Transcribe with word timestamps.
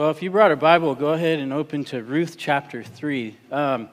Well, 0.00 0.08
if 0.08 0.22
you 0.22 0.30
brought 0.30 0.50
a 0.50 0.56
Bible, 0.56 0.94
go 0.94 1.08
ahead 1.08 1.40
and 1.40 1.52
open 1.52 1.84
to 1.84 2.02
Ruth 2.02 2.36
chapter 2.38 2.82
3. 2.82 3.36
Um, 3.52 3.90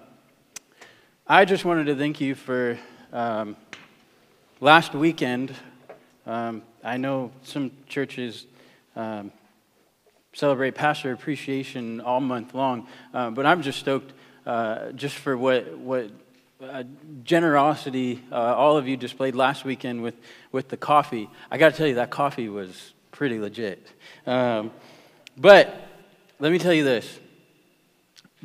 I 1.28 1.44
just 1.44 1.66
wanted 1.66 1.88
to 1.88 1.98
thank 1.98 2.22
you 2.22 2.34
for 2.34 2.80
um, 3.12 3.58
last 4.62 4.94
weekend. 4.94 5.54
Um, 6.26 6.62
I 6.82 6.96
know 6.96 7.32
some 7.44 7.72
churches 7.90 8.46
um, 8.96 9.34
celebrate 10.32 10.76
pastor 10.76 11.12
appreciation 11.12 12.00
all 12.00 12.22
month 12.22 12.54
long, 12.54 12.88
uh, 13.14 13.30
but 13.32 13.46
I'm 13.46 13.62
just 13.62 13.78
stoked 13.78 14.14
uh, 14.46 14.94
just 14.94 15.18
for 15.18 15.38
what, 15.38 15.78
what 15.78 16.10
uh, 16.64 16.84
generosity 17.26 18.24
uh, 18.32 18.56
all 18.56 18.78
of 18.78 18.88
you 18.88 18.96
displayed 18.96 19.36
last 19.36 19.66
weekend 19.66 20.02
with, 20.02 20.16
with 20.54 20.70
the 20.70 20.78
coffee. 20.78 21.30
I 21.52 21.58
got 21.58 21.74
to 21.74 21.78
tell 21.78 21.88
you, 21.88 21.96
that 21.96 22.12
coffee 22.12 22.48
was 22.48 22.94
pretty 23.12 23.40
legit. 23.40 23.86
Um, 24.26 24.72
but 25.38 25.87
let 26.40 26.52
me 26.52 26.60
tell 26.60 26.74
you 26.74 26.84
this 26.84 27.20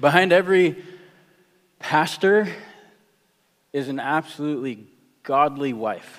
behind 0.01 0.33
every 0.33 0.83
pastor 1.79 2.49
is 3.73 3.89
an 3.89 4.01
absolutely 4.01 4.87
godly 5.23 5.75
wife. 5.75 6.19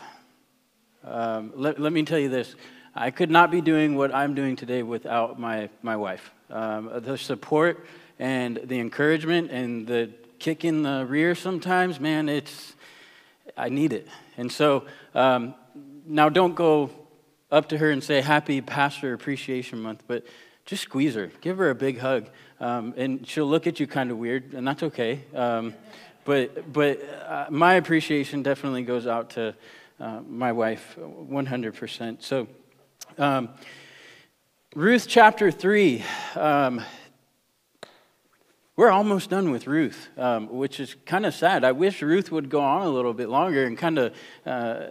Um, 1.04 1.52
let, 1.56 1.80
let, 1.80 1.92
me 1.92 2.04
tell 2.04 2.20
you 2.20 2.30
this 2.30 2.56
I 2.96 3.10
could 3.10 3.32
not 3.32 3.50
be 3.50 3.60
doing 3.60 3.96
what 3.96 4.14
I'm 4.14 4.36
doing 4.36 4.56
today 4.56 4.84
without 4.84 5.40
my, 5.40 5.70
my 5.82 5.98
wife. 5.98 6.32
Um, 6.52 6.92
the 6.94 7.18
support 7.18 7.86
and 8.20 8.60
the 8.64 8.80
encouragement 8.80 9.50
and 9.50 9.88
the 9.88 10.12
kick 10.38 10.64
in 10.64 10.84
the 10.84 11.06
rear 11.10 11.34
sometimes, 11.34 12.00
man, 12.00 12.30
it's, 12.30 12.74
I 13.58 13.70
need 13.70 13.94
it. 13.94 14.08
And 14.38 14.52
so 14.52 14.86
um, 15.16 15.56
now 16.06 16.30
don't 16.30 16.54
go 16.54 16.92
up 17.52 17.70
to 17.70 17.78
her 17.80 17.90
and 17.90 18.04
say, 18.04 18.22
Happy 18.22 18.62
Pastor 18.62 19.14
Appreciation 19.14 19.82
Month, 19.82 20.04
but 20.08 20.24
just 20.66 20.84
squeeze 20.84 21.16
her, 21.16 21.32
give 21.42 21.58
her 21.58 21.70
a 21.70 21.76
big 21.76 22.00
hug. 22.00 22.28
Um, 22.60 22.94
and 22.96 23.28
she'll 23.28 23.48
look 23.48 23.68
at 23.68 23.80
you 23.80 23.88
kind 23.88 24.12
of 24.12 24.18
weird, 24.18 24.54
and 24.54 24.68
that's 24.68 24.84
okay. 24.84 25.24
Um, 25.36 25.74
but 26.26 26.72
but 26.72 27.02
uh, 27.28 27.48
my 27.50 27.74
appreciation 27.74 28.44
definitely 28.44 28.84
goes 28.84 29.08
out 29.08 29.32
to 29.32 29.56
uh, 30.00 30.22
my 30.28 30.52
wife 30.52 30.98
100%. 31.00 32.22
So, 32.22 32.48
um, 33.18 33.50
Ruth 34.76 35.06
chapter 35.08 35.52
3. 35.52 36.04
Um, 36.36 36.82
we're 38.76 38.90
almost 38.90 39.30
done 39.30 39.52
with 39.52 39.68
Ruth, 39.68 40.10
um, 40.18 40.50
which 40.50 40.80
is 40.80 40.96
kind 41.06 41.28
of 41.28 41.36
sad. 41.36 41.64
I 41.64 41.74
wish 41.74 42.02
Ruth 42.02 42.32
would 42.32 42.50
go 42.50 42.62
on 42.62 42.82
a 42.82 42.90
little 42.90 43.14
bit 43.14 43.30
longer 43.30 43.66
and 43.66 43.78
kind 43.78 44.00
of 44.00 44.16
uh, 44.48 44.86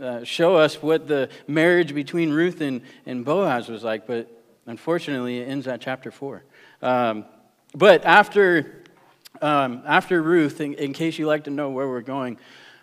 uh, 0.00 0.24
show 0.24 0.56
us 0.56 0.82
what 0.82 1.06
the 1.06 1.28
marriage 1.46 1.94
between 1.94 2.30
Ruth 2.32 2.60
and, 2.60 2.80
and 3.06 3.24
Boaz 3.24 3.68
was 3.68 3.84
like, 3.84 4.08
but 4.08 4.41
Unfortunately, 4.66 5.38
it 5.38 5.48
ends 5.48 5.66
at 5.66 5.80
chapter 5.80 6.10
4. 6.10 6.44
Um, 6.82 7.24
but 7.74 8.04
after, 8.04 8.84
um, 9.40 9.82
after 9.86 10.22
Ruth, 10.22 10.60
in, 10.60 10.74
in, 10.74 10.92
case 10.92 11.18
you 11.18 11.26
like 11.26 11.44
to 11.44 11.50
know 11.50 11.70
where 11.70 11.88
we're 11.88 12.00
going, 12.00 12.38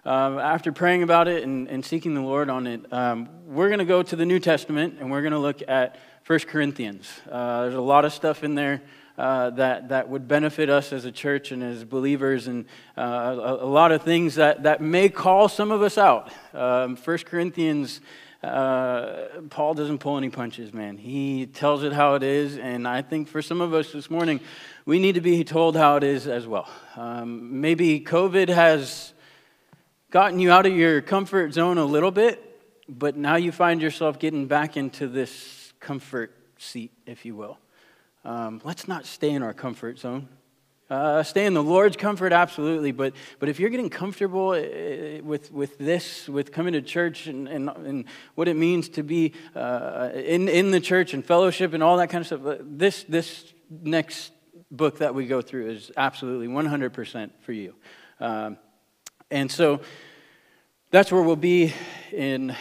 um, 0.05 0.39
after 0.39 0.71
praying 0.71 1.03
about 1.03 1.27
it 1.27 1.43
and, 1.43 1.67
and, 1.67 1.85
seeking 1.85 2.13
the 2.13 2.21
Lord 2.21 2.49
on 2.49 2.67
it, 2.67 2.91
um, 2.91 3.29
we're 3.45 3.67
going 3.67 3.79
to 3.79 3.85
go 3.85 4.01
to 4.01 4.15
the 4.15 4.25
New 4.25 4.39
Testament 4.39 4.95
and 4.99 5.11
we're 5.11 5.21
going 5.21 5.33
to 5.33 5.39
look 5.39 5.61
at 5.67 5.97
1 6.25 6.39
Corinthians. 6.39 7.09
Uh, 7.29 7.63
there's 7.63 7.75
a 7.75 7.81
lot 7.81 8.05
of 8.05 8.13
stuff 8.13 8.43
in 8.43 8.55
there 8.55 8.81
uh, 9.19 9.49
that, 9.49 9.89
that 9.89 10.07
would 10.07 10.29
benefit 10.29 10.69
us 10.69 10.93
as 10.93 11.03
a 11.03 11.11
church 11.11 11.51
and 11.51 11.61
as 11.61 11.83
believers, 11.83 12.47
and 12.47 12.63
uh, 12.97 13.01
a, 13.01 13.65
a, 13.65 13.69
lot 13.69 13.91
of 13.91 14.01
things 14.01 14.35
that, 14.35 14.63
that 14.63 14.79
may 14.79 15.09
call 15.09 15.49
some 15.49 15.71
of 15.71 15.81
us 15.81 15.97
out. 15.97 16.31
Um, 16.53 16.95
1 16.95 17.17
Corinthians 17.19 17.99
uh, 18.41 19.25
Paul 19.49 19.73
doesn't 19.73 19.97
pull 19.97 20.17
any 20.17 20.29
punches, 20.29 20.73
man. 20.73 20.97
He 20.97 21.47
tells 21.47 21.83
it 21.83 21.91
how 21.91 22.15
it 22.15 22.23
is, 22.23 22.57
and 22.57 22.87
I 22.87 23.01
think 23.01 23.27
for 23.27 23.41
some 23.41 23.59
of 23.59 23.73
us 23.73 23.91
this 23.91 24.09
morning, 24.09 24.39
we 24.85 24.99
need 24.99 25.15
to 25.15 25.21
be 25.21 25.43
told 25.43 25.75
how 25.75 25.97
it 25.97 26.05
is 26.05 26.25
as 26.25 26.47
well. 26.47 26.69
Um, 26.95 27.59
maybe 27.59 27.99
COVID 27.99 28.47
has 28.47 29.11
gotten 30.11 30.39
you 30.39 30.49
out 30.49 30.65
of 30.65 30.73
your 30.73 31.01
comfort 31.01 31.51
zone 31.53 31.77
a 31.77 31.83
little 31.83 32.11
bit, 32.11 32.41
but 32.87 33.17
now 33.17 33.35
you 33.35 33.51
find 33.51 33.81
yourself 33.81 34.17
getting 34.17 34.47
back 34.47 34.77
into 34.77 35.09
this 35.09 35.73
comfort 35.81 36.33
seat, 36.57 36.93
if 37.05 37.25
you 37.25 37.35
will. 37.35 37.57
Um, 38.29 38.61
let's 38.63 38.87
not 38.87 39.07
stay 39.07 39.31
in 39.31 39.41
our 39.41 39.55
comfort 39.55 39.97
zone. 39.97 40.29
Uh, 40.87 41.23
stay 41.23 41.47
in 41.47 41.55
the 41.55 41.63
Lord's 41.63 41.97
comfort, 41.97 42.31
absolutely. 42.31 42.91
But, 42.91 43.13
but 43.39 43.49
if 43.49 43.59
you're 43.59 43.71
getting 43.71 43.89
comfortable 43.89 44.53
eh, 44.53 45.19
with, 45.21 45.51
with 45.51 45.79
this, 45.79 46.29
with 46.29 46.51
coming 46.51 46.73
to 46.73 46.81
church 46.83 47.25
and, 47.25 47.47
and, 47.47 47.69
and 47.69 48.05
what 48.35 48.47
it 48.47 48.55
means 48.55 48.87
to 48.89 49.01
be 49.01 49.33
uh, 49.55 50.11
in, 50.13 50.47
in 50.47 50.69
the 50.69 50.79
church 50.79 51.15
and 51.15 51.25
fellowship 51.25 51.73
and 51.73 51.81
all 51.81 51.97
that 51.97 52.11
kind 52.11 52.21
of 52.21 52.27
stuff, 52.27 52.45
uh, 52.45 52.57
this, 52.61 53.03
this 53.09 53.51
next 53.67 54.31
book 54.69 54.99
that 54.99 55.15
we 55.15 55.25
go 55.25 55.41
through 55.41 55.71
is 55.71 55.91
absolutely 55.97 56.47
100% 56.47 57.31
for 57.41 57.51
you. 57.51 57.73
Um, 58.19 58.59
and 59.31 59.51
so 59.51 59.81
that's 60.91 61.11
where 61.11 61.23
we'll 61.23 61.35
be 61.35 61.73
in 62.11 62.55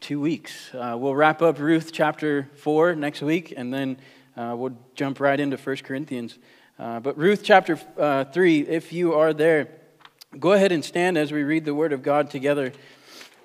two 0.00 0.20
weeks. 0.20 0.74
Uh, 0.74 0.96
we'll 0.98 1.14
wrap 1.14 1.42
up 1.42 1.60
Ruth 1.60 1.92
chapter 1.92 2.50
4 2.56 2.96
next 2.96 3.22
week, 3.22 3.54
and 3.56 3.72
then 3.72 3.98
uh, 4.36 4.54
we'll 4.56 4.76
jump 4.94 5.18
right 5.20 5.38
into 5.38 5.56
1 5.56 5.76
Corinthians. 5.78 6.38
Uh, 6.78 7.00
but 7.00 7.16
Ruth 7.16 7.42
chapter 7.42 7.80
uh, 7.98 8.24
3, 8.24 8.60
if 8.60 8.92
you 8.92 9.14
are 9.14 9.32
there, 9.32 9.68
go 10.38 10.52
ahead 10.52 10.72
and 10.72 10.84
stand 10.84 11.16
as 11.16 11.32
we 11.32 11.42
read 11.42 11.64
the 11.64 11.74
Word 11.74 11.92
of 11.92 12.02
God 12.02 12.30
together. 12.30 12.72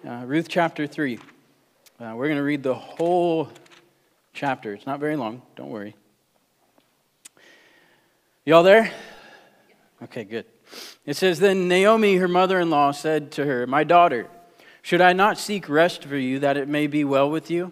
Uh, 0.06 0.24
Ruth 0.25 0.47
chapter 0.50 0.88
3. 0.88 1.18
Uh, 1.18 2.13
we're 2.16 2.28
going 2.28 2.38
to 2.38 2.44
read 2.44 2.63
the 2.63 2.74
whole 2.74 3.50
chapter. 4.34 4.74
It's 4.74 4.85
not 4.85 5.00
very 5.00 5.16
long, 5.16 5.41
don't 5.56 5.69
worry. 5.69 5.96
Y'all 8.44 8.63
there? 8.63 8.91
Okay, 10.03 10.23
good. 10.23 10.46
It 11.06 11.16
says 11.16 11.40
Then 11.40 11.68
Naomi, 11.68 12.16
her 12.18 12.28
mother 12.28 12.59
in 12.59 12.69
law, 12.69 12.91
said 12.91 13.31
to 13.34 13.46
her, 13.46 13.68
My 13.68 13.84
daughter, 13.84 14.28
should 14.81 15.00
I 15.00 15.13
not 15.13 15.38
seek 15.38 15.69
rest 15.69 16.03
for 16.03 16.18
you 16.18 16.40
that 16.40 16.58
it 16.58 16.68
may 16.68 16.88
be 16.88 17.03
well 17.03 17.29
with 17.29 17.52
you? 17.52 17.72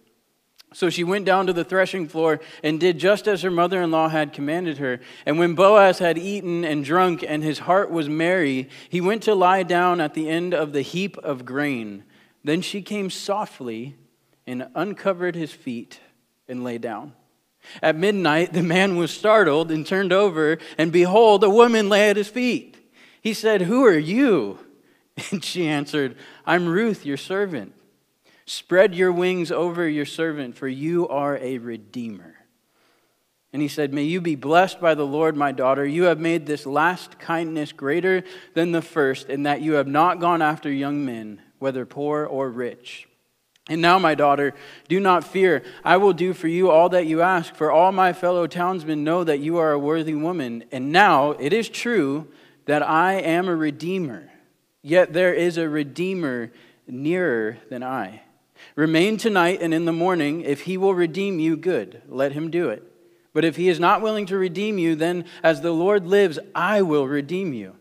So 0.73 0.89
she 0.89 1.03
went 1.03 1.25
down 1.25 1.47
to 1.47 1.53
the 1.53 1.65
threshing 1.65 2.07
floor 2.07 2.39
and 2.63 2.79
did 2.79 2.97
just 2.97 3.27
as 3.27 3.41
her 3.41 3.51
mother 3.51 3.81
in 3.81 3.91
law 3.91 4.07
had 4.07 4.31
commanded 4.31 4.77
her. 4.77 5.01
And 5.25 5.37
when 5.37 5.53
Boaz 5.53 5.99
had 5.99 6.17
eaten 6.17 6.63
and 6.63 6.85
drunk 6.85 7.25
and 7.27 7.43
his 7.43 7.59
heart 7.59 7.91
was 7.91 8.07
merry, 8.07 8.69
he 8.87 9.01
went 9.01 9.23
to 9.23 9.35
lie 9.35 9.63
down 9.63 9.99
at 9.99 10.13
the 10.13 10.29
end 10.29 10.53
of 10.53 10.71
the 10.71 10.81
heap 10.81 11.17
of 11.17 11.43
grain. 11.43 12.05
Then 12.43 12.61
she 12.61 12.81
came 12.81 13.09
softly 13.09 13.97
and 14.47 14.69
uncovered 14.73 15.35
his 15.35 15.51
feet 15.51 15.99
and 16.47 16.63
lay 16.63 16.77
down. 16.77 17.13
At 17.81 17.97
midnight, 17.97 18.53
the 18.53 18.63
man 18.63 18.95
was 18.95 19.11
startled 19.11 19.71
and 19.71 19.85
turned 19.85 20.11
over, 20.11 20.57
and 20.77 20.91
behold, 20.91 21.43
a 21.43 21.49
woman 21.49 21.89
lay 21.89 22.09
at 22.09 22.17
his 22.17 22.27
feet. 22.27 22.77
He 23.21 23.33
said, 23.33 23.61
Who 23.63 23.85
are 23.85 23.97
you? 23.97 24.59
And 25.31 25.43
she 25.43 25.67
answered, 25.67 26.15
I'm 26.47 26.67
Ruth, 26.67 27.05
your 27.05 27.17
servant. 27.17 27.73
Spread 28.45 28.95
your 28.95 29.11
wings 29.11 29.51
over 29.51 29.87
your 29.87 30.05
servant, 30.05 30.57
for 30.57 30.67
you 30.67 31.07
are 31.07 31.37
a 31.37 31.57
redeemer. 31.57 32.35
And 33.53 33.61
he 33.61 33.67
said, 33.67 33.93
May 33.93 34.03
you 34.03 34.21
be 34.21 34.35
blessed 34.35 34.79
by 34.79 34.95
the 34.95 35.05
Lord, 35.05 35.35
my 35.35 35.51
daughter. 35.51 35.85
You 35.85 36.03
have 36.03 36.19
made 36.19 36.45
this 36.45 36.65
last 36.65 37.19
kindness 37.19 37.71
greater 37.71 38.23
than 38.53 38.71
the 38.71 38.81
first, 38.81 39.29
in 39.29 39.43
that 39.43 39.61
you 39.61 39.73
have 39.73 39.87
not 39.87 40.19
gone 40.19 40.41
after 40.41 40.71
young 40.71 41.05
men, 41.05 41.41
whether 41.59 41.85
poor 41.85 42.25
or 42.25 42.49
rich. 42.49 43.07
And 43.69 43.81
now, 43.81 43.99
my 43.99 44.15
daughter, 44.15 44.53
do 44.87 44.99
not 44.99 45.23
fear. 45.23 45.63
I 45.83 45.97
will 45.97 46.13
do 46.13 46.33
for 46.33 46.47
you 46.47 46.71
all 46.71 46.89
that 46.89 47.05
you 47.05 47.21
ask, 47.21 47.55
for 47.55 47.71
all 47.71 47.91
my 47.91 48.11
fellow 48.11 48.47
townsmen 48.47 49.03
know 49.03 49.23
that 49.23 49.39
you 49.39 49.57
are 49.57 49.71
a 49.71 49.79
worthy 49.79 50.15
woman. 50.15 50.63
And 50.71 50.91
now 50.91 51.31
it 51.31 51.53
is 51.53 51.69
true 51.69 52.27
that 52.65 52.81
I 52.81 53.13
am 53.13 53.47
a 53.47 53.55
redeemer, 53.55 54.29
yet 54.81 55.13
there 55.13 55.33
is 55.33 55.57
a 55.57 55.69
redeemer 55.69 56.51
nearer 56.87 57.57
than 57.69 57.83
I. 57.83 58.23
Remain 58.75 59.17
tonight 59.17 59.59
and 59.61 59.73
in 59.73 59.85
the 59.85 59.91
morning. 59.91 60.41
If 60.41 60.61
he 60.61 60.77
will 60.77 60.93
redeem 60.93 61.39
you, 61.39 61.57
good. 61.57 62.01
Let 62.07 62.31
him 62.31 62.49
do 62.49 62.69
it. 62.69 62.83
But 63.33 63.45
if 63.45 63.55
he 63.55 63.69
is 63.69 63.79
not 63.79 64.01
willing 64.01 64.25
to 64.27 64.37
redeem 64.37 64.77
you, 64.77 64.95
then 64.95 65.25
as 65.43 65.61
the 65.61 65.71
Lord 65.71 66.05
lives, 66.05 66.39
I 66.53 66.81
will 66.81 67.07
redeem 67.07 67.53
you. 67.53 67.75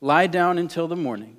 Lie 0.00 0.26
down 0.26 0.58
until 0.58 0.88
the 0.88 0.96
morning. 0.96 1.36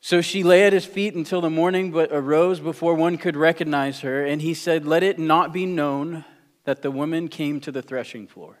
So 0.00 0.20
she 0.20 0.42
lay 0.42 0.64
at 0.64 0.72
his 0.72 0.84
feet 0.84 1.14
until 1.14 1.40
the 1.40 1.50
morning, 1.50 1.90
but 1.90 2.10
arose 2.12 2.60
before 2.60 2.94
one 2.94 3.18
could 3.18 3.36
recognize 3.36 4.00
her. 4.00 4.24
And 4.24 4.40
he 4.42 4.54
said, 4.54 4.86
Let 4.86 5.02
it 5.02 5.18
not 5.18 5.52
be 5.52 5.66
known 5.66 6.24
that 6.64 6.82
the 6.82 6.90
woman 6.90 7.28
came 7.28 7.60
to 7.60 7.72
the 7.72 7.82
threshing 7.82 8.26
floor. 8.26 8.58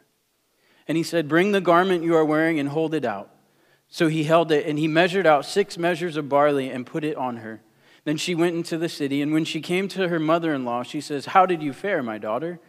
And 0.88 0.96
he 0.96 1.02
said, 1.02 1.28
Bring 1.28 1.52
the 1.52 1.60
garment 1.60 2.04
you 2.04 2.16
are 2.16 2.24
wearing 2.24 2.58
and 2.58 2.68
hold 2.68 2.94
it 2.94 3.04
out. 3.04 3.30
So 3.88 4.08
he 4.08 4.24
held 4.24 4.50
it, 4.50 4.66
and 4.66 4.78
he 4.78 4.88
measured 4.88 5.26
out 5.26 5.44
six 5.44 5.78
measures 5.78 6.16
of 6.16 6.28
barley 6.28 6.70
and 6.70 6.84
put 6.86 7.04
it 7.04 7.16
on 7.16 7.38
her. 7.38 7.62
Then 8.06 8.16
she 8.16 8.36
went 8.36 8.54
into 8.54 8.78
the 8.78 8.88
city, 8.88 9.20
and 9.20 9.32
when 9.32 9.44
she 9.44 9.60
came 9.60 9.88
to 9.88 10.06
her 10.06 10.20
mother 10.20 10.54
in 10.54 10.64
law, 10.64 10.84
she 10.84 11.00
says, 11.00 11.26
How 11.26 11.44
did 11.44 11.60
you 11.60 11.72
fare, 11.72 12.04
my 12.04 12.18
daughter? 12.18 12.60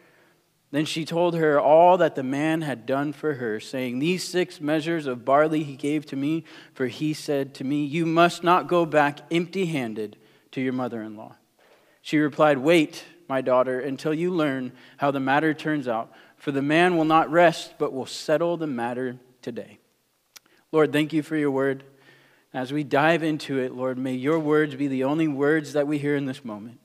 Then 0.72 0.84
she 0.84 1.06
told 1.06 1.36
her 1.36 1.60
all 1.60 1.96
that 1.98 2.16
the 2.16 2.24
man 2.24 2.64
had 2.64 2.88
done 2.88 3.14
for 3.14 3.36
her, 3.36 3.60
saying, 3.60 4.00
These 4.00 4.24
six 4.24 4.60
measures 4.60 5.06
of 5.06 5.26
barley 5.26 5.62
he 5.62 5.76
gave 5.76 6.08
to 6.08 6.16
me, 6.16 6.44
for 6.74 6.88
he 6.88 7.14
said 7.14 7.54
to 7.54 7.64
me, 7.64 7.86
You 7.86 8.04
must 8.04 8.44
not 8.44 8.68
go 8.68 8.84
back 8.84 9.20
empty 9.30 9.68
handed 9.68 10.18
to 10.54 10.62
your 10.62 10.74
mother 10.74 11.04
in 11.04 11.16
law. 11.16 11.36
She 12.02 12.18
replied, 12.18 12.58
Wait, 12.58 13.06
my 13.30 13.42
daughter, 13.42 13.80
until 13.80 14.16
you 14.16 14.32
learn 14.32 14.72
how 14.98 15.12
the 15.12 15.20
matter 15.20 15.54
turns 15.54 15.88
out, 15.88 16.12
for 16.38 16.52
the 16.52 16.64
man 16.64 16.98
will 16.98 17.06
not 17.06 17.30
rest, 17.30 17.76
but 17.78 17.94
will 17.94 18.08
settle 18.08 18.58
the 18.58 18.66
matter 18.66 19.20
today. 19.44 19.78
Lord, 20.72 20.92
thank 20.92 21.14
you 21.14 21.22
for 21.22 21.38
your 21.38 21.52
word. 21.52 21.84
As 22.54 22.72
we 22.72 22.84
dive 22.84 23.24
into 23.24 23.60
it, 23.60 23.74
Lord, 23.74 23.98
may 23.98 24.14
your 24.14 24.40
words 24.40 24.76
be 24.76 24.88
the 24.88 25.04
only 25.04 25.28
words 25.28 25.74
that 25.74 25.88
we 25.88 25.98
hear 25.98 26.16
in 26.16 26.26
this 26.26 26.46
moment. 26.46 26.80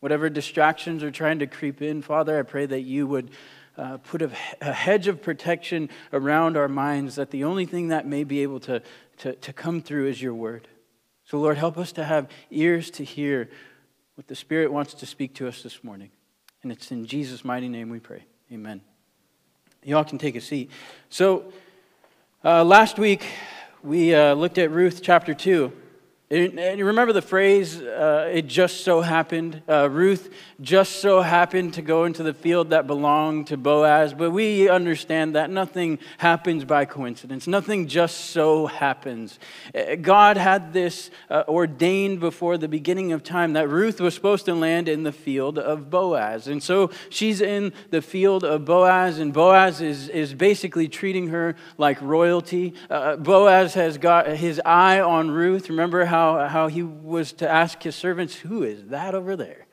Whatever 0.00 0.30
distractions 0.30 1.02
are 1.02 1.10
trying 1.10 1.40
to 1.40 1.46
creep 1.46 1.82
in, 1.82 2.02
Father, 2.02 2.38
I 2.38 2.42
pray 2.42 2.66
that 2.66 2.82
you 2.82 3.06
would 3.08 3.30
uh, 3.76 3.96
put 3.98 4.22
a, 4.22 4.30
a, 4.60 4.72
hedge 4.72 5.06
of 5.06 5.22
protection 5.22 5.88
around 6.12 6.56
our 6.56 6.68
minds, 6.68 7.16
that 7.16 7.30
the 7.30 7.44
only 7.44 7.64
thing 7.64 7.88
that 7.88 8.06
may 8.06 8.24
be 8.24 8.42
able 8.42 8.58
to, 8.58 8.82
to, 9.18 9.34
to 9.36 9.52
come 9.52 9.80
through 9.80 10.06
is 10.08 10.20
your 10.20 10.34
word. 10.34 10.66
So, 11.24 11.38
Lord, 11.38 11.58
help 11.58 11.78
us 11.78 11.92
to 11.92 12.04
have 12.04 12.28
ears 12.50 12.90
to 12.92 13.04
hear 13.04 13.48
what 14.14 14.26
the 14.26 14.34
Spirit 14.34 14.72
wants 14.72 14.94
to 14.94 15.06
speak 15.06 15.34
to 15.34 15.46
us 15.46 15.62
this 15.62 15.84
morning. 15.84 16.10
And 16.62 16.72
it's 16.72 16.90
in 16.90 17.06
Jesus' 17.06 17.44
mighty 17.44 17.68
name 17.68 17.88
we 17.88 18.00
pray. 18.00 18.24
Amen. 18.52 18.80
Y'all 19.84 20.04
can 20.04 20.18
take 20.18 20.34
a 20.34 20.40
seat. 20.40 20.70
So, 21.08 21.52
uh, 22.44 22.64
last 22.64 22.98
week 22.98 23.26
we 23.82 24.12
uh, 24.14 24.34
looked 24.34 24.58
at 24.58 24.70
Ruth 24.70 25.00
chapter 25.02 25.34
2. 25.34 25.72
And 26.30 26.78
you 26.78 26.84
remember 26.84 27.14
the 27.14 27.22
phrase, 27.22 27.80
uh, 27.80 28.30
it 28.30 28.48
just 28.48 28.84
so 28.84 29.00
happened? 29.00 29.62
Uh, 29.66 29.88
Ruth 29.88 30.28
just 30.60 30.96
so 30.96 31.22
happened 31.22 31.72
to 31.74 31.82
go 31.82 32.04
into 32.04 32.22
the 32.22 32.34
field 32.34 32.68
that 32.68 32.86
belonged 32.86 33.46
to 33.46 33.56
Boaz, 33.56 34.12
but 34.12 34.30
we 34.30 34.68
understand 34.68 35.36
that 35.36 35.48
nothing 35.48 35.98
happens 36.18 36.66
by 36.66 36.84
coincidence. 36.84 37.46
Nothing 37.46 37.86
just 37.86 38.26
so 38.26 38.66
happens. 38.66 39.38
Uh, 39.74 39.94
God 39.94 40.36
had 40.36 40.74
this 40.74 41.10
uh, 41.30 41.44
ordained 41.48 42.20
before 42.20 42.58
the 42.58 42.68
beginning 42.68 43.12
of 43.12 43.22
time 43.22 43.54
that 43.54 43.70
Ruth 43.70 43.98
was 43.98 44.12
supposed 44.12 44.44
to 44.46 44.54
land 44.54 44.86
in 44.86 45.04
the 45.04 45.12
field 45.12 45.58
of 45.58 45.88
Boaz. 45.88 46.46
And 46.46 46.62
so 46.62 46.90
she's 47.08 47.40
in 47.40 47.72
the 47.88 48.02
field 48.02 48.44
of 48.44 48.66
Boaz, 48.66 49.18
and 49.18 49.32
Boaz 49.32 49.80
is, 49.80 50.10
is 50.10 50.34
basically 50.34 50.88
treating 50.88 51.28
her 51.28 51.56
like 51.78 52.02
royalty. 52.02 52.74
Uh, 52.90 53.16
Boaz 53.16 53.72
has 53.72 53.96
got 53.96 54.26
his 54.26 54.60
eye 54.66 55.00
on 55.00 55.30
Ruth. 55.30 55.70
Remember 55.70 56.04
how 56.04 56.17
how, 56.18 56.48
how 56.48 56.66
he 56.68 56.82
was 56.82 57.32
to 57.34 57.48
ask 57.48 57.82
his 57.82 57.94
servants, 57.94 58.34
Who 58.34 58.62
is 58.62 58.88
that 58.88 59.14
over 59.14 59.36
there? 59.36 59.66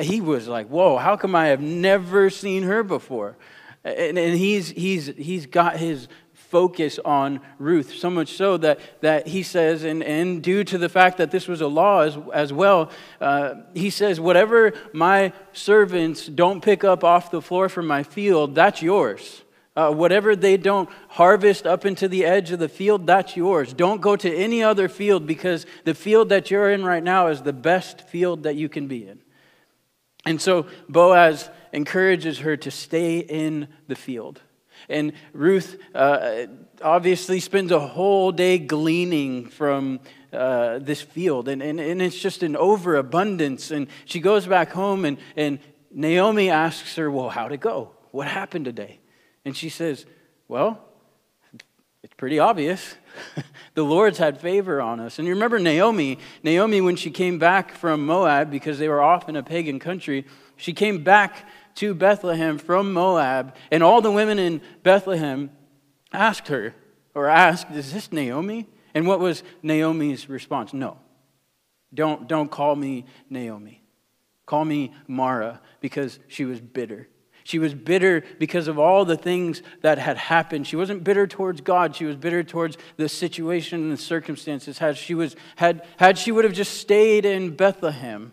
He 0.00 0.20
was 0.20 0.48
like, 0.48 0.68
Whoa, 0.68 0.98
how 0.98 1.16
come 1.16 1.34
I 1.34 1.46
have 1.48 1.60
never 1.60 2.30
seen 2.30 2.64
her 2.64 2.82
before? 2.82 3.36
And, 3.84 4.18
and 4.18 4.36
he's, 4.36 4.70
he's, 4.70 5.06
he's 5.06 5.46
got 5.46 5.76
his 5.76 6.08
focus 6.32 6.98
on 7.04 7.40
Ruth, 7.58 7.94
so 7.94 8.10
much 8.10 8.32
so 8.32 8.56
that, 8.56 8.80
that 9.02 9.28
he 9.28 9.42
says, 9.42 9.84
and, 9.84 10.02
and 10.02 10.42
due 10.42 10.64
to 10.64 10.78
the 10.78 10.88
fact 10.88 11.18
that 11.18 11.30
this 11.30 11.46
was 11.46 11.60
a 11.60 11.68
law 11.68 12.00
as, 12.00 12.18
as 12.32 12.52
well, 12.52 12.90
uh, 13.20 13.54
he 13.74 13.90
says, 13.90 14.18
Whatever 14.18 14.72
my 14.92 15.32
servants 15.52 16.26
don't 16.26 16.62
pick 16.62 16.84
up 16.84 17.04
off 17.04 17.30
the 17.30 17.42
floor 17.42 17.68
from 17.68 17.86
my 17.86 18.02
field, 18.02 18.54
that's 18.54 18.82
yours. 18.82 19.42
Uh, 19.78 19.92
whatever 19.92 20.34
they 20.34 20.56
don't 20.56 20.88
harvest 21.06 21.64
up 21.64 21.86
into 21.86 22.08
the 22.08 22.24
edge 22.24 22.50
of 22.50 22.58
the 22.58 22.68
field, 22.68 23.06
that's 23.06 23.36
yours. 23.36 23.72
Don't 23.72 24.00
go 24.00 24.16
to 24.16 24.36
any 24.36 24.60
other 24.60 24.88
field 24.88 25.24
because 25.24 25.66
the 25.84 25.94
field 25.94 26.30
that 26.30 26.50
you're 26.50 26.68
in 26.68 26.84
right 26.84 27.04
now 27.04 27.28
is 27.28 27.42
the 27.42 27.52
best 27.52 28.00
field 28.08 28.42
that 28.42 28.56
you 28.56 28.68
can 28.68 28.88
be 28.88 29.06
in. 29.06 29.20
And 30.26 30.42
so 30.42 30.66
Boaz 30.88 31.48
encourages 31.72 32.40
her 32.40 32.56
to 32.56 32.72
stay 32.72 33.20
in 33.20 33.68
the 33.86 33.94
field. 33.94 34.42
And 34.88 35.12
Ruth 35.32 35.78
uh, 35.94 36.46
obviously 36.82 37.38
spends 37.38 37.70
a 37.70 37.78
whole 37.78 38.32
day 38.32 38.58
gleaning 38.58 39.46
from 39.46 40.00
uh, 40.32 40.80
this 40.80 41.02
field. 41.02 41.46
And, 41.46 41.62
and, 41.62 41.78
and 41.78 42.02
it's 42.02 42.18
just 42.18 42.42
an 42.42 42.56
overabundance. 42.56 43.70
And 43.70 43.86
she 44.06 44.18
goes 44.18 44.44
back 44.44 44.72
home, 44.72 45.04
and, 45.04 45.18
and 45.36 45.60
Naomi 45.92 46.50
asks 46.50 46.96
her, 46.96 47.08
Well, 47.08 47.28
how'd 47.28 47.52
it 47.52 47.60
go? 47.60 47.92
What 48.10 48.26
happened 48.26 48.64
today? 48.64 48.97
And 49.48 49.56
she 49.56 49.70
says, 49.70 50.04
Well, 50.46 50.78
it's 52.02 52.12
pretty 52.18 52.38
obvious. 52.38 52.96
the 53.74 53.82
Lord's 53.82 54.18
had 54.18 54.42
favor 54.42 54.78
on 54.78 55.00
us. 55.00 55.18
And 55.18 55.26
you 55.26 55.32
remember 55.32 55.58
Naomi, 55.58 56.18
Naomi, 56.42 56.82
when 56.82 56.96
she 56.96 57.10
came 57.10 57.38
back 57.38 57.72
from 57.72 58.04
Moab, 58.04 58.50
because 58.50 58.78
they 58.78 58.90
were 58.90 59.00
off 59.00 59.26
in 59.26 59.36
a 59.36 59.42
pagan 59.42 59.78
country, 59.78 60.26
she 60.58 60.74
came 60.74 61.02
back 61.02 61.48
to 61.76 61.94
Bethlehem 61.94 62.58
from 62.58 62.92
Moab, 62.92 63.56
and 63.70 63.82
all 63.82 64.02
the 64.02 64.12
women 64.12 64.38
in 64.38 64.60
Bethlehem 64.82 65.50
asked 66.12 66.48
her, 66.48 66.74
or 67.14 67.26
asked, 67.26 67.70
Is 67.70 67.90
this 67.90 68.12
Naomi? 68.12 68.66
And 68.92 69.06
what 69.06 69.18
was 69.18 69.42
Naomi's 69.62 70.28
response? 70.28 70.74
No. 70.74 70.98
Don't, 71.94 72.28
don't 72.28 72.50
call 72.50 72.76
me 72.76 73.06
Naomi. 73.30 73.82
Call 74.44 74.66
me 74.66 74.92
Mara, 75.06 75.62
because 75.80 76.18
she 76.28 76.44
was 76.44 76.60
bitter. 76.60 77.08
She 77.48 77.58
was 77.58 77.72
bitter 77.72 78.24
because 78.38 78.68
of 78.68 78.78
all 78.78 79.06
the 79.06 79.16
things 79.16 79.62
that 79.80 79.96
had 79.96 80.18
happened. 80.18 80.66
She 80.66 80.76
wasn't 80.76 81.02
bitter 81.02 81.26
towards 81.26 81.62
God. 81.62 81.96
She 81.96 82.04
was 82.04 82.14
bitter 82.14 82.44
towards 82.44 82.76
the 82.98 83.08
situation 83.08 83.80
and 83.80 83.90
the 83.90 83.96
circumstances. 83.96 84.76
Had 84.76 84.98
she, 84.98 85.14
was, 85.14 85.34
had, 85.56 85.86
had 85.96 86.18
she 86.18 86.30
would 86.30 86.44
have 86.44 86.52
just 86.52 86.76
stayed 86.76 87.24
in 87.24 87.56
Bethlehem, 87.56 88.32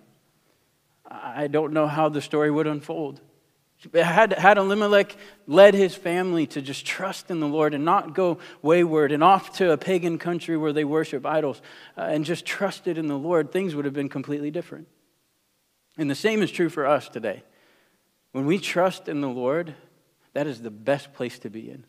I 1.10 1.48
don't 1.48 1.72
know 1.72 1.88
how 1.88 2.10
the 2.10 2.20
story 2.20 2.52
would 2.52 2.68
unfold. 2.68 3.22
Had, 3.94 4.34
had 4.34 4.58
Elimelech 4.58 5.16
led 5.48 5.76
his 5.76 5.96
family 5.96 6.46
to 6.48 6.62
just 6.62 6.86
trust 6.86 7.32
in 7.32 7.40
the 7.40 7.48
Lord 7.48 7.74
and 7.74 7.86
not 7.86 8.16
go 8.16 8.40
wayward 8.62 9.14
and 9.14 9.24
off 9.24 9.56
to 9.60 9.72
a 9.72 9.78
pagan 9.78 10.18
country 10.18 10.58
where 10.58 10.74
they 10.74 10.84
worship 10.84 11.26
idols 11.26 11.62
uh, 11.98 12.02
and 12.02 12.26
just 12.26 12.46
trusted 12.46 12.98
in 12.98 13.08
the 13.08 13.18
Lord, 13.18 13.54
things 13.54 13.76
would 13.76 13.86
have 13.86 13.94
been 13.94 14.10
completely 14.10 14.52
different. 14.52 14.90
And 15.98 16.12
the 16.12 16.16
same 16.16 16.42
is 16.42 16.52
true 16.52 16.68
for 16.68 16.86
us 16.86 17.08
today. 17.08 17.44
When 18.36 18.46
we 18.46 18.58
trust 18.58 19.08
in 19.08 19.22
the 19.22 19.30
Lord, 19.30 19.74
that 20.34 20.46
is 20.46 20.62
the 20.62 20.70
best 20.70 21.14
place 21.14 21.40
to 21.40 21.50
be 21.50 21.72
in. 21.72 21.86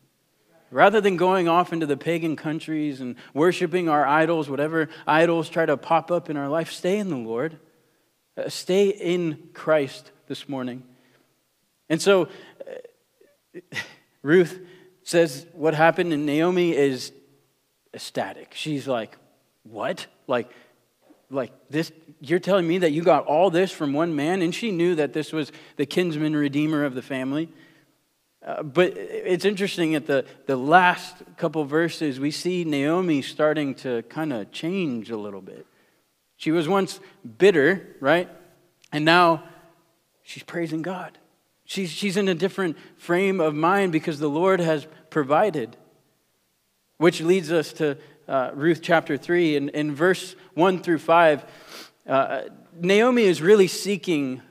Rather 0.71 1.01
than 1.01 1.17
going 1.17 1.49
off 1.49 1.73
into 1.73 1.85
the 1.85 1.97
pagan 1.97 2.37
countries 2.37 3.01
and 3.01 3.17
worshiping 3.33 3.89
our 3.89 4.07
idols, 4.07 4.49
whatever 4.49 4.87
idols 5.05 5.49
try 5.49 5.65
to 5.65 5.75
pop 5.75 6.09
up 6.09 6.29
in 6.29 6.37
our 6.37 6.47
life, 6.47 6.71
stay 6.71 6.99
in 6.99 7.09
the 7.09 7.17
Lord. 7.17 7.59
Uh, 8.37 8.47
stay 8.47 8.87
in 8.87 9.49
Christ 9.53 10.11
this 10.27 10.47
morning. 10.47 10.83
And 11.89 12.01
so, 12.01 12.29
uh, 13.53 13.59
Ruth 14.21 14.57
says 15.03 15.45
what 15.51 15.73
happened, 15.73 16.13
and 16.13 16.25
Naomi 16.25 16.73
is 16.73 17.11
ecstatic. 17.93 18.53
She's 18.53 18.87
like, 18.87 19.17
What? 19.63 20.07
Like, 20.27 20.49
like 21.29 21.51
this 21.69 21.91
you're 22.19 22.39
telling 22.39 22.67
me 22.67 22.79
that 22.79 22.91
you 22.91 23.03
got 23.03 23.25
all 23.25 23.49
this 23.49 23.71
from 23.71 23.93
one 23.93 24.15
man? 24.15 24.41
And 24.41 24.53
she 24.53 24.71
knew 24.71 24.95
that 24.95 25.13
this 25.13 25.31
was 25.31 25.51
the 25.75 25.85
kinsman 25.85 26.35
redeemer 26.35 26.83
of 26.83 26.95
the 26.95 27.01
family. 27.01 27.49
Uh, 28.45 28.63
but 28.63 28.95
it's 28.95 29.45
interesting 29.45 29.93
at 29.95 30.07
the, 30.07 30.25
the 30.45 30.55
last 30.55 31.15
couple 31.35 31.63
verses 31.65 32.19
we 32.19 32.31
see 32.31 32.63
naomi 32.63 33.21
starting 33.21 33.75
to 33.75 34.03
kind 34.03 34.31
of 34.31 34.51
change 34.51 35.11
a 35.11 35.17
little 35.17 35.41
bit. 35.41 35.65
She 36.37 36.51
was 36.51 36.67
once 36.67 36.99
bitter 37.37 37.95
right? 37.99 38.29
And 38.91 39.03
now 39.03 39.43
she's 40.23 40.43
praising 40.43 40.81
god. 40.81 41.17
She's, 41.65 41.89
she's 41.89 42.15
in 42.15 42.29
a 42.29 42.35
different 42.35 42.77
frame 42.97 43.41
of 43.41 43.53
mind 43.53 43.91
because 43.91 44.19
the 44.19 44.29
lord 44.29 44.59
has 44.59 44.87
provided 45.09 45.75
which 46.97 47.21
leads 47.21 47.51
us 47.51 47.73
to 47.73 47.97
uh, 48.27 48.51
Ruth 48.53 48.81
chapter 48.81 49.17
3. 49.17 49.57
And 49.57 49.69
in 49.69 49.95
verse 49.95 50.35
1 50.53 50.81
through 50.83 50.99
5, 50.99 51.45
uh, 52.07 52.41
Naomi 52.79 53.23
is 53.23 53.41
really 53.41 53.67
seeking 53.67 54.41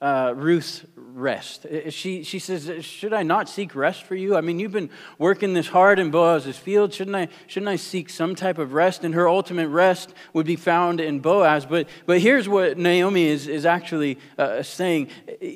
uh, 0.00 0.34
Ruth's 0.36 0.84
rest. 0.96 1.66
She, 1.90 2.24
she 2.24 2.38
says, 2.38 2.84
Should 2.84 3.12
I 3.12 3.22
not 3.22 3.48
seek 3.48 3.74
rest 3.74 4.02
for 4.02 4.14
you? 4.14 4.36
I 4.36 4.40
mean, 4.40 4.58
you've 4.58 4.72
been 4.72 4.90
working 5.18 5.54
this 5.54 5.68
hard 5.68 5.98
in 5.98 6.10
Boaz's 6.10 6.58
field. 6.58 6.92
Shouldn't 6.92 7.16
I, 7.16 7.28
shouldn't 7.46 7.70
I 7.70 7.76
seek 7.76 8.10
some 8.10 8.34
type 8.34 8.58
of 8.58 8.74
rest? 8.74 9.04
And 9.04 9.14
her 9.14 9.28
ultimate 9.28 9.68
rest 9.68 10.12
would 10.32 10.44
be 10.44 10.56
found 10.56 11.00
in 11.00 11.20
Boaz. 11.20 11.64
But, 11.64 11.88
but 12.04 12.20
here's 12.20 12.48
what 12.48 12.76
Naomi 12.76 13.26
is, 13.26 13.46
is 13.46 13.64
actually 13.64 14.18
uh, 14.36 14.62
saying 14.62 15.08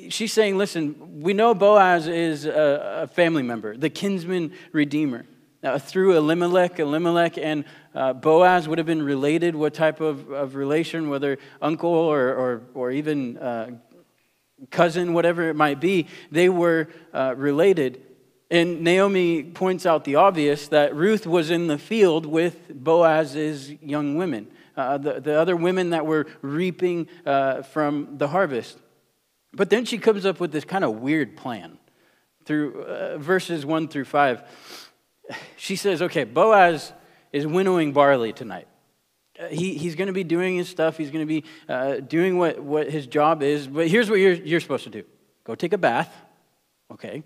She's 0.09 0.33
saying, 0.33 0.57
Listen, 0.57 1.21
we 1.21 1.33
know 1.33 1.53
Boaz 1.53 2.07
is 2.07 2.45
a, 2.45 3.01
a 3.03 3.07
family 3.07 3.43
member, 3.43 3.75
the 3.75 3.89
kinsman 3.89 4.53
redeemer. 4.71 5.25
Now, 5.61 5.77
through 5.77 6.17
Elimelech, 6.17 6.79
Elimelech 6.79 7.37
and 7.37 7.65
uh, 7.93 8.13
Boaz 8.13 8.67
would 8.67 8.77
have 8.77 8.87
been 8.87 9.03
related. 9.03 9.55
What 9.55 9.73
type 9.73 9.99
of, 9.99 10.29
of 10.31 10.55
relation, 10.55 11.09
whether 11.09 11.37
uncle 11.61 11.89
or, 11.89 12.33
or, 12.33 12.61
or 12.73 12.91
even 12.91 13.37
uh, 13.37 13.71
cousin, 14.71 15.13
whatever 15.13 15.49
it 15.49 15.55
might 15.55 15.81
be, 15.81 16.07
they 16.31 16.47
were 16.47 16.87
uh, 17.13 17.33
related. 17.35 18.01
And 18.49 18.81
Naomi 18.81 19.43
points 19.43 19.85
out 19.85 20.05
the 20.05 20.15
obvious 20.15 20.69
that 20.69 20.95
Ruth 20.95 21.27
was 21.27 21.51
in 21.51 21.67
the 21.67 21.77
field 21.77 22.25
with 22.25 22.69
Boaz's 22.69 23.69
young 23.81 24.15
women, 24.15 24.47
uh, 24.77 24.97
the, 24.97 25.19
the 25.19 25.39
other 25.39 25.55
women 25.55 25.91
that 25.91 26.05
were 26.05 26.25
reaping 26.41 27.07
uh, 27.25 27.63
from 27.63 28.17
the 28.17 28.29
harvest. 28.29 28.77
But 29.53 29.69
then 29.69 29.85
she 29.85 29.97
comes 29.97 30.25
up 30.25 30.39
with 30.39 30.51
this 30.51 30.63
kind 30.63 30.83
of 30.83 30.95
weird 30.95 31.35
plan 31.35 31.77
through 32.45 32.83
uh, 32.83 33.17
verses 33.17 33.65
1 33.65 33.89
through 33.89 34.05
5. 34.05 34.43
She 35.57 35.75
says, 35.75 36.01
okay, 36.01 36.23
Boaz 36.23 36.93
is 37.31 37.45
winnowing 37.45 37.93
barley 37.93 38.33
tonight. 38.33 38.67
Uh, 39.39 39.47
he, 39.47 39.77
he's 39.77 39.95
going 39.95 40.07
to 40.07 40.13
be 40.13 40.23
doing 40.23 40.57
his 40.57 40.67
stuff. 40.67 40.97
He's 40.97 41.11
going 41.11 41.25
to 41.25 41.41
be 41.41 41.43
uh, 41.67 41.97
doing 41.97 42.37
what, 42.37 42.59
what 42.59 42.89
his 42.89 43.07
job 43.07 43.41
is. 43.43 43.67
But 43.67 43.87
here's 43.87 44.09
what 44.09 44.19
you're, 44.19 44.33
you're 44.33 44.59
supposed 44.59 44.83
to 44.85 44.89
do 44.89 45.03
go 45.43 45.55
take 45.55 45.73
a 45.73 45.77
bath, 45.77 46.13
okay? 46.91 47.23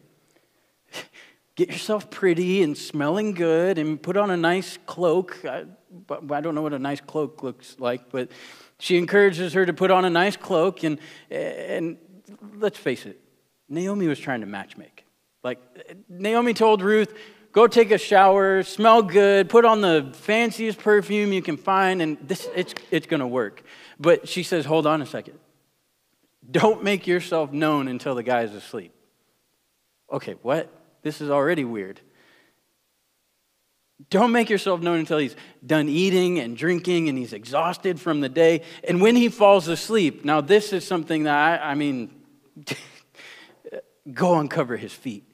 Get 1.55 1.69
yourself 1.69 2.09
pretty 2.09 2.63
and 2.63 2.75
smelling 2.75 3.33
good 3.33 3.77
and 3.77 4.01
put 4.01 4.17
on 4.17 4.31
a 4.31 4.37
nice 4.37 4.79
cloak. 4.87 5.37
I, 5.45 5.65
I 6.09 6.41
don't 6.41 6.55
know 6.55 6.63
what 6.63 6.73
a 6.73 6.79
nice 6.79 6.99
cloak 6.99 7.43
looks 7.43 7.75
like, 7.79 8.09
but 8.09 8.31
she 8.79 8.97
encourages 8.97 9.53
her 9.53 9.65
to 9.65 9.73
put 9.73 9.91
on 9.91 10.03
a 10.03 10.09
nice 10.09 10.35
cloak. 10.35 10.83
And, 10.83 10.99
and 11.29 11.97
let's 12.55 12.79
face 12.79 13.05
it, 13.05 13.19
Naomi 13.69 14.07
was 14.07 14.19
trying 14.19 14.41
to 14.41 14.47
matchmake. 14.47 15.03
Like, 15.43 15.59
Naomi 16.09 16.53
told 16.53 16.81
Ruth, 16.81 17.13
go 17.53 17.67
take 17.67 17.91
a 17.91 17.97
shower, 17.97 18.63
smell 18.63 19.01
good, 19.01 19.47
put 19.47 19.63
on 19.63 19.79
the 19.79 20.09
fanciest 20.13 20.79
perfume 20.79 21.31
you 21.31 21.41
can 21.41 21.55
find, 21.55 22.01
and 22.01 22.17
this, 22.27 22.49
it's, 22.55 22.73
it's 22.91 23.07
going 23.07 23.21
to 23.21 23.27
work. 23.27 23.63
But 23.99 24.27
she 24.27 24.43
says, 24.43 24.65
hold 24.65 24.85
on 24.85 25.01
a 25.01 25.05
second. 25.05 25.39
Don't 26.49 26.83
make 26.83 27.07
yourself 27.07 27.53
known 27.53 27.87
until 27.87 28.15
the 28.15 28.23
guy 28.23 28.41
is 28.41 28.53
asleep. 28.53 28.91
Okay, 30.11 30.35
what? 30.41 30.69
This 31.03 31.21
is 31.21 31.29
already 31.29 31.63
weird. 31.63 32.01
Don't 34.09 34.31
make 34.31 34.49
yourself 34.49 34.81
known 34.81 34.99
until 34.99 35.19
he's 35.19 35.35
done 35.65 35.87
eating 35.87 36.39
and 36.39 36.57
drinking 36.57 37.07
and 37.07 37.17
he's 37.17 37.31
exhausted 37.31 38.01
from 38.01 38.19
the 38.19 38.27
day. 38.27 38.63
And 38.85 38.99
when 38.99 39.15
he 39.15 39.29
falls 39.29 39.67
asleep, 39.67 40.25
now 40.25 40.41
this 40.41 40.73
is 40.73 40.85
something 40.85 41.23
that 41.23 41.61
I, 41.61 41.71
I 41.71 41.75
mean, 41.75 42.13
go 44.13 44.39
uncover 44.39 44.75
his 44.75 44.91
feet. 44.91 45.32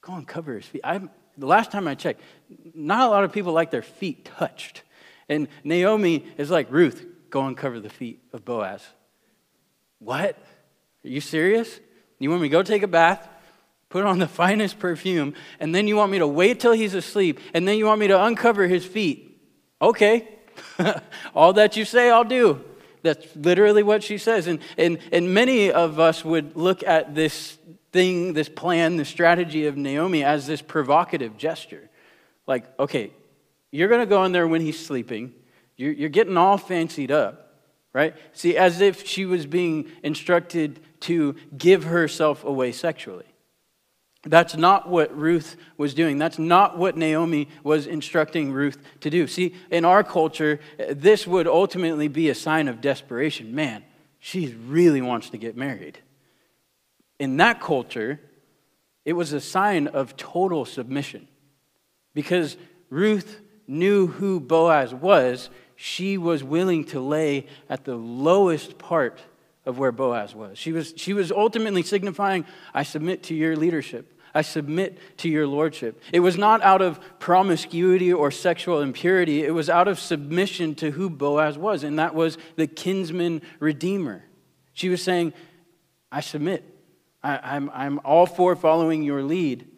Go 0.00 0.14
uncover 0.14 0.54
his 0.54 0.66
feet. 0.66 0.80
I, 0.84 1.00
the 1.36 1.46
last 1.46 1.70
time 1.70 1.86
I 1.86 1.94
checked, 1.94 2.20
not 2.74 3.06
a 3.06 3.10
lot 3.10 3.24
of 3.24 3.32
people 3.32 3.52
like 3.52 3.70
their 3.70 3.82
feet 3.82 4.24
touched. 4.24 4.82
And 5.28 5.48
Naomi 5.62 6.26
is 6.38 6.50
like, 6.50 6.70
Ruth, 6.70 7.04
go 7.30 7.46
uncover 7.46 7.80
the 7.80 7.90
feet 7.90 8.22
of 8.32 8.44
Boaz. 8.44 8.82
What? 9.98 10.36
Are 11.04 11.08
you 11.08 11.20
serious? 11.20 11.80
You 12.18 12.30
want 12.30 12.42
me 12.42 12.48
to 12.48 12.52
go 12.52 12.62
take 12.62 12.82
a 12.82 12.88
bath, 12.88 13.28
put 13.88 14.04
on 14.04 14.18
the 14.18 14.28
finest 14.42 14.78
perfume, 14.78 15.34
and 15.58 15.74
then 15.74 15.86
you 15.86 15.96
want 15.96 16.12
me 16.12 16.18
to 16.18 16.26
wait 16.26 16.60
till 16.60 16.72
he's 16.72 16.94
asleep, 16.94 17.40
and 17.54 17.66
then 17.66 17.78
you 17.78 17.86
want 17.86 18.00
me 18.00 18.08
to 18.08 18.22
uncover 18.22 18.66
his 18.66 18.84
feet? 18.84 19.40
Okay. 19.80 20.28
All 21.34 21.52
that 21.54 21.76
you 21.76 21.84
say, 21.84 22.10
I'll 22.10 22.24
do. 22.24 22.64
That's 23.02 23.34
literally 23.34 23.82
what 23.82 24.02
she 24.02 24.18
says. 24.18 24.46
And, 24.46 24.60
and, 24.76 24.98
and 25.10 25.32
many 25.32 25.72
of 25.72 25.98
us 25.98 26.24
would 26.24 26.54
look 26.54 26.82
at 26.82 27.14
this 27.14 27.56
thing, 27.92 28.32
this 28.32 28.48
plan, 28.48 28.96
this 28.96 29.08
strategy 29.08 29.66
of 29.66 29.76
Naomi 29.76 30.22
as 30.24 30.46
this 30.46 30.62
provocative 30.62 31.36
gesture. 31.36 31.88
Like, 32.46 32.64
okay, 32.78 33.12
you're 33.70 33.88
going 33.88 34.00
to 34.00 34.06
go 34.06 34.24
in 34.24 34.32
there 34.32 34.48
when 34.48 34.60
he's 34.60 34.84
sleeping, 34.84 35.32
you're, 35.76 35.92
you're 35.92 36.08
getting 36.08 36.36
all 36.36 36.58
fancied 36.58 37.10
up, 37.10 37.54
right? 37.92 38.14
See, 38.32 38.56
as 38.56 38.80
if 38.80 39.06
she 39.06 39.24
was 39.24 39.46
being 39.46 39.90
instructed 40.02 40.80
to 41.00 41.36
give 41.56 41.84
herself 41.84 42.44
away 42.44 42.72
sexually. 42.72 43.24
That's 44.22 44.54
not 44.54 44.88
what 44.88 45.16
Ruth 45.16 45.56
was 45.78 45.94
doing. 45.94 46.18
That's 46.18 46.38
not 46.38 46.76
what 46.76 46.96
Naomi 46.96 47.48
was 47.64 47.86
instructing 47.86 48.52
Ruth 48.52 48.76
to 49.00 49.08
do. 49.08 49.26
See, 49.26 49.54
in 49.70 49.86
our 49.86 50.04
culture, 50.04 50.60
this 50.90 51.26
would 51.26 51.46
ultimately 51.46 52.06
be 52.06 52.28
a 52.28 52.34
sign 52.34 52.68
of 52.68 52.82
desperation. 52.82 53.54
Man, 53.54 53.82
she 54.18 54.54
really 54.66 55.00
wants 55.00 55.30
to 55.30 55.38
get 55.38 55.56
married. 55.56 55.98
In 57.20 57.36
that 57.36 57.60
culture, 57.60 58.18
it 59.04 59.12
was 59.12 59.34
a 59.34 59.40
sign 59.40 59.86
of 59.86 60.16
total 60.16 60.64
submission. 60.64 61.28
Because 62.14 62.56
Ruth 62.88 63.40
knew 63.68 64.06
who 64.06 64.40
Boaz 64.40 64.94
was, 64.94 65.50
she 65.76 66.16
was 66.16 66.42
willing 66.42 66.84
to 66.86 67.00
lay 67.00 67.46
at 67.68 67.84
the 67.84 67.94
lowest 67.94 68.78
part 68.78 69.20
of 69.66 69.78
where 69.78 69.92
Boaz 69.92 70.34
was. 70.34 70.58
She 70.58 70.72
was, 70.72 70.94
she 70.96 71.12
was 71.12 71.30
ultimately 71.30 71.82
signifying, 71.82 72.46
I 72.72 72.82
submit 72.84 73.22
to 73.24 73.34
your 73.34 73.54
leadership. 73.54 74.18
I 74.34 74.40
submit 74.42 74.98
to 75.18 75.28
your 75.28 75.46
lordship. 75.46 76.00
It 76.12 76.20
was 76.20 76.38
not 76.38 76.62
out 76.62 76.80
of 76.80 77.00
promiscuity 77.18 78.12
or 78.12 78.30
sexual 78.30 78.80
impurity, 78.80 79.44
it 79.44 79.52
was 79.52 79.68
out 79.68 79.88
of 79.88 79.98
submission 79.98 80.74
to 80.76 80.90
who 80.92 81.10
Boaz 81.10 81.58
was, 81.58 81.84
and 81.84 81.98
that 81.98 82.14
was 82.14 82.38
the 82.56 82.66
kinsman 82.66 83.42
redeemer. 83.58 84.24
She 84.72 84.88
was 84.88 85.02
saying, 85.02 85.34
I 86.10 86.20
submit. 86.20 86.64
I, 87.22 87.38
I'm, 87.56 87.70
I'm 87.72 88.00
all 88.04 88.26
for 88.26 88.56
following 88.56 89.02
your 89.02 89.22
lead. 89.22 89.68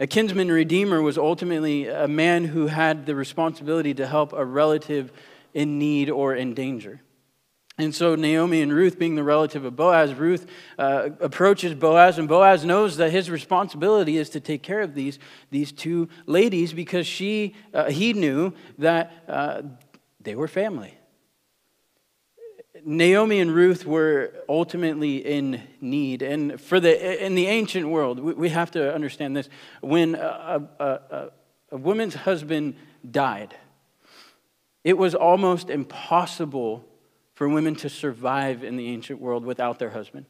A 0.00 0.06
kinsman 0.06 0.50
redeemer 0.50 1.00
was 1.00 1.16
ultimately 1.16 1.86
a 1.86 2.08
man 2.08 2.44
who 2.44 2.66
had 2.66 3.06
the 3.06 3.14
responsibility 3.14 3.94
to 3.94 4.06
help 4.06 4.32
a 4.32 4.44
relative 4.44 5.12
in 5.52 5.78
need 5.78 6.10
or 6.10 6.34
in 6.34 6.54
danger. 6.54 7.00
And 7.76 7.92
so 7.92 8.14
Naomi 8.14 8.62
and 8.62 8.72
Ruth, 8.72 8.98
being 8.98 9.16
the 9.16 9.24
relative 9.24 9.64
of 9.64 9.74
Boaz, 9.74 10.14
Ruth 10.14 10.46
uh, 10.78 11.10
approaches 11.20 11.74
Boaz, 11.74 12.18
and 12.18 12.28
Boaz 12.28 12.64
knows 12.64 12.98
that 12.98 13.10
his 13.10 13.30
responsibility 13.30 14.16
is 14.16 14.30
to 14.30 14.40
take 14.40 14.62
care 14.62 14.80
of 14.80 14.94
these, 14.94 15.18
these 15.50 15.72
two 15.72 16.08
ladies 16.26 16.72
because 16.72 17.06
she, 17.06 17.56
uh, 17.72 17.90
he 17.90 18.12
knew 18.12 18.52
that 18.78 19.12
uh, 19.26 19.62
they 20.20 20.36
were 20.36 20.46
family. 20.46 20.94
Naomi 22.84 23.40
and 23.40 23.50
Ruth 23.50 23.86
were 23.86 24.32
ultimately 24.48 25.16
in 25.16 25.62
need. 25.80 26.22
And 26.22 26.60
for 26.60 26.80
the, 26.80 27.24
in 27.24 27.34
the 27.34 27.46
ancient 27.46 27.88
world, 27.88 28.20
we, 28.20 28.50
have 28.50 28.70
to 28.72 28.94
understand 28.94 29.36
this. 29.36 29.48
When 29.80 30.14
a, 30.14 30.68
a, 30.78 30.84
a, 30.84 31.30
a 31.72 31.76
woman's 31.76 32.14
husband 32.14 32.76
died, 33.10 33.56
it 34.82 34.98
was 34.98 35.14
almost 35.14 35.70
impossible 35.70 36.84
for 37.34 37.48
women 37.48 37.74
to 37.76 37.88
survive 37.88 38.62
in 38.62 38.76
the 38.76 38.88
ancient 38.88 39.20
world 39.20 39.44
without 39.44 39.78
their 39.78 39.90
husband. 39.90 40.26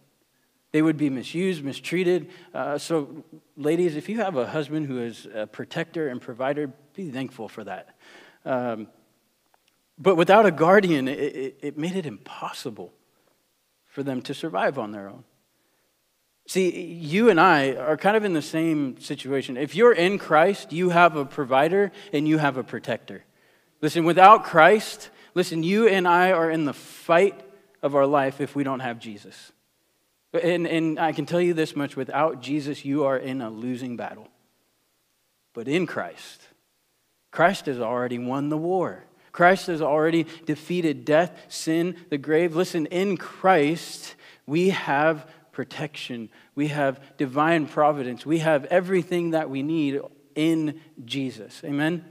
They 0.73 0.82
would 0.82 0.96
be 0.96 1.11
misused, 1.11 1.62
mistreated. 1.62 2.30
Uh, 2.52 2.78
so, 2.78 3.25
ladies, 3.56 3.96
if 3.96 4.08
you 4.08 4.18
have 4.18 4.37
a 4.37 4.46
husband 4.46 4.87
who 4.87 5.00
is 5.00 5.26
a 5.32 5.46
protector 5.46 6.08
and 6.08 6.20
provider, 6.20 6.73
be 6.94 7.11
thankful 7.11 7.49
for 7.49 7.64
that. 7.64 7.96
Um, 8.44 8.88
but 9.98 10.16
without 10.16 10.46
a 10.46 10.50
guardian, 10.50 11.08
it, 11.08 11.18
it, 11.18 11.58
it 11.62 11.78
made 11.78 11.96
it 11.96 12.06
impossible 12.06 12.92
for 13.86 14.02
them 14.02 14.22
to 14.22 14.34
survive 14.34 14.78
on 14.78 14.92
their 14.92 15.08
own. 15.08 15.24
See, 16.46 16.92
you 16.92 17.30
and 17.30 17.40
I 17.40 17.72
are 17.72 17.96
kind 17.96 18.16
of 18.16 18.24
in 18.24 18.34
the 18.34 18.42
same 18.42 19.00
situation. 19.00 19.56
If 19.56 19.74
you're 19.74 19.94
in 19.94 20.18
Christ, 20.18 20.72
you 20.72 20.90
have 20.90 21.16
a 21.16 21.24
provider 21.24 21.90
and 22.12 22.28
you 22.28 22.38
have 22.38 22.56
a 22.56 22.64
protector. 22.64 23.24
Listen, 23.80 24.04
without 24.04 24.44
Christ, 24.44 25.10
Listen, 25.34 25.64
you 25.64 25.88
and 25.88 26.06
I 26.06 26.30
are 26.30 26.50
in 26.50 26.64
the 26.64 26.72
fight 26.72 27.40
of 27.82 27.94
our 27.94 28.06
life 28.06 28.40
if 28.40 28.54
we 28.54 28.64
don't 28.64 28.80
have 28.80 29.00
Jesus. 29.00 29.52
And, 30.32 30.66
and 30.66 30.98
I 30.98 31.12
can 31.12 31.26
tell 31.26 31.40
you 31.40 31.54
this 31.54 31.76
much 31.76 31.96
without 31.96 32.40
Jesus, 32.40 32.84
you 32.84 33.04
are 33.04 33.16
in 33.16 33.40
a 33.40 33.50
losing 33.50 33.96
battle. 33.96 34.28
But 35.52 35.68
in 35.68 35.86
Christ, 35.86 36.42
Christ 37.30 37.66
has 37.66 37.80
already 37.80 38.18
won 38.18 38.48
the 38.48 38.56
war. 38.56 39.04
Christ 39.34 39.66
has 39.66 39.82
already 39.82 40.26
defeated 40.46 41.04
death, 41.04 41.36
sin, 41.48 41.96
the 42.08 42.18
grave. 42.18 42.54
Listen, 42.54 42.86
in 42.86 43.16
Christ, 43.16 44.14
we 44.46 44.70
have 44.70 45.28
protection. 45.50 46.28
We 46.54 46.68
have 46.68 47.00
divine 47.16 47.66
providence. 47.66 48.24
We 48.24 48.38
have 48.38 48.64
everything 48.66 49.30
that 49.30 49.50
we 49.50 49.64
need 49.64 50.00
in 50.36 50.80
Jesus. 51.04 51.60
Amen? 51.64 52.04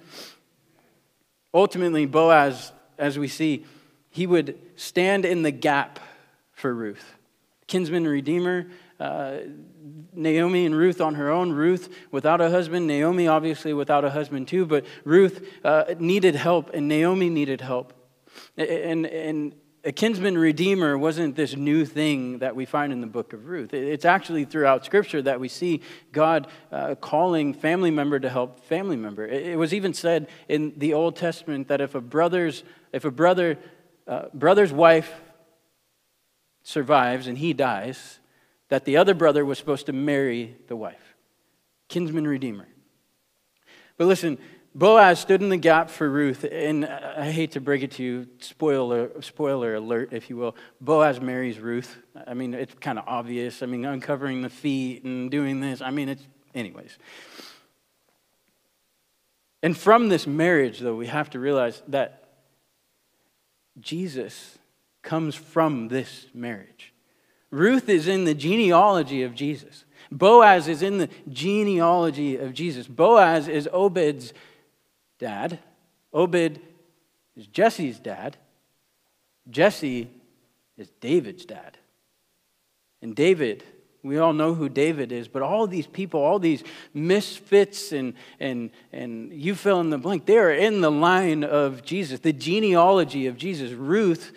Ultimately, 1.54 2.06
Boaz 2.06 2.74
as 2.98 3.18
we 3.18 3.30
see, 3.30 3.66
he 4.10 4.28
would 4.28 4.60
stand 4.76 5.24
in 5.24 5.44
the 5.44 5.52
gap 5.52 6.02
for 6.52 6.74
Ruth. 6.74 7.16
Kinsman 7.68 8.06
redeemer, 8.06 8.68
uh, 9.04 9.40
Naomi 10.14 10.66
and 10.66 10.76
Ruth 10.76 11.02
on 11.02 11.16
her 11.16 11.30
own. 11.30 11.52
Ruth 11.52 11.94
without 12.12 12.40
a 12.40 12.50
husband, 12.50 12.88
Naomi 12.88 13.28
obviously 13.28 13.74
without 13.74 14.06
a 14.06 14.10
husband 14.10 14.48
too, 14.48 14.66
but 14.66 14.86
Ruth 15.04 15.46
uh, 15.64 15.96
needed 16.00 16.36
help 16.36 16.74
and 16.74 16.88
Naomi 16.88 17.30
needed 17.30 17.62
help. 17.62 17.94
And, 18.58 19.06
and 19.06 19.56
a 19.84 19.92
kinsman 19.92 20.38
redeemer 20.38 20.98
wasn't 20.98 21.36
this 21.36 21.58
new 21.58 21.86
thing 21.86 22.40
that 22.40 22.56
we 22.56 22.66
find 22.66 22.94
in 22.94 23.02
the 23.02 23.08
book 23.08 23.34
of 23.34 23.48
Ruth. 23.48 23.74
It's 23.74 24.06
actually 24.06 24.46
throughout 24.46 24.86
Scripture 24.86 25.22
that 25.24 25.42
we 25.42 25.50
see 25.50 25.82
God 26.14 26.48
uh, 26.72 26.96
calling 26.96 27.54
family 27.54 27.92
member 27.92 28.20
to 28.20 28.30
help 28.30 28.62
family 28.62 28.96
member. 28.96 29.28
It 29.28 29.58
was 29.58 29.74
even 29.74 29.94
said 29.94 30.30
in 30.48 30.74
the 30.78 30.94
Old 30.94 31.18
Testament 31.18 31.68
that 31.68 31.82
if 31.82 31.96
a 31.96 32.02
brother's 32.02 32.64
if 32.94 33.04
a 33.04 33.12
brother 33.12 33.58
uh, 34.08 34.28
brother's 34.34 34.72
wife 34.72 35.12
survives 36.64 37.28
and 37.28 37.38
he 37.38 37.52
dies, 37.52 38.20
that 38.70 38.86
the 38.86 38.98
other 38.98 39.14
brother 39.14 39.46
was 39.46 39.58
supposed 39.58 39.86
to 39.88 39.94
marry 39.94 40.56
the 40.68 40.76
wife. 40.76 41.16
Kinsman 41.90 42.28
redeemer. 42.28 42.68
But 43.98 44.08
listen, 44.08 44.38
Boaz 44.76 45.20
stood 45.20 45.42
in 45.44 45.50
the 45.50 45.58
gap 45.58 45.92
for 45.92 46.10
Ruth, 46.10 46.44
and 46.50 46.86
I 46.86 47.30
hate 47.30 47.52
to 47.52 47.62
break 47.62 47.84
it 47.84 47.92
to 47.92 48.04
you, 48.04 48.28
spoiler, 48.40 49.22
spoiler 49.22 49.76
alert, 49.76 50.14
if 50.14 50.30
you 50.30 50.38
will. 50.38 50.56
Boaz 50.82 51.22
marries 51.22 51.60
Ruth. 51.60 51.96
I 52.26 52.34
mean, 52.34 52.56
it's 52.56 52.74
kind 52.76 52.98
of 52.98 53.06
obvious. 53.08 53.62
I 53.62 53.68
mean, 53.68 53.86
uncovering 53.86 54.42
the 54.42 54.50
feet 54.50 55.04
and 55.04 55.30
doing 55.30 55.60
this. 55.60 55.82
I 55.82 55.92
mean, 55.92 56.10
it's, 56.10 56.26
anyways. 56.56 56.98
And 59.62 59.78
from 59.78 60.10
this 60.10 60.26
marriage, 60.26 60.80
though, 60.80 60.96
we 60.96 61.08
have 61.08 61.30
to 61.32 61.40
realize 61.40 61.84
that 61.88 62.24
Jesus 63.80 64.58
comes 65.04 65.36
from 65.36 65.88
this 65.88 66.26
marriage. 66.34 66.93
Ruth 67.54 67.88
is 67.88 68.08
in 68.08 68.26
the 68.26 68.34
genealogy 68.34 69.22
of 69.22 69.36
Jesus. 69.36 69.86
Boaz 70.12 70.68
is 70.68 70.82
in 70.82 70.98
the 70.98 71.10
genealogy 71.30 72.36
of 72.36 72.52
Jesus. 72.52 72.88
Boaz 72.88 73.48
is 73.48 73.70
Obed's 73.72 74.34
dad. 75.20 75.60
Obed 76.12 76.60
is 77.38 77.46
Jesse's 77.46 78.00
dad. 78.00 78.38
Jesse 79.52 80.10
is 80.78 80.90
David's 81.00 81.46
dad. 81.46 81.78
And 83.04 83.16
David, 83.16 83.64
we 84.02 84.18
all 84.18 84.34
know 84.34 84.56
who 84.56 84.68
David 84.68 85.12
is, 85.12 85.28
but 85.28 85.44
all 85.44 85.68
these 85.68 85.86
people, 85.86 86.22
all 86.22 86.40
these 86.40 86.64
misfits, 86.92 87.92
and, 87.92 88.16
and, 88.40 88.72
and 88.92 89.32
you 89.32 89.54
fill 89.54 89.80
in 89.80 89.92
the 89.92 90.00
blank, 90.00 90.26
they 90.26 90.40
are 90.40 90.52
in 90.52 90.82
the 90.82 90.90
line 90.90 91.44
of 91.44 91.84
Jesus, 91.84 92.20
the 92.20 92.34
genealogy 92.34 93.28
of 93.28 93.38
Jesus. 93.38 93.74
Ruth 93.74 94.32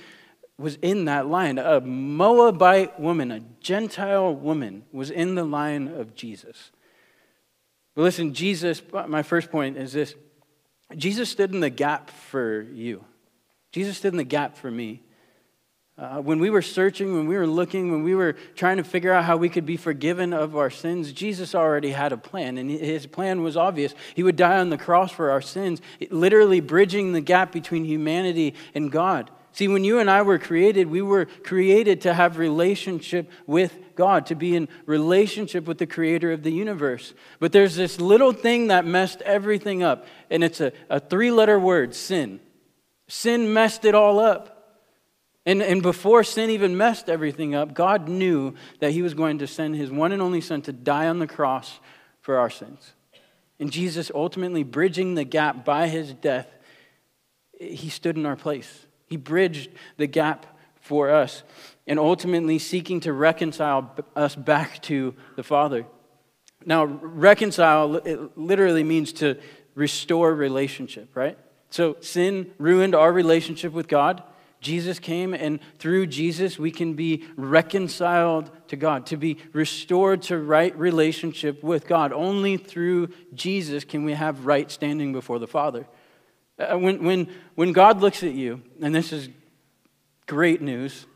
was 0.58 0.76
in 0.82 1.04
that 1.06 1.26
line. 1.26 1.58
A 1.58 1.80
Moabite 1.80 2.98
woman, 2.98 3.30
a 3.30 3.40
Gentile 3.60 4.34
woman, 4.34 4.84
was 4.92 5.10
in 5.10 5.34
the 5.34 5.44
line 5.44 5.88
of 5.88 6.14
Jesus. 6.14 6.70
But 7.94 8.02
listen, 8.02 8.34
Jesus, 8.34 8.82
my 9.08 9.22
first 9.22 9.50
point 9.50 9.76
is 9.76 9.92
this 9.92 10.14
Jesus 10.96 11.30
stood 11.30 11.52
in 11.52 11.60
the 11.60 11.70
gap 11.70 12.10
for 12.10 12.62
you. 12.62 13.04
Jesus 13.72 13.98
stood 13.98 14.12
in 14.12 14.18
the 14.18 14.25
gap 14.25 14.56
for 14.56 14.70
me. 14.70 15.02
Uh, 15.98 16.20
when 16.20 16.38
we 16.38 16.50
were 16.50 16.60
searching, 16.60 17.14
when 17.14 17.26
we 17.26 17.36
were 17.36 17.46
looking, 17.46 17.90
when 17.90 18.02
we 18.02 18.14
were 18.14 18.34
trying 18.54 18.76
to 18.76 18.84
figure 18.84 19.12
out 19.12 19.25
how 19.25 19.38
we 19.38 19.48
could 19.48 19.64
be 19.64 19.78
forgiven 19.78 20.34
of 20.34 20.54
our 20.54 20.68
sins, 20.68 21.10
Jesus 21.10 21.54
already 21.54 21.90
had 21.90 22.12
a 22.12 22.18
plan, 22.18 22.58
and 22.58 22.70
his 22.70 23.06
plan 23.06 23.42
was 23.42 23.56
obvious. 23.56 23.94
He 24.14 24.22
would 24.22 24.36
die 24.36 24.58
on 24.58 24.68
the 24.68 24.76
cross 24.76 25.10
for 25.10 25.30
our 25.30 25.40
sins, 25.40 25.80
literally 26.10 26.60
bridging 26.60 27.14
the 27.14 27.22
gap 27.22 27.50
between 27.50 27.86
humanity 27.86 28.54
and 28.75 28.92
God. 28.92 29.30
See, 29.56 29.68
when 29.68 29.84
you 29.84 30.00
and 30.00 30.10
I 30.10 30.20
were 30.20 30.38
created, 30.38 30.90
we 30.90 31.00
were 31.00 31.25
created 31.25 32.02
to 32.02 32.12
have 32.12 32.36
relationship 32.36 33.30
with 33.46 33.75
God, 33.94 34.26
to 34.26 34.34
be 34.34 34.54
in 34.54 34.68
relationship 34.84 35.66
with 35.66 35.78
the 35.78 35.86
creator 35.86 36.30
of 36.30 36.42
the 36.42 36.50
universe. 36.50 37.14
But 37.40 37.52
there's 37.52 37.75
this 37.75 37.98
little 37.98 38.34
thing 38.34 38.66
that 38.66 38.84
messed 38.84 39.22
everything 39.22 39.82
up, 39.82 40.04
and 40.28 40.44
it's 40.44 40.60
a, 40.60 40.72
a 40.90 41.00
three 41.00 41.30
letter 41.30 41.58
word 41.58 41.94
sin. 41.94 42.38
Sin 43.08 43.50
messed 43.50 43.86
it 43.86 43.94
all 43.94 44.20
up. 44.20 44.82
And, 45.46 45.62
and 45.62 45.82
before 45.82 46.22
sin 46.22 46.50
even 46.50 46.76
messed 46.76 47.08
everything 47.08 47.54
up, 47.54 47.72
God 47.72 48.10
knew 48.10 48.52
that 48.80 48.90
He 48.90 49.00
was 49.00 49.14
going 49.14 49.38
to 49.38 49.46
send 49.46 49.75
His 49.75 49.90
one 49.90 50.12
and 50.12 50.20
only 50.20 50.42
Son 50.42 50.60
to 50.62 50.72
die 50.72 51.08
on 51.08 51.18
the 51.18 51.26
cross 51.26 51.80
for 52.20 52.36
our 52.36 52.50
sins. 52.50 52.92
And 53.58 53.72
Jesus 53.72 54.10
ultimately 54.14 54.64
bridging 54.64 55.14
the 55.14 55.25
gap 55.25 55.64
by 55.64 55.88
His 55.88 56.12
death, 56.12 56.46
He 57.58 57.88
stood 57.88 58.18
in 58.18 58.26
our 58.26 58.36
place. 58.36 58.85
He 59.06 59.16
bridged 59.16 59.71
the 59.97 60.06
gap 60.06 60.47
for 60.80 61.10
us 61.10 61.42
and 61.86 61.99
ultimately 61.99 62.58
seeking 62.58 63.00
to 63.00 63.12
reconcile 63.12 63.95
us 64.14 64.34
back 64.34 64.82
to 64.82 65.14
the 65.36 65.42
Father. 65.42 65.86
Now, 66.64 66.84
reconcile 66.84 67.97
it 67.97 68.36
literally 68.36 68.82
means 68.82 69.12
to 69.14 69.38
restore 69.75 70.34
relationship, 70.34 71.14
right? 71.14 71.38
So 71.71 71.97
sin 72.00 72.50
ruined 72.58 72.95
our 72.95 73.12
relationship 73.12 73.73
with 73.73 73.88
God. 73.88 74.23
Jesus 74.60 74.99
came, 74.99 75.34
and 75.34 75.60
through 75.78 76.06
Jesus, 76.06 76.58
we 76.58 76.71
can 76.71 76.95
be 76.95 77.25
reconciled 77.36 78.50
to 78.69 78.76
God, 78.76 79.06
to 79.06 79.16
be 79.16 79.36
restored 79.52 80.23
to 80.23 80.38
right 80.38 80.76
relationship 80.76 81.62
with 81.62 81.86
God. 81.86 82.12
Only 82.12 82.56
through 82.56 83.08
Jesus 83.34 83.84
can 83.84 84.04
we 84.04 84.14
have 84.14 84.47
right 84.47 84.71
standing 84.71 85.12
before 85.12 85.38
the 85.38 85.47
Father. 85.47 85.86
Uh, 86.58 86.78
when, 86.78 87.04
when, 87.04 87.28
when 87.54 87.73
God 87.73 88.00
looks 88.00 88.23
at 88.23 88.32
you, 88.32 88.62
and 88.80 88.95
this 88.95 89.12
is 89.12 89.28
great 90.26 90.62
news, 90.62 91.06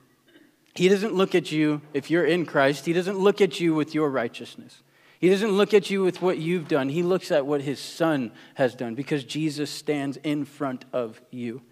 He 0.75 0.89
doesn't 0.89 1.15
look 1.15 1.35
at 1.35 1.51
you, 1.51 1.81
if 1.95 2.11
you're 2.11 2.27
in 2.27 2.45
Christ, 2.45 2.87
He 2.87 2.93
doesn't 2.93 3.19
look 3.19 3.41
at 3.41 3.59
you 3.61 3.75
with 3.75 3.95
your 3.95 4.11
righteousness. 4.11 4.83
He 5.19 5.29
doesn't 5.29 5.53
look 5.53 5.75
at 5.75 5.91
you 5.91 6.03
with 6.03 6.23
what 6.23 6.39
you've 6.39 6.69
done. 6.69 6.89
He 6.89 7.03
looks 7.03 7.31
at 7.31 7.47
what 7.47 7.61
His 7.63 7.79
Son 7.79 8.33
has 8.55 8.75
done 8.75 8.95
because 8.95 9.25
Jesus 9.25 9.71
stands 9.71 10.19
in 10.19 10.45
front 10.45 10.85
of 10.93 11.21
you. 11.31 11.63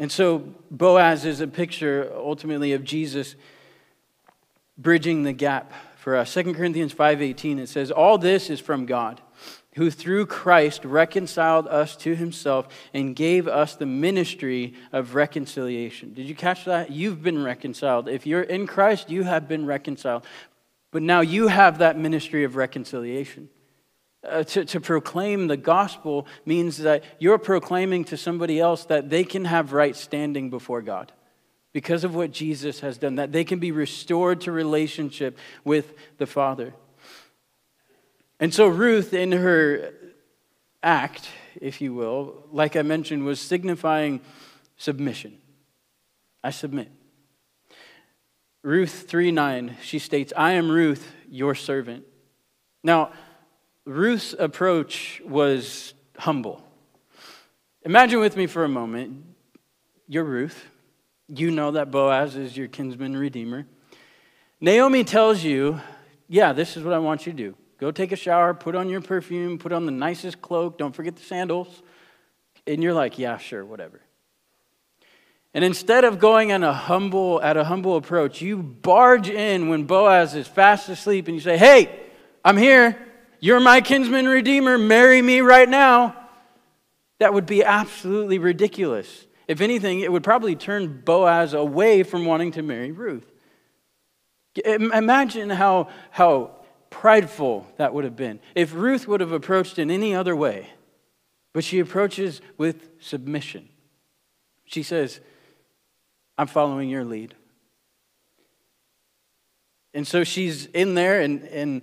And 0.00 0.10
so 0.10 0.54
Boaz 0.70 1.24
is 1.26 1.40
a 1.40 1.46
picture 1.46 2.10
ultimately 2.16 2.72
of 2.72 2.84
Jesus 2.84 3.36
bridging 4.78 5.24
the 5.24 5.34
gap 5.34 5.72
for 5.98 6.16
us. 6.16 6.32
2 6.32 6.54
Corinthians 6.54 6.94
5:18 6.94 7.58
it 7.58 7.68
says 7.68 7.90
all 7.90 8.16
this 8.16 8.48
is 8.48 8.60
from 8.60 8.86
God 8.86 9.20
who 9.76 9.90
through 9.90 10.26
Christ 10.26 10.84
reconciled 10.84 11.68
us 11.68 11.94
to 11.96 12.16
himself 12.16 12.68
and 12.92 13.14
gave 13.14 13.46
us 13.46 13.76
the 13.76 13.86
ministry 13.86 14.74
of 14.92 15.14
reconciliation. 15.14 16.12
Did 16.12 16.26
you 16.26 16.34
catch 16.34 16.64
that? 16.64 16.90
You've 16.90 17.22
been 17.22 17.42
reconciled. 17.42 18.08
If 18.08 18.26
you're 18.26 18.42
in 18.42 18.66
Christ, 18.66 19.10
you 19.10 19.22
have 19.22 19.46
been 19.46 19.66
reconciled. 19.66 20.24
But 20.90 21.02
now 21.02 21.20
you 21.20 21.48
have 21.48 21.78
that 21.78 21.96
ministry 21.96 22.42
of 22.44 22.56
reconciliation. 22.56 23.48
Uh, 24.22 24.42
to, 24.44 24.64
to 24.66 24.80
proclaim 24.80 25.46
the 25.46 25.56
gospel 25.56 26.26
means 26.44 26.78
that 26.78 27.04
you're 27.18 27.38
proclaiming 27.38 28.04
to 28.04 28.16
somebody 28.16 28.60
else 28.60 28.84
that 28.84 29.08
they 29.08 29.24
can 29.24 29.46
have 29.46 29.72
right 29.72 29.96
standing 29.96 30.50
before 30.50 30.82
God 30.82 31.10
because 31.72 32.04
of 32.04 32.14
what 32.14 32.32
Jesus 32.32 32.80
has 32.80 32.98
done, 32.98 33.14
that 33.14 33.32
they 33.32 33.44
can 33.44 33.60
be 33.60 33.72
restored 33.72 34.42
to 34.42 34.52
relationship 34.52 35.38
with 35.64 35.94
the 36.18 36.26
Father. 36.26 36.74
And 38.40 38.54
so 38.54 38.66
Ruth, 38.68 39.12
in 39.12 39.32
her 39.32 39.92
act, 40.82 41.28
if 41.60 41.82
you 41.82 41.92
will, 41.92 42.46
like 42.50 42.74
I 42.74 42.80
mentioned, 42.80 43.26
was 43.26 43.38
signifying 43.38 44.22
submission. 44.78 45.36
I 46.42 46.50
submit. 46.50 46.90
Ruth 48.62 49.06
3 49.08 49.30
9, 49.30 49.76
she 49.82 49.98
states, 49.98 50.32
I 50.34 50.52
am 50.52 50.70
Ruth, 50.70 51.12
your 51.28 51.54
servant. 51.54 52.04
Now, 52.82 53.12
Ruth's 53.84 54.34
approach 54.38 55.20
was 55.24 55.92
humble. 56.16 56.62
Imagine 57.82 58.20
with 58.20 58.36
me 58.36 58.46
for 58.46 58.64
a 58.64 58.68
moment, 58.68 59.22
you're 60.08 60.24
Ruth. 60.24 60.64
You 61.28 61.50
know 61.50 61.72
that 61.72 61.90
Boaz 61.90 62.36
is 62.36 62.56
your 62.56 62.68
kinsman 62.68 63.16
redeemer. 63.16 63.66
Naomi 64.60 65.04
tells 65.04 65.44
you, 65.44 65.80
Yeah, 66.26 66.54
this 66.54 66.76
is 66.76 66.84
what 66.84 66.94
I 66.94 66.98
want 66.98 67.26
you 67.26 67.32
to 67.32 67.36
do. 67.36 67.54
Go 67.80 67.90
take 67.90 68.12
a 68.12 68.16
shower, 68.16 68.52
put 68.52 68.74
on 68.74 68.90
your 68.90 69.00
perfume, 69.00 69.58
put 69.58 69.72
on 69.72 69.86
the 69.86 69.92
nicest 69.92 70.42
cloak, 70.42 70.76
don't 70.76 70.94
forget 70.94 71.16
the 71.16 71.22
sandals. 71.22 71.82
And 72.66 72.82
you're 72.82 72.92
like, 72.92 73.18
yeah, 73.18 73.38
sure, 73.38 73.64
whatever. 73.64 74.02
And 75.54 75.64
instead 75.64 76.04
of 76.04 76.18
going 76.18 76.52
on 76.52 76.62
a 76.62 76.74
humble, 76.74 77.40
at 77.42 77.56
a 77.56 77.64
humble 77.64 77.96
approach, 77.96 78.42
you 78.42 78.58
barge 78.58 79.30
in 79.30 79.68
when 79.68 79.84
Boaz 79.84 80.34
is 80.34 80.46
fast 80.46 80.90
asleep 80.90 81.26
and 81.26 81.34
you 81.34 81.40
say, 81.40 81.56
Hey, 81.56 81.90
I'm 82.44 82.56
here. 82.56 82.96
You're 83.40 83.60
my 83.60 83.80
kinsman 83.80 84.28
redeemer. 84.28 84.76
Marry 84.76 85.20
me 85.22 85.40
right 85.40 85.68
now. 85.68 86.14
That 87.18 87.32
would 87.34 87.46
be 87.46 87.64
absolutely 87.64 88.38
ridiculous. 88.38 89.26
If 89.48 89.60
anything, 89.60 90.00
it 90.00 90.12
would 90.12 90.22
probably 90.22 90.54
turn 90.54 91.00
Boaz 91.00 91.54
away 91.54 92.02
from 92.02 92.26
wanting 92.26 92.52
to 92.52 92.62
marry 92.62 92.92
Ruth. 92.92 93.26
Imagine 94.64 95.50
how, 95.50 95.88
how 96.10 96.59
prideful 96.90 97.66
that 97.76 97.94
would 97.94 98.04
have 98.04 98.16
been. 98.16 98.40
If 98.54 98.74
Ruth 98.74 99.08
would 99.08 99.20
have 99.20 99.32
approached 99.32 99.78
in 99.78 99.90
any 99.90 100.14
other 100.14 100.36
way, 100.36 100.68
but 101.52 101.64
she 101.64 101.78
approaches 101.78 102.40
with 102.58 102.90
submission. 103.00 103.68
She 104.64 104.82
says, 104.82 105.20
I'm 106.38 106.46
following 106.46 106.88
your 106.88 107.04
lead. 107.04 107.34
And 109.92 110.06
so 110.06 110.22
she's 110.22 110.66
in 110.66 110.94
there, 110.94 111.20
and, 111.20 111.42
and 111.44 111.82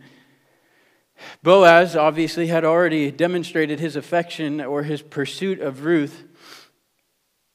Boaz 1.44 1.96
obviously 1.96 2.48
had 2.48 2.64
already 2.64 3.12
demonstrated 3.12 3.80
his 3.80 3.96
affection 3.96 4.62
or 4.62 4.84
his 4.84 5.02
pursuit 5.02 5.60
of 5.60 5.84
Ruth. 5.84 6.24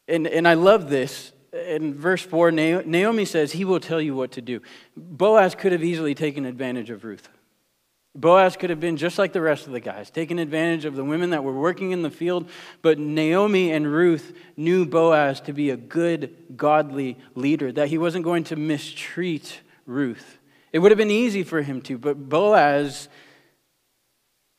And, 0.09 0.27
and 0.27 0.47
I 0.47 0.55
love 0.55 0.91
this. 0.91 1.33
In 1.53 1.95
verse 1.95 2.23
4, 2.23 2.51
Naomi 2.51 3.25
says, 3.25 3.53
He 3.53 3.65
will 3.65 3.81
tell 3.81 4.01
you 4.01 4.15
what 4.15 4.33
to 4.33 4.43
do. 4.43 4.61
Boaz 4.97 5.55
could 5.55 5.73
have 5.73 5.85
easily 5.85 6.15
taken 6.15 6.45
advantage 6.45 6.91
of 6.91 7.05
Ruth. 7.05 7.29
Boaz 8.15 8.57
could 8.57 8.69
have 8.69 8.81
been 8.81 8.99
just 8.99 9.19
like 9.19 9.33
the 9.33 9.41
rest 9.41 9.67
of 9.67 9.73
the 9.73 9.81
guys, 9.81 10.11
taking 10.11 10.39
advantage 10.39 10.85
of 10.85 10.97
the 10.97 11.05
women 11.05 11.31
that 11.31 11.45
were 11.45 11.59
working 11.59 11.93
in 11.93 12.03
the 12.03 12.11
field, 12.11 12.49
but 12.83 12.99
Naomi 12.99 13.73
and 13.73 13.91
Ruth 13.91 14.37
knew 14.57 14.85
Boaz 14.85 15.41
to 15.43 15.55
be 15.55 15.71
a 15.71 15.77
good, 15.79 16.37
godly 16.55 17.17
leader, 17.35 17.73
that 17.73 17.89
he 17.89 17.97
wasn't 17.97 18.25
going 18.25 18.45
to 18.45 18.57
mistreat 18.57 19.61
Ruth. 19.87 20.39
It 20.73 20.81
would 20.81 20.91
have 20.91 20.99
been 20.99 21.11
easy 21.11 21.43
for 21.43 21.63
him 21.63 21.81
to, 21.83 21.97
but 21.97 22.29
Boaz 22.29 23.09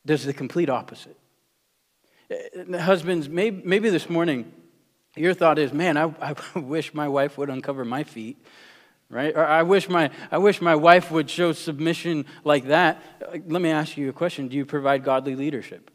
does 0.06 0.26
the 0.26 0.34
complete 0.34 0.70
opposite. 0.70 1.18
Uh, 2.32 2.80
husbands, 2.80 3.30
maybe, 3.30 3.62
maybe 3.63 3.89
this 3.89 4.10
morning 4.10 4.52
your 5.16 5.36
thought 5.36 5.60
is, 5.60 5.72
man, 5.72 5.96
I, 5.96 6.12
I 6.20 6.60
wish 6.60 6.94
my 6.94 7.08
wife 7.08 7.38
would 7.38 7.50
uncover 7.50 7.86
my 7.86 8.04
feet 8.04 8.44
right? 9.13 9.36
Or 9.36 9.45
I 9.45 9.63
wish 9.63 9.88
my 9.88 10.10
I 10.32 10.38
wish 10.38 10.62
my 10.62 10.76
wife 10.76 11.12
would 11.12 11.30
show 11.30 11.54
submission 11.54 12.26
like 12.43 12.65
that. 12.65 13.02
Let 13.47 13.62
me 13.62 13.69
ask 13.69 13.97
you 13.97 14.10
a 14.10 14.13
question: 14.13 14.47
Do 14.47 14.58
you 14.58 14.65
provide 14.65 15.04
godly 15.04 15.36
leadership? 15.36 15.91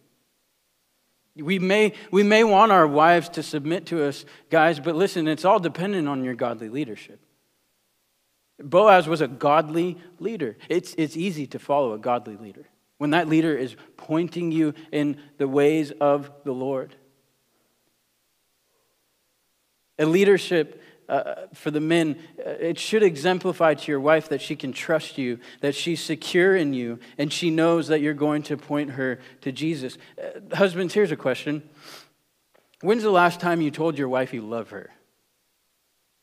We 1.36 1.58
may 1.58 1.92
we 2.10 2.22
may 2.22 2.44
want 2.44 2.72
our 2.72 2.86
wives 2.86 3.28
to 3.30 3.42
submit 3.42 3.86
to 3.86 4.04
us, 4.04 4.24
guys, 4.50 4.80
but 4.80 4.96
listen, 4.96 5.28
it's 5.28 5.44
all 5.44 5.60
dependent 5.60 6.08
on 6.08 6.24
your 6.24 6.34
godly 6.34 6.68
leadership. 6.68 7.20
Boaz 8.60 9.06
was 9.06 9.20
a 9.20 9.28
godly 9.28 9.98
leader. 10.18 10.56
It's, 10.68 10.94
it's 10.98 11.16
easy 11.16 11.46
to 11.48 11.58
follow 11.58 11.92
a 11.92 11.98
godly 11.98 12.36
leader 12.36 12.66
when 12.98 13.10
that 13.10 13.28
leader 13.28 13.56
is 13.56 13.76
pointing 13.96 14.50
you 14.50 14.74
in 14.90 15.20
the 15.38 15.46
ways 15.46 15.92
of 16.00 16.30
the 16.44 16.52
Lord. 16.52 16.96
A 20.00 20.06
leadership 20.06 20.82
uh, 21.08 21.46
for 21.54 21.70
the 21.70 21.80
men, 21.80 22.18
uh, 22.38 22.50
it 22.50 22.78
should 22.78 23.02
exemplify 23.02 23.74
to 23.74 23.90
your 23.90 24.00
wife 24.00 24.28
that 24.28 24.42
she 24.42 24.54
can 24.54 24.72
trust 24.72 25.16
you, 25.16 25.38
that 25.60 25.74
she's 25.74 26.02
secure 26.02 26.54
in 26.54 26.74
you, 26.74 26.98
and 27.16 27.32
she 27.32 27.50
knows 27.50 27.88
that 27.88 28.00
you're 28.00 28.14
going 28.14 28.42
to 28.42 28.56
point 28.56 28.90
her 28.90 29.18
to 29.40 29.50
Jesus. 29.50 29.96
Uh, 30.22 30.56
husbands, 30.56 30.92
here's 30.92 31.12
a 31.12 31.16
question 31.16 31.62
When's 32.80 33.02
the 33.02 33.10
last 33.10 33.40
time 33.40 33.60
you 33.60 33.70
told 33.70 33.98
your 33.98 34.08
wife 34.08 34.32
you 34.34 34.42
love 34.42 34.70
her? 34.70 34.90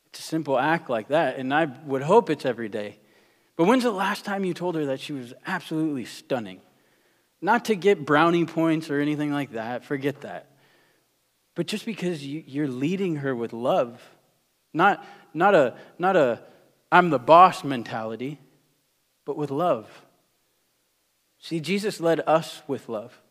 It's 0.10 0.19
a 0.19 0.24
simple 0.24 0.58
act 0.58 0.89
like 0.89 1.10
that, 1.10 1.38
and 1.38 1.54
I 1.54 1.65
would 1.65 2.04
hope 2.04 2.30
it's 2.30 2.45
every 2.45 2.69
day. 2.69 3.00
But 3.58 3.65
when's 3.65 3.84
the 3.84 3.91
last 3.91 4.24
time 4.24 4.45
you 4.45 4.54
told 4.54 4.76
her 4.76 4.86
that 4.88 5.00
she 5.00 5.13
was 5.13 5.34
absolutely 5.45 6.06
stunning? 6.06 6.62
Not 7.41 7.65
to 7.65 7.76
get 7.76 8.06
brownie 8.06 8.45
points 8.45 8.89
or 8.89 9.00
anything 9.00 9.32
like 9.32 9.54
that, 9.54 9.84
forget 9.84 10.21
that. 10.21 10.52
But 11.56 11.67
just 11.67 11.86
because 11.86 12.26
you, 12.26 12.63
are 12.63 12.67
leading 12.67 13.17
her 13.17 13.36
with 13.36 13.54
love 13.54 14.02
not, 14.76 15.06
not, 15.34 15.56
a, 15.56 15.76
not 15.98 16.16
a 16.16 16.42
I'm 16.92 17.10
the 17.10 17.20
boss 17.20 17.64
mentality, 17.64 18.40
but 19.26 19.38
with 19.38 19.52
love. 19.52 20.04
See, 21.40 21.60
Jesus 21.60 22.00
led 22.00 22.22
us 22.28 22.62
with 22.68 22.90
love. 22.90 23.22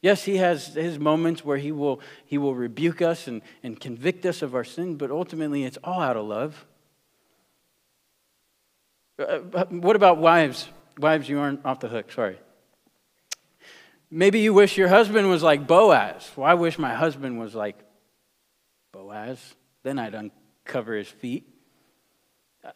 Yes, 0.00 0.24
he 0.24 0.36
has 0.36 0.74
his 0.74 0.98
moments 0.98 1.44
where 1.44 1.56
he 1.58 1.72
will, 1.72 2.00
he 2.24 2.38
will 2.38 2.54
rebuke 2.54 3.02
us 3.02 3.26
and, 3.26 3.42
and 3.62 3.78
convict 3.78 4.24
us 4.24 4.42
of 4.42 4.54
our 4.54 4.64
sin, 4.64 4.96
but 4.96 5.10
ultimately 5.10 5.64
it's 5.64 5.78
all 5.82 6.00
out 6.00 6.16
of 6.16 6.26
love. 6.26 6.66
Uh, 9.18 9.38
what 9.70 9.96
about 9.96 10.18
wives? 10.18 10.68
Wives, 10.98 11.28
you 11.28 11.40
aren't 11.40 11.64
off 11.64 11.80
the 11.80 11.88
hook, 11.88 12.12
sorry. 12.12 12.38
Maybe 14.10 14.40
you 14.40 14.54
wish 14.54 14.78
your 14.78 14.88
husband 14.88 15.28
was 15.28 15.42
like 15.42 15.66
Boaz. 15.66 16.30
Well, 16.36 16.46
I 16.46 16.54
wish 16.54 16.78
my 16.78 16.94
husband 16.94 17.38
was 17.38 17.54
like 17.54 17.76
Boaz. 18.92 19.54
Then 19.82 19.98
I'd 19.98 20.14
un- 20.14 20.30
cover 20.68 20.94
his 20.94 21.08
feet. 21.08 21.48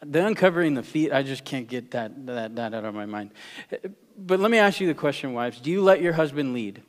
The 0.04 0.26
uncovering 0.26 0.74
the 0.74 0.82
feet, 0.82 1.12
I 1.12 1.22
just 1.22 1.44
can't 1.44 1.68
get 1.68 1.90
that, 1.92 2.26
that, 2.26 2.56
that 2.56 2.74
out 2.74 2.84
of 2.84 2.94
my 2.94 3.06
mind. 3.06 3.30
But 4.16 4.40
let 4.40 4.50
me 4.50 4.58
ask 4.58 4.80
you 4.80 4.86
the 4.86 4.94
question, 4.94 5.34
wives. 5.34 5.60
Do 5.60 5.70
you 5.70 5.82
let 5.82 6.00
your 6.00 6.14
husband 6.14 6.54
lead? 6.54 6.82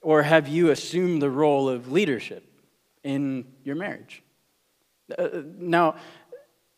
Or 0.00 0.22
have 0.22 0.48
you 0.48 0.70
assumed 0.70 1.22
the 1.22 1.30
role 1.30 1.68
of 1.68 1.92
leadership 1.92 2.44
in 3.04 3.46
your 3.62 3.76
marriage? 3.76 4.22
Uh, 5.16 5.42
now, 5.58 5.96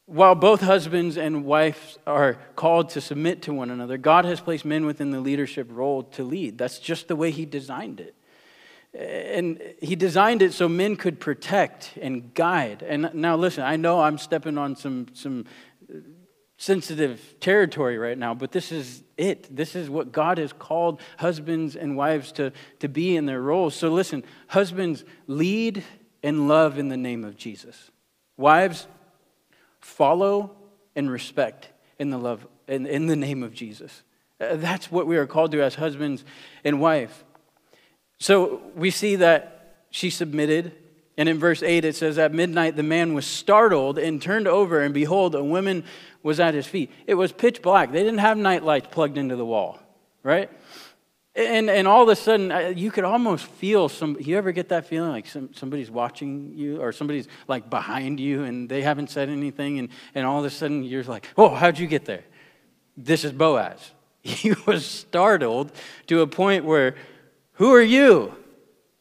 while 0.06 0.34
both 0.34 0.60
husbands 0.60 1.16
and 1.16 1.44
wives 1.44 1.98
are 2.06 2.36
called 2.56 2.90
to 2.90 3.00
submit 3.00 3.42
to 3.42 3.54
one 3.54 3.70
another, 3.70 3.96
God 3.96 4.24
has 4.26 4.40
placed 4.40 4.64
men 4.64 4.84
within 4.84 5.10
the 5.10 5.20
leadership 5.20 5.68
role 5.70 6.02
to 6.02 6.24
lead. 6.24 6.58
That's 6.58 6.78
just 6.78 7.08
the 7.08 7.16
way 7.16 7.30
He 7.30 7.46
designed 7.46 8.00
it. 8.00 8.14
And 8.94 9.60
he 9.82 9.96
designed 9.96 10.42
it 10.42 10.52
so 10.52 10.68
men 10.68 10.96
could 10.96 11.18
protect 11.18 11.98
and 12.00 12.32
guide. 12.34 12.82
And 12.82 13.10
now, 13.14 13.36
listen, 13.36 13.64
I 13.64 13.76
know 13.76 14.00
I'm 14.00 14.18
stepping 14.18 14.56
on 14.56 14.76
some, 14.76 15.08
some 15.14 15.46
sensitive 16.56 17.40
territory 17.40 17.98
right 17.98 18.16
now, 18.16 18.34
but 18.34 18.52
this 18.52 18.70
is 18.70 19.02
it. 19.16 19.54
This 19.54 19.74
is 19.74 19.90
what 19.90 20.12
God 20.12 20.38
has 20.38 20.52
called 20.52 21.00
husbands 21.18 21.74
and 21.74 21.96
wives 21.96 22.30
to, 22.32 22.52
to 22.78 22.88
be 22.88 23.16
in 23.16 23.26
their 23.26 23.40
roles. 23.40 23.74
So, 23.74 23.88
listen, 23.88 24.24
husbands, 24.48 25.04
lead 25.26 25.82
and 26.22 26.46
love 26.46 26.78
in 26.78 26.88
the 26.88 26.96
name 26.96 27.24
of 27.24 27.36
Jesus. 27.36 27.90
Wives, 28.36 28.86
follow 29.80 30.56
and 30.94 31.10
respect 31.10 31.68
in 31.98 32.10
the 32.10 32.18
love 32.18 32.46
in, 32.68 32.86
in 32.86 33.06
the 33.06 33.16
name 33.16 33.42
of 33.42 33.52
Jesus. 33.52 34.02
Uh, 34.40 34.56
that's 34.56 34.90
what 34.90 35.06
we 35.06 35.16
are 35.16 35.26
called 35.26 35.52
to 35.52 35.62
as 35.62 35.76
husbands 35.76 36.24
and 36.64 36.80
wife. 36.80 37.23
So 38.18 38.62
we 38.74 38.90
see 38.90 39.16
that 39.16 39.84
she 39.90 40.10
submitted. 40.10 40.72
And 41.16 41.28
in 41.28 41.38
verse 41.38 41.62
8, 41.62 41.84
it 41.84 41.94
says, 41.94 42.18
At 42.18 42.32
midnight, 42.34 42.76
the 42.76 42.82
man 42.82 43.14
was 43.14 43.26
startled 43.26 43.98
and 43.98 44.20
turned 44.20 44.48
over, 44.48 44.80
and 44.80 44.92
behold, 44.92 45.34
a 45.34 45.44
woman 45.44 45.84
was 46.22 46.40
at 46.40 46.54
his 46.54 46.66
feet. 46.66 46.90
It 47.06 47.14
was 47.14 47.30
pitch 47.30 47.62
black. 47.62 47.92
They 47.92 48.02
didn't 48.02 48.18
have 48.18 48.36
night 48.36 48.64
lights 48.64 48.88
plugged 48.90 49.18
into 49.18 49.36
the 49.36 49.44
wall, 49.44 49.78
right? 50.22 50.50
And, 51.36 51.68
and 51.68 51.88
all 51.88 52.02
of 52.02 52.08
a 52.08 52.16
sudden, 52.16 52.76
you 52.76 52.92
could 52.92 53.04
almost 53.04 53.46
feel 53.46 53.88
some. 53.88 54.16
You 54.20 54.38
ever 54.38 54.52
get 54.52 54.68
that 54.68 54.86
feeling 54.86 55.10
like 55.10 55.26
some, 55.26 55.52
somebody's 55.52 55.90
watching 55.90 56.52
you 56.54 56.80
or 56.80 56.92
somebody's 56.92 57.26
like 57.48 57.68
behind 57.68 58.20
you 58.20 58.44
and 58.44 58.68
they 58.68 58.82
haven't 58.82 59.10
said 59.10 59.28
anything, 59.28 59.80
and, 59.80 59.88
and 60.14 60.26
all 60.26 60.38
of 60.38 60.44
a 60.44 60.50
sudden 60.50 60.84
you're 60.84 61.02
like, 61.02 61.28
oh, 61.36 61.54
how'd 61.54 61.78
you 61.78 61.88
get 61.88 62.04
there? 62.04 62.24
This 62.96 63.24
is 63.24 63.32
Boaz. 63.32 63.90
He 64.22 64.54
was 64.66 64.86
startled 64.86 65.70
to 66.06 66.22
a 66.22 66.26
point 66.26 66.64
where 66.64 66.94
who 67.54 67.72
are 67.72 67.82
you? 67.82 68.34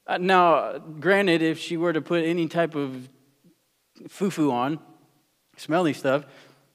Uh, 0.05 0.17
now, 0.17 0.77
granted, 0.77 1.41
if 1.41 1.59
she 1.59 1.77
were 1.77 1.93
to 1.93 2.01
put 2.01 2.23
any 2.23 2.47
type 2.47 2.75
of 2.75 3.09
foo 4.07 4.29
foo 4.29 4.51
on, 4.51 4.79
smelly 5.57 5.93
stuff, 5.93 6.23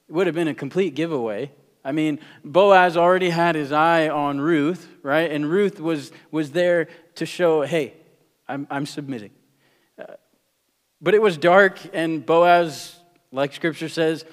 it 0.09 0.12
would 0.12 0.27
have 0.27 0.35
been 0.35 0.49
a 0.49 0.55
complete 0.55 0.95
giveaway. 0.95 1.53
I 1.85 1.93
mean, 1.93 2.21
Boaz 2.45 2.97
already 2.97 3.31
had 3.31 3.55
his 3.55 3.73
eye 3.73 4.09
on 4.09 4.41
Ruth, 4.41 4.88
right? 5.03 5.31
And 5.31 5.49
Ruth 5.49 5.81
was, 5.81 6.11
was 6.31 6.51
there 6.53 6.88
to 7.17 7.27
show, 7.27 7.62
hey, 7.62 7.95
I'm, 8.49 8.67
I'm 8.71 8.87
submitting. 8.87 9.31
Uh, 9.99 10.14
but 11.01 11.14
it 11.14 11.23
was 11.23 11.37
dark, 11.37 11.79
and 11.93 12.25
Boaz, 12.25 12.97
like 13.31 13.55
scripture 13.55 13.88
says, 13.88 14.25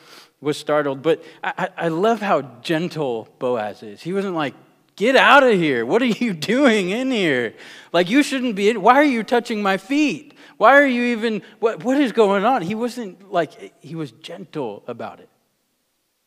was 0.41 0.57
startled. 0.57 1.01
But 1.01 1.23
I, 1.43 1.69
I 1.77 1.87
love 1.89 2.21
how 2.21 2.41
gentle 2.61 3.29
Boaz 3.39 3.83
is. 3.83 4.01
He 4.01 4.13
wasn't 4.13 4.35
like, 4.35 4.55
Get 4.95 5.15
out 5.15 5.43
of 5.43 5.53
here. 5.53 5.85
What 5.85 6.01
are 6.01 6.05
you 6.05 6.33
doing 6.53 6.89
in 6.89 7.11
here? 7.11 7.55
Like, 7.91 8.09
you 8.09 8.23
shouldn't 8.23 8.55
be. 8.55 8.69
In, 8.69 8.81
why 8.81 8.95
are 8.95 9.03
you 9.03 9.23
touching 9.23 9.61
my 9.61 9.77
feet? 9.77 10.33
Why 10.57 10.79
are 10.79 10.87
you 10.87 11.03
even. 11.17 11.41
What, 11.59 11.83
what 11.83 11.97
is 11.97 12.11
going 12.11 12.45
on? 12.45 12.61
He 12.61 12.75
wasn't 12.75 13.31
like, 13.31 13.73
he 13.83 13.95
was 13.95 14.11
gentle 14.11 14.83
about 14.87 15.19
it. 15.19 15.29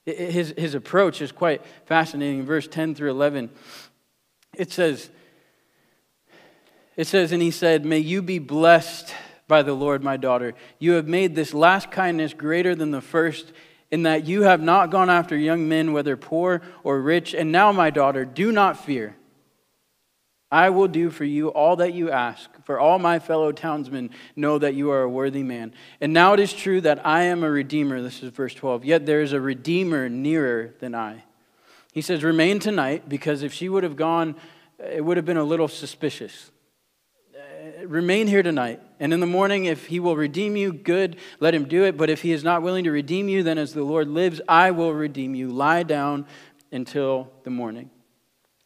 His, 0.05 0.55
his 0.57 0.75
approach 0.75 1.21
is 1.21 1.33
quite 1.33 1.63
fascinating. 1.85 2.45
Verse 2.45 2.67
10 2.67 2.95
through 2.95 3.11
11, 3.11 3.51
it 4.55 4.73
says, 4.73 5.11
it 6.97 7.07
says, 7.07 7.31
and 7.31 7.43
he 7.43 7.51
said, 7.51 7.85
May 7.85 7.99
you 7.99 8.23
be 8.23 8.39
blessed 8.39 9.15
by 9.47 9.63
the 9.63 9.75
Lord, 9.75 10.03
my 10.03 10.17
daughter. 10.17 10.55
You 10.79 10.93
have 10.93 11.07
made 11.07 11.35
this 11.35 11.53
last 11.53 11.91
kindness 11.91 12.35
greater 12.35 12.75
than 12.75 12.91
the 12.91 13.01
first 13.01 13.53
in 13.91 14.03
that 14.03 14.27
you 14.27 14.43
have 14.43 14.61
not 14.61 14.91
gone 14.91 15.11
after 15.11 15.37
young 15.37 15.69
men, 15.69 15.93
whether 15.93 16.17
poor 16.17 16.63
or 16.85 17.01
rich. 17.01 17.35
And 17.35 17.51
now, 17.53 17.73
my 17.73 17.91
daughter, 17.91 18.25
do 18.25 18.53
not 18.53 18.85
fear. 18.85 19.17
I 20.51 20.71
will 20.71 20.89
do 20.89 21.11
for 21.11 21.25
you 21.25 21.49
all 21.49 21.77
that 21.77 21.93
you 21.93 22.11
ask, 22.11 22.49
for 22.65 22.81
all 22.81 22.99
my 22.99 23.19
fellow 23.19 23.53
townsmen 23.53 24.11
know 24.35 24.59
that 24.59 24.75
you 24.75 24.91
are 24.91 25.03
a 25.03 25.09
worthy 25.09 25.43
man. 25.43 25.75
And 26.01 26.13
now 26.13 26.33
it 26.33 26.41
is 26.41 26.53
true 26.53 26.81
that 26.83 27.07
I 27.07 27.25
am 27.25 27.43
a 27.43 27.51
redeemer. 27.51 28.01
This 28.01 28.23
is 28.23 28.31
verse 28.31 28.55
12. 28.55 28.85
Yet 28.85 29.05
there 29.05 29.21
is 29.21 29.33
a 29.33 29.41
redeemer 29.41 30.09
nearer 30.09 30.75
than 30.81 30.95
I. 30.95 31.25
He 31.93 32.01
says, 32.01 32.25
Remain 32.25 32.61
tonight, 32.61 33.09
because 33.09 33.43
if 33.43 33.53
she 33.53 33.69
would 33.69 33.83
have 33.83 33.97
gone, 33.97 34.37
it 34.79 35.05
would 35.05 35.19
have 35.19 35.27
been 35.27 35.37
a 35.37 35.45
little 35.45 35.69
suspicious 35.69 36.51
uh, 37.39 37.87
remain 37.87 38.27
here 38.27 38.43
tonight. 38.43 38.81
And 39.01 39.13
in 39.13 39.21
the 39.21 39.27
morning, 39.27 39.67
if 39.67 39.87
he 39.87 40.01
will 40.01 40.17
redeem 40.17 40.57
you, 40.57 40.73
good, 40.73 41.17
let 41.41 41.55
him 41.55 41.67
do 41.67 41.85
it. 41.85 41.97
But 41.97 42.11
if 42.11 42.23
he 42.23 42.33
is 42.33 42.43
not 42.43 42.63
willing 42.63 42.85
to 42.85 42.91
redeem 42.91 43.29
you, 43.29 43.43
then 43.43 43.59
as 43.59 43.73
the 43.73 43.83
Lord 43.83 44.09
lives, 44.09 44.41
I 44.49 44.71
will 44.71 44.93
redeem 44.93 45.35
you. 45.35 45.51
Lie 45.51 45.85
down 45.85 46.27
until 46.73 47.31
the 47.45 47.51
morning. 47.51 47.91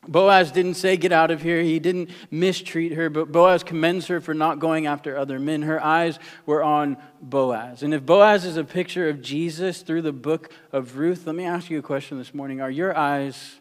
Boaz 0.09 0.51
didn't 0.51 0.75
say, 0.75 0.97
Get 0.97 1.13
out 1.13 1.31
of 1.31 1.43
here. 1.43 1.63
He 1.63 1.79
didn't 1.79 2.11
mistreat 2.31 2.93
her, 2.93 3.09
but 3.09 3.31
Boaz 3.31 3.63
commends 3.63 4.09
her 4.09 4.21
for 4.21 4.35
not 4.35 4.59
going 4.59 4.87
after 4.87 5.17
other 5.17 5.39
men. 5.39 5.63
Her 5.63 5.83
eyes 5.83 6.19
were 6.45 6.63
on 6.63 6.97
Boaz. 7.21 7.83
And 7.85 7.95
if 7.95 8.05
Boaz 8.05 8.45
is 8.45 8.57
a 8.57 8.65
picture 8.65 9.09
of 9.09 9.23
Jesus 9.23 9.83
through 9.83 10.03
the 10.03 10.13
book 10.13 10.53
of 10.73 10.97
Ruth, 10.97 11.27
let 11.27 11.37
me 11.37 11.45
ask 11.45 11.71
you 11.71 11.79
a 11.79 11.83
question 11.83 12.19
this 12.19 12.35
morning. 12.35 12.61
Are 12.61 12.71
your 12.71 12.97
eyes 12.97 13.61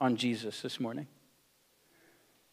on 0.00 0.16
Jesus 0.16 0.60
this 0.60 0.78
morning. 0.78 1.06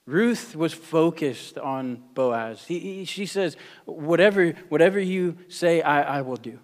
Ruth 0.06 0.56
was 0.56 0.74
focused 0.74 1.58
on 1.58 2.04
Boaz. 2.14 2.64
He, 2.66 2.80
he, 2.80 3.06
she 3.06 3.26
says, 3.26 3.58
whatever, 3.86 4.52
whatever 4.70 5.00
you 5.00 5.38
say, 5.48 5.82
I, 5.82 6.20
I 6.20 6.22
will 6.22 6.36
do. 6.36 6.60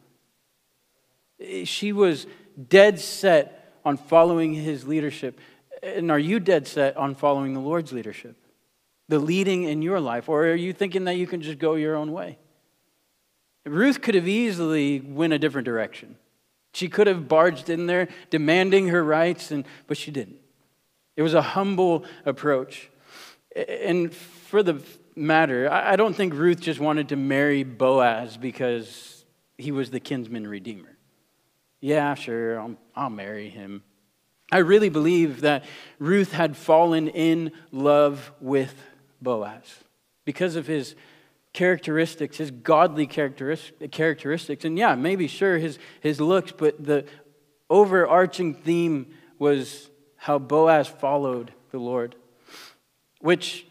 She 1.64 1.92
was 1.92 2.28
dead 2.70 3.00
set 3.00 3.74
on 3.84 3.98
following 3.98 4.54
his 4.54 4.88
leadership. 4.88 5.40
And 5.82 6.12
are 6.12 6.20
you 6.20 6.40
dead 6.40 6.68
set 6.68 6.96
on 6.98 7.16
following 7.16 7.56
the 7.56 7.60
Lord's 7.60 7.92
leadership? 7.92 8.36
The 9.10 9.18
leading 9.18 9.64
in 9.64 9.82
your 9.82 10.00
life? 10.00 10.30
Or 10.30 10.44
are 10.44 10.56
you 10.56 10.72
thinking 10.72 11.06
that 11.06 11.18
you 11.18 11.26
can 11.26 11.42
just 11.42 11.58
go 11.58 11.74
your 11.74 11.96
own 11.96 12.12
way? 12.12 12.38
Ruth 13.66 14.02
could 14.02 14.14
have 14.14 14.28
easily 14.28 15.00
went 15.00 15.34
a 15.34 15.40
different 15.40 15.66
direction. 15.66 16.16
She 16.74 16.88
could 16.88 17.08
have 17.08 17.28
barged 17.28 17.70
in 17.70 17.88
there 17.88 18.08
demanding 18.30 18.90
her 18.90 19.04
rights, 19.04 19.50
and, 19.50 19.66
but 19.88 19.98
she 19.98 20.12
didn't. 20.12 20.38
It 21.18 21.24
was 21.24 21.34
a 21.34 21.42
humble 21.42 22.06
approach. 22.24 22.91
And 23.56 24.14
for 24.14 24.64
the 24.64 24.82
matter, 25.16 25.72
I 25.72 25.96
don't 25.96 26.16
think 26.16 26.34
Ruth 26.34 26.62
just 26.62 26.80
wanted 26.80 27.10
to 27.10 27.16
marry 27.16 27.64
Boaz 27.64 28.38
because 28.38 29.26
he 29.58 29.72
was 29.72 29.92
the 29.92 30.00
kinsman 30.00 30.48
redeemer. 30.48 30.98
Yeah, 31.80 32.14
sure, 32.14 32.60
I'll, 32.60 32.76
I'll 32.96 33.10
marry 33.10 33.50
him. 33.50 33.84
I 34.52 34.60
really 34.60 34.90
believe 34.90 35.42
that 35.42 35.64
Ruth 35.98 36.34
had 36.34 36.58
fallen 36.58 37.08
in 37.08 37.52
love 37.72 38.32
with 38.40 38.76
Boaz 39.22 39.64
because 40.26 40.56
of 40.56 40.68
his 40.68 40.96
characteristics, 41.54 42.38
his 42.38 42.52
godly 42.52 43.08
characteristics. 43.08 44.66
And 44.66 44.78
yeah, 44.78 44.96
maybe 44.96 45.28
sure 45.28 45.58
his, 45.58 45.80
his 46.02 46.20
looks, 46.20 46.52
but 46.52 46.84
the 46.84 47.06
overarching 47.70 48.54
theme 48.54 49.14
was 49.40 49.90
how 50.18 50.38
Boaz 50.38 50.88
followed 50.88 51.52
the 51.72 51.80
Lord. 51.80 52.16
Which 53.22 53.66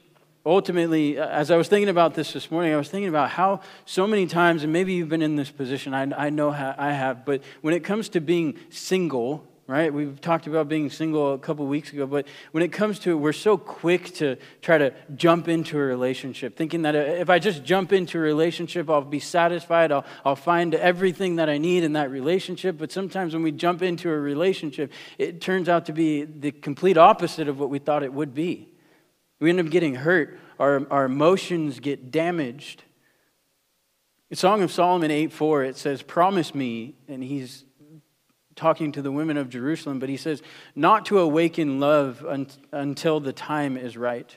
ultimately, 0.44 1.18
uh, 1.18 1.26
as 1.26 1.50
I 1.50 1.56
was 1.56 1.68
thinking 1.68 1.88
about 1.88 2.14
this 2.14 2.32
this 2.32 2.50
morning, 2.50 2.72
I 2.72 2.76
was 2.76 2.88
thinking 2.88 3.08
about 3.08 3.30
how 3.30 3.60
so 3.84 4.06
many 4.06 4.26
times, 4.26 4.62
and 4.62 4.72
maybe 4.72 4.94
you've 4.94 5.08
been 5.08 5.22
in 5.22 5.36
this 5.36 5.50
position, 5.50 5.94
I, 5.94 6.26
I 6.26 6.30
know 6.30 6.50
I 6.50 6.92
have, 6.92 7.24
but 7.24 7.42
when 7.60 7.74
it 7.74 7.84
comes 7.84 8.08
to 8.10 8.20
being 8.20 8.56
single, 8.70 9.46
right? 9.70 9.94
We've 9.94 10.20
talked 10.20 10.48
about 10.48 10.68
being 10.68 10.90
single 10.90 11.34
a 11.34 11.38
couple 11.38 11.64
weeks 11.64 11.92
ago, 11.92 12.04
but 12.04 12.26
when 12.50 12.64
it 12.64 12.72
comes 12.72 12.98
to 13.00 13.12
it, 13.12 13.14
we're 13.14 13.32
so 13.32 13.56
quick 13.56 14.12
to 14.14 14.36
try 14.62 14.78
to 14.78 14.92
jump 15.14 15.46
into 15.46 15.78
a 15.78 15.80
relationship, 15.80 16.56
thinking 16.56 16.82
that 16.82 16.96
uh, 16.96 16.98
if 16.98 17.30
I 17.30 17.38
just 17.38 17.62
jump 17.62 17.92
into 17.92 18.18
a 18.18 18.20
relationship, 18.20 18.90
I'll 18.90 19.02
be 19.02 19.20
satisfied, 19.20 19.92
I'll, 19.92 20.04
I'll 20.24 20.34
find 20.34 20.74
everything 20.74 21.36
that 21.36 21.48
I 21.48 21.58
need 21.58 21.84
in 21.84 21.92
that 21.92 22.10
relationship. 22.10 22.78
But 22.78 22.90
sometimes 22.90 23.32
when 23.32 23.44
we 23.44 23.52
jump 23.52 23.80
into 23.80 24.10
a 24.10 24.18
relationship, 24.18 24.90
it 25.18 25.40
turns 25.40 25.68
out 25.68 25.86
to 25.86 25.92
be 25.92 26.24
the 26.24 26.50
complete 26.50 26.98
opposite 26.98 27.46
of 27.46 27.60
what 27.60 27.70
we 27.70 27.78
thought 27.78 28.02
it 28.02 28.12
would 28.12 28.34
be. 28.34 28.70
We 29.40 29.48
end 29.48 29.59
up 29.59 29.70
getting 29.70 29.96
hurt, 29.96 30.38
our, 30.59 30.87
our 30.90 31.07
emotions 31.07 31.81
get 31.81 32.11
damaged. 32.11 32.85
In 34.29 34.37
Song 34.37 34.62
of 34.62 34.70
Solomon 34.70 35.11
8 35.11 35.33
4, 35.33 35.64
it 35.64 35.76
says, 35.76 36.03
Promise 36.03 36.55
me, 36.55 36.94
and 37.09 37.24
he's 37.24 37.64
talking 38.55 38.92
to 38.92 39.00
the 39.03 39.11
women 39.11 39.38
of 39.38 39.48
Jerusalem, 39.48 39.98
but 39.98 40.11
he 40.11 40.18
says, 40.18 40.42
not 40.74 41.07
to 41.07 41.18
awaken 41.18 41.81
love 41.81 42.24
un- 42.29 42.46
until 42.72 43.18
the 43.18 43.33
time 43.33 43.76
is 43.76 43.96
right. 43.96 44.37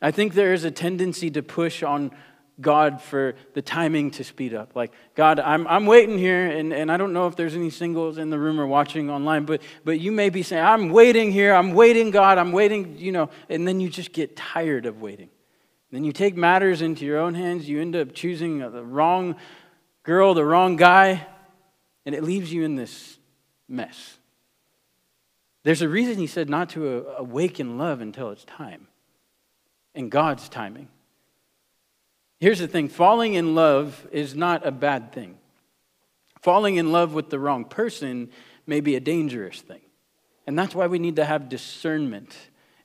I 0.00 0.12
think 0.12 0.34
there 0.34 0.54
is 0.54 0.64
a 0.64 0.70
tendency 0.70 1.30
to 1.32 1.42
push 1.42 1.82
on 1.82 2.12
God 2.60 3.00
for 3.00 3.34
the 3.54 3.62
timing 3.62 4.10
to 4.12 4.24
speed 4.24 4.54
up. 4.54 4.76
Like, 4.76 4.92
God, 5.14 5.40
I'm, 5.40 5.66
I'm 5.66 5.86
waiting 5.86 6.18
here, 6.18 6.46
and, 6.46 6.72
and 6.72 6.90
I 6.90 6.96
don't 6.96 7.12
know 7.12 7.26
if 7.26 7.36
there's 7.36 7.54
any 7.54 7.70
singles 7.70 8.18
in 8.18 8.30
the 8.30 8.38
room 8.38 8.60
or 8.60 8.66
watching 8.66 9.10
online, 9.10 9.44
but, 9.44 9.62
but 9.84 10.00
you 10.00 10.12
may 10.12 10.30
be 10.30 10.42
saying, 10.42 10.64
I'm 10.64 10.90
waiting 10.90 11.32
here, 11.32 11.54
I'm 11.54 11.72
waiting, 11.72 12.10
God, 12.10 12.38
I'm 12.38 12.52
waiting, 12.52 12.98
you 12.98 13.12
know, 13.12 13.30
and 13.48 13.66
then 13.66 13.80
you 13.80 13.88
just 13.88 14.12
get 14.12 14.36
tired 14.36 14.86
of 14.86 15.00
waiting. 15.00 15.30
Then 15.90 16.04
you 16.04 16.12
take 16.12 16.36
matters 16.36 16.82
into 16.82 17.04
your 17.04 17.18
own 17.18 17.34
hands, 17.34 17.68
you 17.68 17.80
end 17.80 17.96
up 17.96 18.14
choosing 18.14 18.58
the 18.58 18.84
wrong 18.84 19.36
girl, 20.02 20.34
the 20.34 20.44
wrong 20.44 20.76
guy, 20.76 21.26
and 22.06 22.14
it 22.14 22.22
leaves 22.22 22.52
you 22.52 22.64
in 22.64 22.76
this 22.76 23.18
mess. 23.68 24.18
There's 25.62 25.82
a 25.82 25.88
reason 25.88 26.16
he 26.16 26.26
said 26.26 26.48
not 26.48 26.70
to 26.70 27.06
awaken 27.18 27.76
love 27.76 28.00
until 28.00 28.30
it's 28.30 28.44
time, 28.44 28.88
in 29.94 30.08
God's 30.08 30.48
timing. 30.48 30.88
Here's 32.40 32.58
the 32.58 32.68
thing 32.68 32.88
falling 32.88 33.34
in 33.34 33.54
love 33.54 34.08
is 34.10 34.34
not 34.34 34.66
a 34.66 34.72
bad 34.72 35.12
thing. 35.12 35.36
Falling 36.40 36.76
in 36.76 36.90
love 36.90 37.12
with 37.12 37.28
the 37.28 37.38
wrong 37.38 37.66
person 37.66 38.30
may 38.66 38.80
be 38.80 38.96
a 38.96 39.00
dangerous 39.00 39.60
thing. 39.60 39.82
And 40.46 40.58
that's 40.58 40.74
why 40.74 40.86
we 40.86 40.98
need 40.98 41.16
to 41.16 41.24
have 41.24 41.50
discernment 41.50 42.34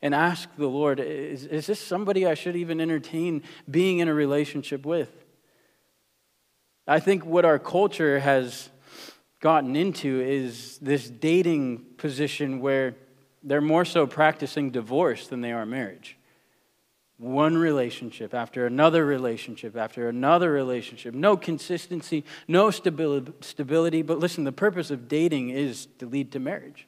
and 0.01 0.13
ask 0.13 0.49
the 0.57 0.67
Lord 0.67 0.99
is, 0.99 1.45
is 1.45 1.65
this 1.67 1.79
somebody 1.79 2.27
I 2.27 2.33
should 2.33 2.55
even 2.57 2.81
entertain 2.81 3.43
being 3.71 3.99
in 3.99 4.09
a 4.09 4.13
relationship 4.13 4.85
with? 4.85 5.09
I 6.85 6.99
think 6.99 7.25
what 7.25 7.45
our 7.45 7.57
culture 7.57 8.19
has 8.19 8.69
gotten 9.39 9.75
into 9.75 10.21
is 10.21 10.77
this 10.79 11.09
dating 11.09 11.85
position 11.97 12.59
where 12.59 12.95
they're 13.41 13.61
more 13.61 13.85
so 13.85 14.05
practicing 14.05 14.69
divorce 14.69 15.27
than 15.27 15.41
they 15.41 15.51
are 15.51 15.65
marriage. 15.65 16.17
One 17.17 17.57
relationship 17.57 18.33
after 18.33 18.65
another 18.65 19.05
relationship 19.05 19.77
after 19.77 20.09
another 20.09 20.51
relationship. 20.51 21.13
No 21.13 21.37
consistency, 21.37 22.25
no 22.47 22.71
stability. 22.71 24.01
But 24.01 24.19
listen, 24.19 24.43
the 24.43 24.51
purpose 24.51 24.91
of 24.91 25.07
dating 25.07 25.49
is 25.49 25.87
to 25.99 26.07
lead 26.07 26.33
to 26.33 26.39
marriage. 26.39 26.87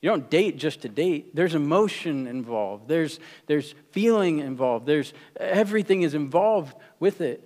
You 0.00 0.10
don't 0.10 0.30
date 0.30 0.56
just 0.58 0.82
to 0.82 0.88
date. 0.88 1.34
There's 1.34 1.56
emotion 1.56 2.28
involved. 2.28 2.86
There's, 2.86 3.18
there's 3.46 3.74
feeling 3.90 4.38
involved. 4.38 4.86
There's 4.86 5.12
everything 5.36 6.02
is 6.02 6.14
involved 6.14 6.76
with 7.00 7.20
it. 7.20 7.42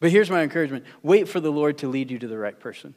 But 0.00 0.10
here's 0.10 0.30
my 0.30 0.42
encouragement 0.42 0.84
wait 1.02 1.28
for 1.28 1.40
the 1.40 1.52
Lord 1.52 1.78
to 1.78 1.88
lead 1.88 2.10
you 2.10 2.18
to 2.18 2.28
the 2.28 2.38
right 2.38 2.58
person. 2.58 2.94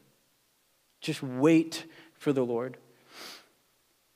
Just 1.01 1.21
wait 1.23 1.85
for 2.13 2.31
the 2.31 2.45
Lord. 2.45 2.77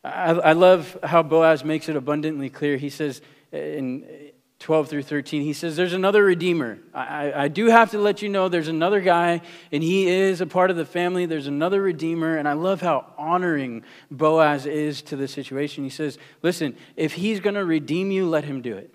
I, 0.04 0.32
I 0.32 0.54
love 0.54 0.98
how 1.04 1.24
Boaz 1.24 1.66
makes 1.66 1.90
it 1.90 1.96
abundantly 1.96 2.50
clear. 2.50 2.78
He 2.78 2.92
says 2.92 3.22
in 3.56 4.32
12 4.60 4.90
through 4.90 5.04
13, 5.04 5.42
he 5.42 5.54
says, 5.54 5.76
There's 5.76 5.94
another 5.94 6.24
Redeemer. 6.24 6.80
I, 6.94 7.34
I, 7.34 7.48
do 7.50 7.68
have 7.68 7.92
to 7.92 7.98
let 7.98 8.22
you 8.22 8.30
know 8.30 8.50
there's 8.50 8.68
another 8.68 9.02
guy, 9.02 9.42
and 9.72 9.84
he 9.84 10.08
is 10.08 10.42
a 10.42 10.46
part 10.46 10.72
of 10.72 10.78
the 10.78 10.86
family. 10.86 11.26
There's 11.26 11.48
another 11.48 11.82
Redeemer. 11.82 12.38
And 12.38 12.48
I 12.48 12.54
love 12.54 12.82
how 12.82 13.14
honoring 13.18 13.84
Boaz 14.10 14.66
is 14.66 15.02
to 15.04 15.16
the 15.16 15.28
situation. 15.28 15.84
He 15.84 15.90
says, 15.90 16.18
Listen, 16.42 16.76
if 16.96 17.14
he's 17.14 17.40
going 17.40 17.56
to 17.56 17.66
redeem 17.66 18.12
you, 18.12 18.28
let 18.28 18.46
him 18.46 18.62
do 18.62 18.76
it. 18.76 18.94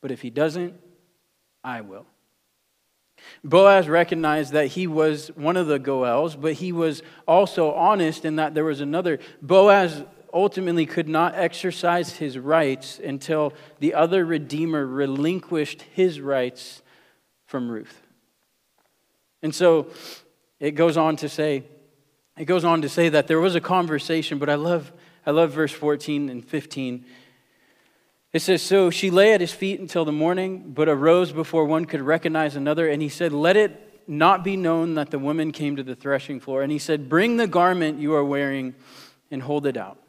But 0.00 0.10
if 0.10 0.22
he 0.22 0.30
doesn't, 0.30 0.74
I 1.62 1.80
will. 1.80 2.06
Boaz 3.44 3.88
recognized 3.88 4.52
that 4.52 4.68
he 4.68 4.86
was 4.86 5.28
one 5.36 5.56
of 5.56 5.66
the 5.66 5.78
Goels, 5.78 6.36
but 6.36 6.54
he 6.54 6.72
was 6.72 7.02
also 7.26 7.72
honest 7.72 8.24
in 8.24 8.36
that 8.36 8.54
there 8.54 8.64
was 8.64 8.80
another. 8.80 9.18
Boaz 9.40 10.02
ultimately 10.32 10.86
could 10.86 11.08
not 11.08 11.34
exercise 11.34 12.16
his 12.16 12.38
rights 12.38 12.98
until 12.98 13.52
the 13.80 13.94
other 13.94 14.24
Redeemer 14.24 14.86
relinquished 14.86 15.82
his 15.92 16.20
rights 16.20 16.82
from 17.46 17.70
Ruth. 17.70 18.00
And 19.42 19.54
so 19.54 19.88
it 20.60 20.72
goes 20.72 20.96
on 20.96 21.16
to 21.16 21.28
say, 21.28 21.64
it 22.38 22.46
goes 22.46 22.64
on 22.64 22.82
to 22.82 22.88
say 22.88 23.08
that 23.10 23.26
there 23.26 23.40
was 23.40 23.54
a 23.54 23.60
conversation, 23.60 24.38
but 24.38 24.48
I 24.48 24.54
love, 24.54 24.92
I 25.26 25.32
love 25.32 25.52
verse 25.52 25.72
14 25.72 26.28
and 26.28 26.44
15. 26.44 27.04
It 28.32 28.40
says, 28.40 28.62
So 28.62 28.90
she 28.90 29.10
lay 29.10 29.34
at 29.34 29.40
his 29.40 29.52
feet 29.52 29.80
until 29.80 30.04
the 30.04 30.12
morning, 30.12 30.72
but 30.72 30.88
arose 30.88 31.32
before 31.32 31.66
one 31.66 31.84
could 31.84 32.00
recognize 32.00 32.56
another. 32.56 32.88
And 32.88 33.02
he 33.02 33.08
said, 33.08 33.32
Let 33.32 33.56
it 33.56 34.08
not 34.08 34.42
be 34.42 34.56
known 34.56 34.94
that 34.94 35.10
the 35.10 35.18
woman 35.18 35.52
came 35.52 35.76
to 35.76 35.82
the 35.82 35.94
threshing 35.94 36.40
floor. 36.40 36.62
And 36.62 36.72
he 36.72 36.78
said, 36.78 37.08
Bring 37.08 37.36
the 37.36 37.46
garment 37.46 37.98
you 37.98 38.14
are 38.14 38.24
wearing 38.24 38.74
and 39.30 39.42
hold 39.42 39.66
it 39.66 39.76
out. 39.76 40.01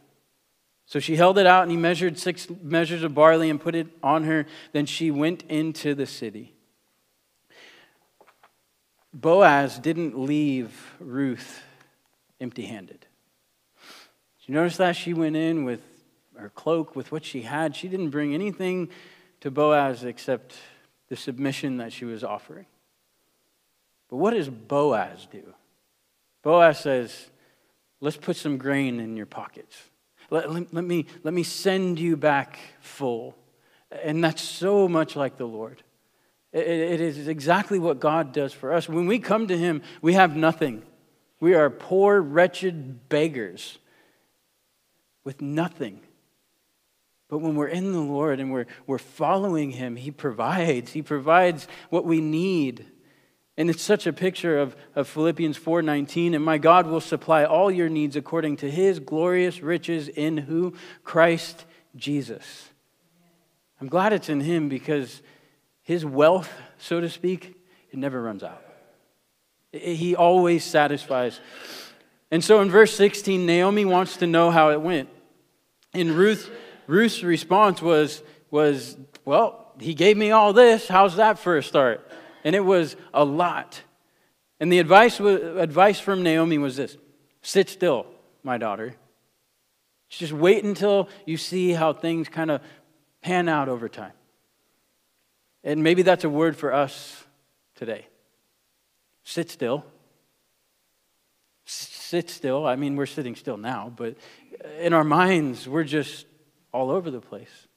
So 0.93 0.99
she 0.99 1.15
held 1.15 1.39
it 1.39 1.47
out, 1.47 1.63
and 1.63 1.71
he 1.71 1.77
measured 1.77 2.19
six 2.19 2.47
measures 2.61 3.01
of 3.01 3.15
barley 3.15 3.49
and 3.49 3.59
put 3.59 3.73
it 3.73 3.87
on 4.03 4.25
her. 4.25 4.45
Then 4.73 4.85
she 4.85 5.09
went 5.09 5.41
into 5.49 5.95
the 5.95 6.05
city. 6.05 6.53
Boaz 9.11 9.79
didn't 9.79 10.19
leave 10.19 10.93
Ruth 10.99 11.63
empty 12.39 12.67
handed. 12.67 13.07
You 14.45 14.53
notice 14.53 14.77
that? 14.77 14.95
She 14.95 15.15
went 15.15 15.35
in 15.35 15.65
with 15.65 15.81
her 16.37 16.49
cloak, 16.49 16.95
with 16.95 17.11
what 17.11 17.25
she 17.25 17.41
had. 17.41 17.75
She 17.75 17.87
didn't 17.87 18.11
bring 18.11 18.35
anything 18.35 18.89
to 19.41 19.49
Boaz 19.49 20.03
except 20.03 20.53
the 21.09 21.15
submission 21.15 21.77
that 21.77 21.91
she 21.91 22.05
was 22.05 22.23
offering. 22.23 22.67
But 24.11 24.17
what 24.17 24.35
does 24.35 24.47
Boaz 24.47 25.27
do? 25.31 25.55
Boaz 26.43 26.81
says, 26.81 27.31
Let's 27.99 28.17
put 28.17 28.35
some 28.35 28.59
grain 28.59 28.99
in 28.99 29.17
your 29.17 29.25
pockets. 29.25 29.89
Let, 30.29 30.51
let, 30.51 30.73
let, 30.73 30.83
me, 30.83 31.05
let 31.23 31.33
me 31.33 31.43
send 31.43 31.99
you 31.99 32.17
back 32.17 32.59
full. 32.81 33.35
And 34.03 34.23
that's 34.23 34.41
so 34.41 34.87
much 34.87 35.15
like 35.15 35.37
the 35.37 35.45
Lord. 35.45 35.83
It, 36.51 36.67
it 36.67 37.01
is 37.01 37.27
exactly 37.27 37.79
what 37.79 37.99
God 37.99 38.31
does 38.33 38.53
for 38.53 38.73
us. 38.73 38.89
When 38.89 39.07
we 39.07 39.19
come 39.19 39.47
to 39.47 39.57
Him, 39.57 39.81
we 40.01 40.13
have 40.13 40.35
nothing. 40.35 40.83
We 41.39 41.55
are 41.55 41.69
poor, 41.69 42.21
wretched 42.21 43.09
beggars. 43.09 43.77
with 45.23 45.41
nothing. 45.41 46.01
But 47.29 47.39
when 47.39 47.55
we're 47.55 47.67
in 47.67 47.93
the 47.93 47.99
Lord 47.99 48.39
and 48.39 48.51
we're, 48.51 48.67
we're 48.85 48.97
following 48.97 49.71
Him, 49.71 49.95
He 49.95 50.11
provides. 50.11 50.91
He 50.91 51.01
provides 51.01 51.67
what 51.89 52.05
we 52.05 52.21
need. 52.21 52.85
And 53.55 53.69
it's 53.69 53.83
such 53.83 54.07
a 54.07 54.13
picture 54.13 54.57
of, 54.57 54.75
of 54.95 55.07
Philippians 55.07 55.57
4:19, 55.59 56.33
and 56.35 56.43
my 56.43 56.57
God 56.57 56.87
will 56.87 57.01
supply 57.01 57.43
all 57.45 57.69
your 57.69 57.89
needs 57.89 58.15
according 58.15 58.57
to 58.57 58.71
his 58.71 58.99
glorious 58.99 59.61
riches 59.61 60.07
in 60.07 60.37
who? 60.37 60.73
Christ 61.03 61.65
Jesus. 61.95 62.69
I'm 63.79 63.87
glad 63.87 64.13
it's 64.13 64.29
in 64.29 64.39
him 64.39 64.69
because 64.69 65.21
his 65.83 66.05
wealth, 66.05 66.51
so 66.77 67.01
to 67.01 67.09
speak, 67.09 67.55
it 67.91 67.99
never 67.99 68.21
runs 68.21 68.41
out. 68.41 68.63
He 69.71 70.15
always 70.15 70.63
satisfies. 70.63 71.39
And 72.31 72.43
so 72.43 72.61
in 72.61 72.71
verse 72.71 72.95
16, 72.95 73.45
Naomi 73.45 73.85
wants 73.85 74.17
to 74.17 74.27
know 74.27 74.49
how 74.49 74.71
it 74.71 74.81
went. 74.81 75.09
And 75.93 76.11
Ruth, 76.11 76.49
Ruth's 76.87 77.21
response 77.21 77.81
was, 77.81 78.23
was, 78.49 78.97
Well, 79.25 79.73
he 79.79 79.93
gave 79.93 80.17
me 80.17 80.31
all 80.31 80.53
this. 80.53 80.87
How's 80.87 81.17
that 81.17 81.37
for 81.37 81.57
a 81.57 81.63
start? 81.63 82.09
And 82.43 82.55
it 82.55 82.65
was 82.65 82.95
a 83.13 83.23
lot. 83.23 83.81
And 84.59 84.71
the 84.71 84.79
advice, 84.79 85.19
advice 85.19 85.99
from 85.99 86.23
Naomi 86.23 86.57
was 86.57 86.75
this 86.75 86.97
sit 87.41 87.69
still, 87.69 88.05
my 88.43 88.57
daughter. 88.57 88.95
Just 90.09 90.33
wait 90.33 90.63
until 90.63 91.09
you 91.25 91.37
see 91.37 91.71
how 91.71 91.91
things 91.91 92.29
kind 92.29 92.51
of 92.51 92.61
pan 93.21 93.49
out 93.49 93.67
over 93.67 93.89
time. 93.89 94.13
And 95.63 95.83
maybe 95.83 96.01
that's 96.01 96.23
a 96.23 96.29
word 96.29 96.55
for 96.55 96.71
us 96.73 97.23
today. 97.75 98.07
Sit 99.23 99.49
still. 99.49 99.85
Sit 101.65 102.29
still. 102.29 102.67
I 102.67 102.75
mean, 102.75 102.95
we're 102.95 103.05
sitting 103.05 103.35
still 103.35 103.57
now, 103.57 103.91
but 103.95 104.15
in 104.79 104.93
our 104.93 105.03
minds, 105.03 105.67
we're 105.67 105.83
just 105.83 106.25
all 106.71 106.91
over 106.91 107.09
the 107.09 107.21
place. 107.21 107.67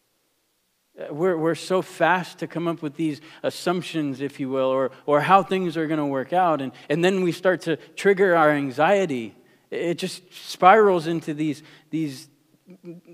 We're, 1.11 1.37
we're 1.37 1.55
so 1.55 1.83
fast 1.83 2.39
to 2.39 2.47
come 2.47 2.67
up 2.67 2.81
with 2.81 2.95
these 2.95 3.21
assumptions, 3.43 4.21
if 4.21 4.41
you 4.41 4.49
will, 4.49 4.69
or, 4.69 4.93
or 5.05 5.21
how 5.21 5.43
things 5.43 5.77
are 5.77 5.87
going 5.87 5.99
to 5.99 6.07
work 6.07 6.33
out. 6.33 6.63
And, 6.63 6.73
and 6.89 7.05
then 7.05 7.23
we 7.23 7.33
start 7.33 7.61
to 7.63 7.77
trigger 7.97 8.35
our 8.35 8.51
anxiety. 8.51 9.35
It 9.71 9.99
just 9.99 10.23
spirals 10.33 11.07
into 11.07 11.35
these, 11.35 11.63
these 11.91 12.29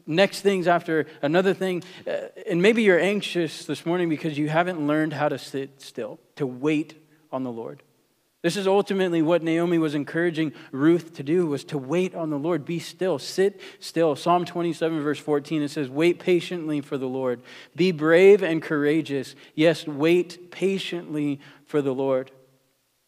next 0.07 0.43
things 0.43 0.69
after 0.69 1.07
another 1.23 1.55
thing. 1.55 1.83
Uh, 2.07 2.29
and 2.49 2.63
maybe 2.63 2.83
you're 2.83 3.01
anxious 3.01 3.65
this 3.65 3.85
morning 3.85 4.09
because 4.09 4.39
you 4.39 4.49
haven't 4.49 4.87
learned 4.87 5.13
how 5.13 5.29
to 5.29 5.39
sit 5.39 5.83
still, 5.83 6.21
to 6.37 6.47
wait 6.47 6.95
on 7.33 7.43
the 7.43 7.53
Lord. 7.53 7.83
This 8.43 8.57
is 8.57 8.67
ultimately 8.67 9.23
what 9.23 9.45
Naomi 9.45 9.79
was 9.79 9.95
encouraging 9.95 10.53
Ruth 10.73 11.15
to 11.15 11.23
do 11.23 11.47
was 11.47 11.63
to 11.67 11.79
wait 11.79 12.13
on 12.15 12.31
the 12.31 12.39
Lord. 12.39 12.65
Be 12.65 12.81
still, 12.81 13.21
sit 13.21 13.61
still. 13.79 14.17
Psalm 14.17 14.45
27 14.45 15.01
verse 15.01 15.21
14 15.21 15.63
it 15.63 15.69
says, 15.69 15.89
"Wait 15.89 16.19
patiently 16.19 16.81
for 16.81 16.99
the 16.99 17.07
Lord. 17.07 17.41
Be 17.77 17.93
brave 17.93 18.43
and 18.43 18.61
courageous. 18.61 19.37
Yes, 19.55 19.87
wait 19.87 20.51
patiently 20.51 21.39
for 21.65 21.81
the 21.81 21.95
Lord." 21.95 22.33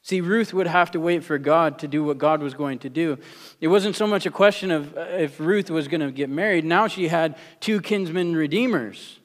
See, 0.03 0.21
Ruth 0.21 0.53
would 0.53 0.67
have 0.67 0.91
to 0.91 1.01
wait 1.01 1.25
for 1.25 1.39
God 1.39 1.79
to 1.79 1.89
do 1.89 2.05
what 2.05 2.19
God 2.19 2.43
was 2.43 2.53
going 2.53 2.79
to 2.81 2.91
do. 2.91 3.19
It 3.59 3.69
wasn't 3.69 3.97
so 3.97 4.07
much 4.07 4.27
a 4.27 4.31
question 4.31 4.71
of 4.71 4.97
uh, 4.97 5.01
if 5.01 5.41
Ruth 5.41 5.71
was 5.71 5.89
going 5.89 6.03
to 6.03 6.13
get 6.13 6.29
married. 6.29 6.65
Now 6.65 6.87
she 6.87 7.09
had 7.09 7.37
two 7.59 7.81
kinsman 7.81 8.37
redeemers. 8.37 9.19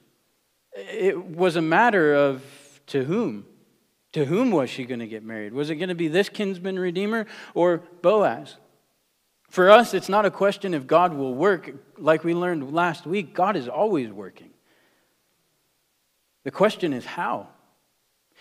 It 0.72 1.22
was 1.22 1.54
a 1.54 1.62
matter 1.62 2.14
of 2.14 2.42
to 2.86 3.04
whom? 3.04 3.44
To 4.12 4.24
whom 4.24 4.50
was 4.50 4.70
she 4.70 4.84
going 4.84 5.00
to 5.00 5.06
get 5.06 5.22
married? 5.22 5.52
Was 5.52 5.70
it 5.70 5.76
going 5.76 5.88
to 5.88 5.94
be 5.94 6.08
this 6.08 6.28
kinsman 6.28 6.78
redeemer 6.78 7.26
or 7.54 7.78
Boaz? 8.02 8.56
For 9.48 9.70
us, 9.70 9.94
it's 9.94 10.08
not 10.08 10.26
a 10.26 10.30
question 10.30 10.74
if 10.74 10.86
God 10.86 11.14
will 11.14 11.34
work. 11.34 11.70
Like 11.98 12.24
we 12.24 12.34
learned 12.34 12.72
last 12.72 13.06
week, 13.06 13.34
God 13.34 13.56
is 13.56 13.68
always 13.68 14.10
working. 14.10 14.50
The 16.44 16.50
question 16.50 16.92
is 16.92 17.04
how. 17.04 17.48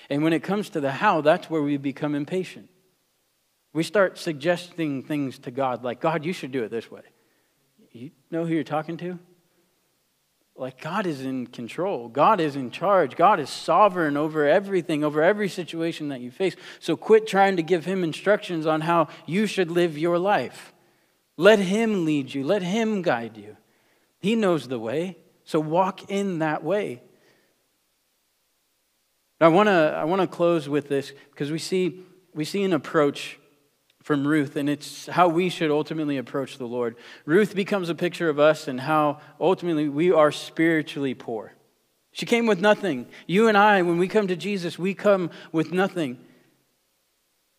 And 0.10 0.24
when 0.24 0.34
it 0.34 0.44
comes 0.44 0.70
to 0.70 0.80
the 0.80 0.92
how, 0.92 1.22
that's 1.22 1.50
where 1.50 1.62
we 1.62 1.78
become 1.78 2.16
impatient. 2.16 2.70
We 3.74 3.84
start 3.84 4.18
suggesting 4.18 5.04
things 5.04 5.40
to 5.40 5.52
God 5.52 5.84
like, 5.84 6.00
God, 6.00 6.26
you 6.26 6.34
should 6.34 6.52
do 6.52 6.64
it 6.64 6.72
this 6.72 6.90
way. 6.90 7.02
You 7.92 8.12
know 8.32 8.46
who 8.46 8.54
you're 8.54 8.64
talking 8.64 8.98
to? 8.98 9.20
Like 10.60 10.82
God 10.82 11.06
is 11.06 11.22
in 11.22 11.48
control. 11.48 12.10
God 12.10 12.42
is 12.42 12.56
in 12.56 12.70
charge. 12.70 13.16
God 13.16 13.40
is 13.40 13.50
sovereign 13.50 14.18
over 14.18 14.48
everything, 14.48 15.04
over 15.04 15.24
every 15.24 15.48
situation 15.48 16.10
that 16.10 16.20
you 16.20 16.32
face. 16.32 16.56
So 16.80 16.98
quit 16.98 17.28
trying 17.28 17.56
to 17.56 17.64
give 17.64 17.86
him 17.86 18.04
instructions 18.04 18.66
on 18.66 18.82
how 18.82 19.08
you 19.26 19.48
should 19.48 19.72
live 19.72 19.98
your 19.98 20.20
life. 20.20 20.74
Let 21.38 21.60
him 21.60 22.04
lead 22.04 22.34
you, 22.34 22.44
let 22.44 22.62
him 22.62 23.02
guide 23.02 23.38
you. 23.38 23.56
He 24.20 24.36
knows 24.36 24.68
the 24.68 24.80
way. 24.80 25.18
So 25.46 25.60
walk 25.60 26.12
in 26.12 26.40
that 26.40 26.64
way. 26.64 27.02
I 29.42 29.48
want 29.48 29.68
to 29.68 29.96
I 29.98 30.04
want 30.04 30.22
to 30.22 30.28
close 30.28 30.68
with 30.68 30.90
this 30.90 31.14
because 31.32 31.50
we 31.50 31.60
see 31.60 32.04
we 32.34 32.44
see 32.44 32.64
an 32.64 32.74
approach 32.74 33.40
from 34.10 34.26
Ruth, 34.26 34.56
and 34.56 34.68
it's 34.68 35.06
how 35.06 35.28
we 35.28 35.50
should 35.50 35.70
ultimately 35.70 36.18
approach 36.18 36.58
the 36.58 36.66
Lord. 36.66 36.96
Ruth 37.28 37.54
becomes 37.54 37.90
a 37.90 37.94
picture 37.94 38.28
of 38.28 38.40
us 38.40 38.68
and 38.68 38.80
how 38.80 39.20
ultimately 39.40 39.88
we 39.88 40.12
are 40.12 40.32
spiritually 40.32 41.14
poor. 41.14 41.54
She 42.12 42.26
came 42.26 42.48
with 42.48 42.60
nothing. 42.60 43.06
You 43.28 43.48
and 43.48 43.56
I, 43.56 43.84
when 43.84 44.00
we 44.00 44.08
come 44.08 44.26
to 44.26 44.36
Jesus, 44.36 44.80
we 44.80 44.96
come 44.96 45.30
with 45.52 45.72
nothing. 45.72 46.18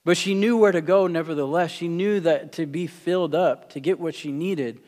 But 0.04 0.16
she 0.16 0.34
knew 0.34 0.56
where 0.56 0.72
to 0.72 0.80
go, 0.80 1.06
nevertheless. 1.06 1.70
She 1.70 1.86
knew 1.86 2.18
that 2.18 2.50
to 2.54 2.66
be 2.66 2.88
filled 2.88 3.32
up, 3.32 3.70
to 3.70 3.78
get 3.78 4.00
what 4.00 4.16
she 4.16 4.32
needed, 4.32 4.80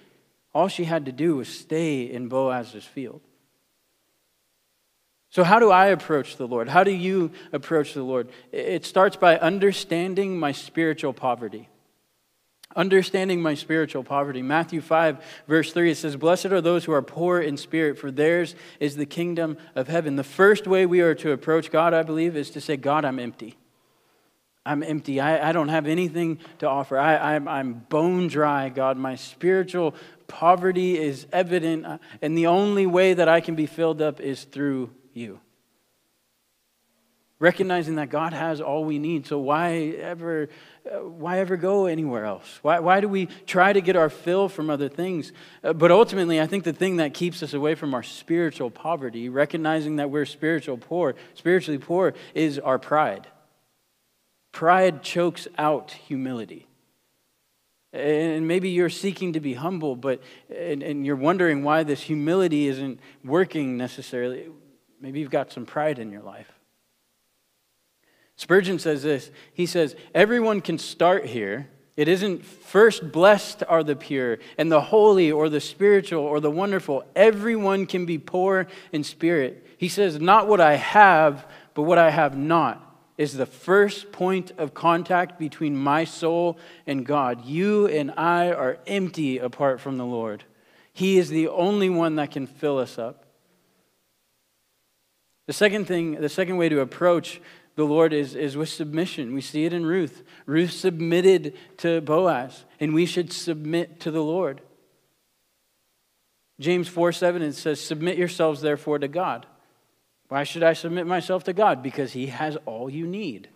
all 0.52 0.66
she 0.66 0.82
had 0.82 1.06
to 1.06 1.12
do 1.12 1.36
was 1.36 1.46
stay 1.46 2.10
in 2.10 2.28
Boaz's 2.28 2.82
field. 2.82 3.20
So, 5.32 5.44
how 5.44 5.58
do 5.58 5.70
I 5.70 5.86
approach 5.86 6.36
the 6.36 6.46
Lord? 6.46 6.68
How 6.68 6.84
do 6.84 6.90
you 6.90 7.32
approach 7.54 7.94
the 7.94 8.02
Lord? 8.02 8.28
It 8.52 8.84
starts 8.84 9.16
by 9.16 9.38
understanding 9.38 10.38
my 10.38 10.52
spiritual 10.52 11.14
poverty. 11.14 11.70
Understanding 12.76 13.40
my 13.40 13.54
spiritual 13.54 14.04
poverty. 14.04 14.42
Matthew 14.42 14.82
5, 14.82 15.24
verse 15.48 15.72
3, 15.72 15.90
it 15.90 15.94
says, 15.94 16.16
Blessed 16.16 16.46
are 16.46 16.60
those 16.60 16.84
who 16.84 16.92
are 16.92 17.00
poor 17.00 17.40
in 17.40 17.56
spirit, 17.56 17.98
for 17.98 18.10
theirs 18.10 18.54
is 18.78 18.96
the 18.96 19.06
kingdom 19.06 19.56
of 19.74 19.88
heaven. 19.88 20.16
The 20.16 20.22
first 20.22 20.66
way 20.66 20.84
we 20.84 21.00
are 21.00 21.14
to 21.14 21.32
approach 21.32 21.70
God, 21.70 21.94
I 21.94 22.02
believe, 22.02 22.36
is 22.36 22.50
to 22.50 22.60
say, 22.60 22.76
God, 22.76 23.06
I'm 23.06 23.18
empty. 23.18 23.56
I'm 24.64 24.82
empty. 24.82 25.20
I, 25.20 25.48
I 25.48 25.52
don't 25.52 25.68
have 25.68 25.86
anything 25.86 26.38
to 26.58 26.68
offer. 26.68 26.96
I, 26.96 27.34
I'm, 27.34 27.48
I'm 27.48 27.72
bone 27.88 28.28
dry, 28.28 28.68
God. 28.68 28.96
My 28.96 29.16
spiritual 29.16 29.94
poverty 30.28 30.98
is 30.98 31.26
evident, 31.32 32.00
and 32.20 32.38
the 32.38 32.46
only 32.46 32.86
way 32.86 33.14
that 33.14 33.28
I 33.28 33.40
can 33.40 33.56
be 33.56 33.66
filled 33.66 34.00
up 34.00 34.20
is 34.20 34.44
through 34.44 34.90
you. 35.12 35.40
Recognizing 37.40 37.96
that 37.96 38.08
God 38.08 38.32
has 38.32 38.60
all 38.60 38.84
we 38.84 39.00
need, 39.00 39.26
so 39.26 39.40
why 39.40 39.96
ever, 39.98 40.48
uh, 40.86 40.98
why 40.98 41.40
ever 41.40 41.56
go 41.56 41.86
anywhere 41.86 42.24
else? 42.24 42.60
Why, 42.62 42.78
why 42.78 43.00
do 43.00 43.08
we 43.08 43.26
try 43.46 43.72
to 43.72 43.80
get 43.80 43.96
our 43.96 44.08
fill 44.08 44.48
from 44.48 44.70
other 44.70 44.88
things? 44.88 45.32
Uh, 45.64 45.72
but 45.72 45.90
ultimately, 45.90 46.40
I 46.40 46.46
think 46.46 46.62
the 46.62 46.72
thing 46.72 46.98
that 46.98 47.14
keeps 47.14 47.42
us 47.42 47.52
away 47.52 47.74
from 47.74 47.94
our 47.94 48.04
spiritual 48.04 48.70
poverty, 48.70 49.28
recognizing 49.28 49.96
that 49.96 50.08
we're 50.08 50.24
spiritual 50.24 50.78
poor, 50.78 51.16
spiritually 51.34 51.78
poor, 51.78 52.14
is 52.32 52.60
our 52.60 52.78
pride. 52.78 53.26
Pride 54.52 55.02
chokes 55.02 55.48
out 55.56 55.92
humility. 55.92 56.68
And 57.94 58.46
maybe 58.46 58.70
you're 58.70 58.90
seeking 58.90 59.34
to 59.34 59.40
be 59.40 59.54
humble, 59.54 59.96
but 59.96 60.22
and, 60.48 60.82
and, 60.82 61.04
you're 61.04 61.16
wondering 61.16 61.62
why 61.62 61.82
this 61.82 62.00
humility 62.00 62.66
isn't 62.68 63.00
working 63.22 63.76
necessarily. 63.76 64.48
Maybe 64.98 65.20
you've 65.20 65.30
got 65.30 65.52
some 65.52 65.66
pride 65.66 65.98
in 65.98 66.10
your 66.10 66.22
life. 66.22 66.50
Spurgeon 68.36 68.78
says 68.78 69.02
this 69.02 69.30
He 69.52 69.66
says, 69.66 69.94
Everyone 70.14 70.62
can 70.62 70.78
start 70.78 71.26
here. 71.26 71.68
It 71.94 72.08
isn't 72.08 72.42
first 72.46 73.12
blessed 73.12 73.62
are 73.68 73.84
the 73.84 73.94
pure 73.94 74.38
and 74.56 74.72
the 74.72 74.80
holy 74.80 75.30
or 75.30 75.50
the 75.50 75.60
spiritual 75.60 76.24
or 76.24 76.40
the 76.40 76.50
wonderful. 76.50 77.04
Everyone 77.14 77.84
can 77.84 78.06
be 78.06 78.16
poor 78.16 78.66
in 78.92 79.04
spirit. 79.04 79.66
He 79.76 79.88
says, 79.88 80.18
Not 80.18 80.48
what 80.48 80.62
I 80.62 80.76
have, 80.76 81.46
but 81.74 81.82
what 81.82 81.98
I 81.98 82.08
have 82.08 82.38
not 82.38 82.91
is 83.18 83.36
the 83.36 83.46
first 83.46 84.12
point 84.12 84.52
of 84.58 84.74
contact 84.74 85.38
between 85.38 85.76
my 85.76 86.04
soul 86.04 86.58
and 86.86 87.04
God. 87.04 87.44
You 87.44 87.86
and 87.86 88.10
I 88.16 88.50
are 88.50 88.78
empty 88.86 89.38
apart 89.38 89.80
from 89.80 89.98
the 89.98 90.06
Lord. 90.06 90.44
He 90.92 91.18
is 91.18 91.28
the 91.28 91.48
only 91.48 91.90
one 91.90 92.16
that 92.16 92.30
can 92.30 92.46
fill 92.46 92.78
us 92.78 92.98
up. 92.98 93.24
The 95.46 95.52
second 95.52 95.86
thing, 95.86 96.20
the 96.20 96.28
second 96.28 96.56
way 96.56 96.68
to 96.68 96.80
approach 96.80 97.40
the 97.74 97.84
Lord 97.84 98.12
is, 98.12 98.34
is 98.34 98.56
with 98.56 98.68
submission. 98.68 99.34
We 99.34 99.40
see 99.40 99.64
it 99.64 99.72
in 99.72 99.84
Ruth. 99.86 100.22
Ruth 100.46 100.72
submitted 100.72 101.56
to 101.78 102.00
Boaz, 102.00 102.64
and 102.78 102.94
we 102.94 103.06
should 103.06 103.32
submit 103.32 104.00
to 104.00 104.10
the 104.10 104.22
Lord. 104.22 104.60
James 106.60 106.86
4 106.88 107.12
7, 107.12 107.42
it 107.42 107.54
says, 107.54 107.80
Submit 107.80 108.18
yourselves 108.18 108.60
therefore 108.60 108.98
to 108.98 109.08
God. 109.08 109.46
Why 110.32 110.44
should 110.44 110.62
I 110.62 110.72
submit 110.72 111.06
myself 111.06 111.44
to 111.44 111.52
God? 111.52 111.82
Because 111.82 112.12
He 112.12 112.28
has 112.28 112.56
all 112.64 112.88
you 112.88 113.06
need. 113.06 113.48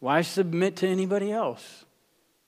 Why 0.00 0.22
submit 0.22 0.76
to 0.76 0.88
anybody 0.88 1.30
else? 1.30 1.84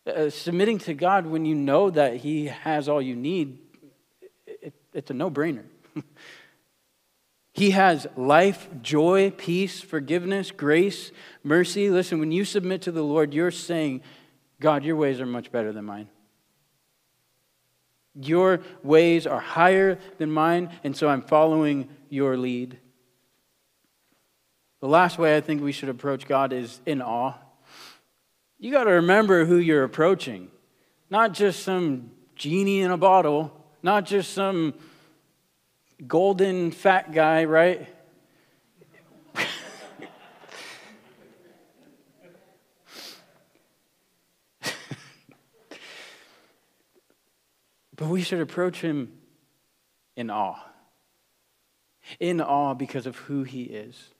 Uh, 0.07 0.30
submitting 0.30 0.78
to 0.78 0.95
God 0.95 1.26
when 1.26 1.45
you 1.45 1.55
know 1.55 1.90
that 1.90 2.16
He 2.16 2.47
has 2.47 2.88
all 2.88 3.03
you 3.03 3.14
need 3.14 3.59
it's 4.95 5.11
a 5.11 5.14
no 5.14 5.30
brainer. 5.30 5.64
he 7.53 7.72
has 7.72 8.07
life, 8.16 8.68
joy, 8.80 9.32
peace, 9.36 9.80
forgiveness, 9.80 10.51
grace, 10.51 11.11
mercy. 11.42 11.90
Listen, 11.90 12.20
when 12.20 12.32
you 12.32 12.45
submit 12.45 12.82
to 12.82 12.92
the 12.92 13.03
Lord, 13.03 13.34
you're 13.34 13.51
saying, 13.51 14.03
God, 14.61 14.84
your 14.84 14.97
ways 14.97 15.20
are 15.20 15.26
much 15.26 15.53
better 15.53 15.72
than 15.72 15.84
mine. 15.84 16.09
Your 18.14 18.61
ways 18.84 19.26
are 19.26 19.40
higher 19.40 19.99
than 20.18 20.30
mine, 20.30 20.70
and 20.84 20.97
so 20.97 21.09
I'm 21.09 21.22
following 21.22 21.88
your 22.09 22.36
lead. 22.36 22.78
The 24.85 24.91
last 24.91 25.16
way 25.16 25.35
I 25.35 25.41
think 25.41 25.62
we 25.62 25.72
should 25.72 25.89
approach 25.89 26.28
God 26.28 26.53
is 26.53 26.78
in 26.85 27.01
awe. 27.01 27.32
You 28.59 28.70
got 28.70 28.85
to 28.85 28.91
remember 28.91 29.47
who 29.47 29.57
you're 29.57 29.82
approaching, 29.82 30.51
not 31.09 31.32
just 31.32 31.62
some 31.62 32.11
genie 32.37 32.82
in 32.82 32.91
a 32.91 32.99
bottle, 32.99 33.59
not 33.82 34.05
just 34.05 34.35
some 34.35 34.74
golden 36.07 36.70
fat 36.70 37.12
guy, 37.14 37.47
right? 37.47 37.89
but 47.97 48.09
we 48.09 48.20
should 48.20 48.41
approach 48.43 48.82
him 48.82 49.14
in 50.14 50.28
awe. 50.28 50.62
In 52.20 52.43
awe 52.43 52.74
because 52.74 53.07
of 53.07 53.16
who 53.16 53.45
he 53.45 53.62
is. 53.62 54.11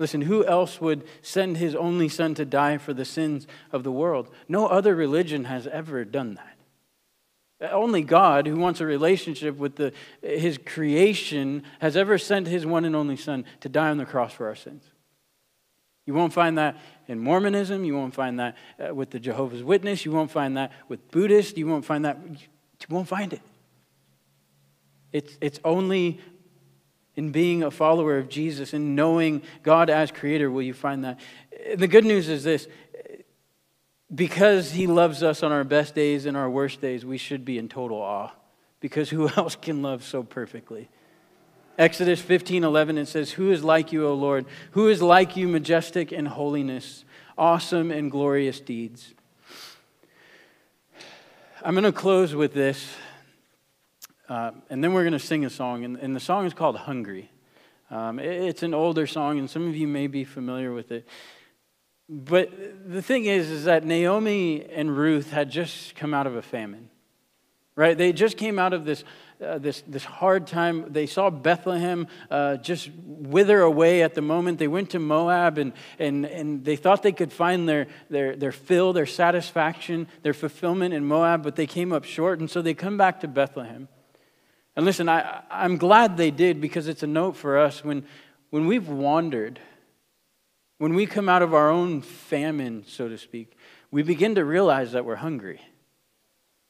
Listen, 0.00 0.22
who 0.22 0.46
else 0.46 0.80
would 0.80 1.04
send 1.20 1.58
his 1.58 1.74
only 1.74 2.08
son 2.08 2.34
to 2.34 2.46
die 2.46 2.78
for 2.78 2.94
the 2.94 3.04
sins 3.04 3.46
of 3.70 3.84
the 3.84 3.92
world? 3.92 4.30
No 4.48 4.66
other 4.66 4.96
religion 4.96 5.44
has 5.44 5.66
ever 5.66 6.06
done 6.06 6.34
that. 6.34 7.70
Only 7.70 8.00
God, 8.00 8.46
who 8.46 8.56
wants 8.56 8.80
a 8.80 8.86
relationship 8.86 9.58
with 9.58 9.76
the, 9.76 9.92
his 10.22 10.56
creation, 10.56 11.62
has 11.80 11.98
ever 11.98 12.16
sent 12.16 12.46
his 12.46 12.64
one 12.64 12.86
and 12.86 12.96
only 12.96 13.16
son 13.16 13.44
to 13.60 13.68
die 13.68 13.90
on 13.90 13.98
the 13.98 14.06
cross 14.06 14.32
for 14.32 14.48
our 14.48 14.54
sins. 14.54 14.82
You 16.06 16.14
won't 16.14 16.32
find 16.32 16.56
that 16.56 16.78
in 17.06 17.18
Mormonism. 17.18 17.84
You 17.84 17.94
won't 17.94 18.14
find 18.14 18.40
that 18.40 18.56
uh, 18.82 18.94
with 18.94 19.10
the 19.10 19.20
Jehovah's 19.20 19.62
Witness. 19.62 20.06
You 20.06 20.12
won't 20.12 20.30
find 20.30 20.56
that 20.56 20.72
with 20.88 21.10
Buddhists. 21.10 21.58
You 21.58 21.66
won't 21.66 21.84
find 21.84 22.06
that. 22.06 22.16
You 22.26 22.38
won't 22.88 23.06
find 23.06 23.34
it. 23.34 23.42
It's, 25.12 25.36
it's 25.42 25.60
only 25.62 26.20
in 27.20 27.32
being 27.32 27.62
a 27.62 27.70
follower 27.70 28.16
of 28.16 28.30
Jesus 28.30 28.72
and 28.72 28.96
knowing 28.96 29.42
God 29.62 29.90
as 29.90 30.10
creator 30.10 30.50
will 30.50 30.62
you 30.62 30.72
find 30.72 31.04
that. 31.04 31.20
The 31.76 31.86
good 31.86 32.06
news 32.06 32.30
is 32.30 32.44
this 32.44 32.66
because 34.12 34.70
he 34.70 34.86
loves 34.86 35.22
us 35.22 35.42
on 35.42 35.52
our 35.52 35.62
best 35.62 35.94
days 35.94 36.24
and 36.24 36.34
our 36.34 36.48
worst 36.48 36.80
days, 36.80 37.04
we 37.04 37.18
should 37.18 37.44
be 37.44 37.58
in 37.58 37.68
total 37.68 37.98
awe. 37.98 38.30
Because 38.80 39.10
who 39.10 39.28
else 39.36 39.54
can 39.54 39.82
love 39.82 40.02
so 40.02 40.22
perfectly? 40.22 40.88
Exodus 41.76 42.22
15 42.22 42.64
11, 42.64 42.96
it 42.96 43.04
says, 43.04 43.32
Who 43.32 43.50
is 43.50 43.62
like 43.62 43.92
you, 43.92 44.06
O 44.06 44.14
Lord? 44.14 44.46
Who 44.70 44.88
is 44.88 45.02
like 45.02 45.36
you, 45.36 45.46
majestic 45.46 46.12
in 46.12 46.24
holiness, 46.24 47.04
awesome 47.36 47.92
in 47.92 48.08
glorious 48.08 48.60
deeds? 48.60 49.12
I'm 51.62 51.74
going 51.74 51.84
to 51.84 51.92
close 51.92 52.34
with 52.34 52.54
this. 52.54 52.96
Uh, 54.30 54.52
and 54.70 54.82
then 54.82 54.92
we're 54.92 55.02
going 55.02 55.12
to 55.12 55.18
sing 55.18 55.44
a 55.44 55.50
song, 55.50 55.84
and, 55.84 55.96
and, 55.96 56.14
the 56.14 56.20
song 56.20 56.46
is 56.46 56.54
called 56.54 56.76
Hungry. 56.76 57.28
Um, 57.90 58.20
it, 58.20 58.30
it's 58.30 58.62
an 58.62 58.74
older 58.74 59.04
song, 59.04 59.40
and 59.40 59.50
some 59.50 59.66
of 59.66 59.74
you 59.74 59.88
may 59.88 60.06
be 60.06 60.22
familiar 60.22 60.72
with 60.72 60.92
it. 60.92 61.04
But 62.08 62.48
the 62.88 63.02
thing 63.02 63.24
is, 63.24 63.50
is 63.50 63.64
that 63.64 63.84
Naomi 63.84 64.64
and 64.64 64.96
Ruth 64.96 65.32
had 65.32 65.50
just 65.50 65.96
come 65.96 66.14
out 66.14 66.28
of 66.28 66.36
a 66.36 66.42
famine, 66.42 66.90
right? 67.74 67.98
They 67.98 68.12
just 68.12 68.36
came 68.36 68.56
out 68.60 68.72
of 68.72 68.84
this, 68.84 69.02
uh, 69.44 69.58
this, 69.58 69.82
this 69.88 70.04
hard 70.04 70.46
time. 70.46 70.92
They 70.92 71.06
saw 71.06 71.28
Bethlehem 71.30 72.06
uh, 72.30 72.58
just 72.58 72.88
wither 73.04 73.60
away 73.60 74.04
at 74.04 74.14
the 74.14 74.22
moment. 74.22 74.60
They 74.60 74.68
went 74.68 74.90
to 74.90 75.00
Moab, 75.00 75.58
and, 75.58 75.72
and, 75.98 76.24
and 76.24 76.64
they 76.64 76.76
thought 76.76 77.02
they 77.02 77.10
could 77.10 77.32
find 77.32 77.68
their, 77.68 77.88
their, 78.10 78.36
their 78.36 78.52
fill, 78.52 78.92
their 78.92 79.06
satisfaction, 79.06 80.06
their 80.22 80.34
fulfillment 80.34 80.94
in 80.94 81.04
Moab, 81.04 81.42
but 81.42 81.56
they 81.56 81.66
came 81.66 81.92
up 81.92 82.04
short, 82.04 82.38
and 82.38 82.48
so 82.48 82.62
they 82.62 82.74
come 82.74 82.96
back 82.96 83.18
to 83.22 83.26
Bethlehem. 83.26 83.88
And 84.80 84.86
listen, 84.86 85.10
I, 85.10 85.42
I'm 85.50 85.76
glad 85.76 86.16
they 86.16 86.30
did 86.30 86.58
because 86.58 86.88
it's 86.88 87.02
a 87.02 87.06
note 87.06 87.36
for 87.36 87.58
us 87.58 87.84
when, 87.84 88.02
when 88.48 88.66
we've 88.66 88.88
wandered, 88.88 89.60
when 90.78 90.94
we 90.94 91.04
come 91.04 91.28
out 91.28 91.42
of 91.42 91.52
our 91.52 91.68
own 91.68 92.00
famine, 92.00 92.84
so 92.88 93.06
to 93.06 93.18
speak, 93.18 93.58
we 93.90 94.02
begin 94.02 94.36
to 94.36 94.42
realize 94.42 94.92
that 94.92 95.04
we're 95.04 95.16
hungry. 95.16 95.60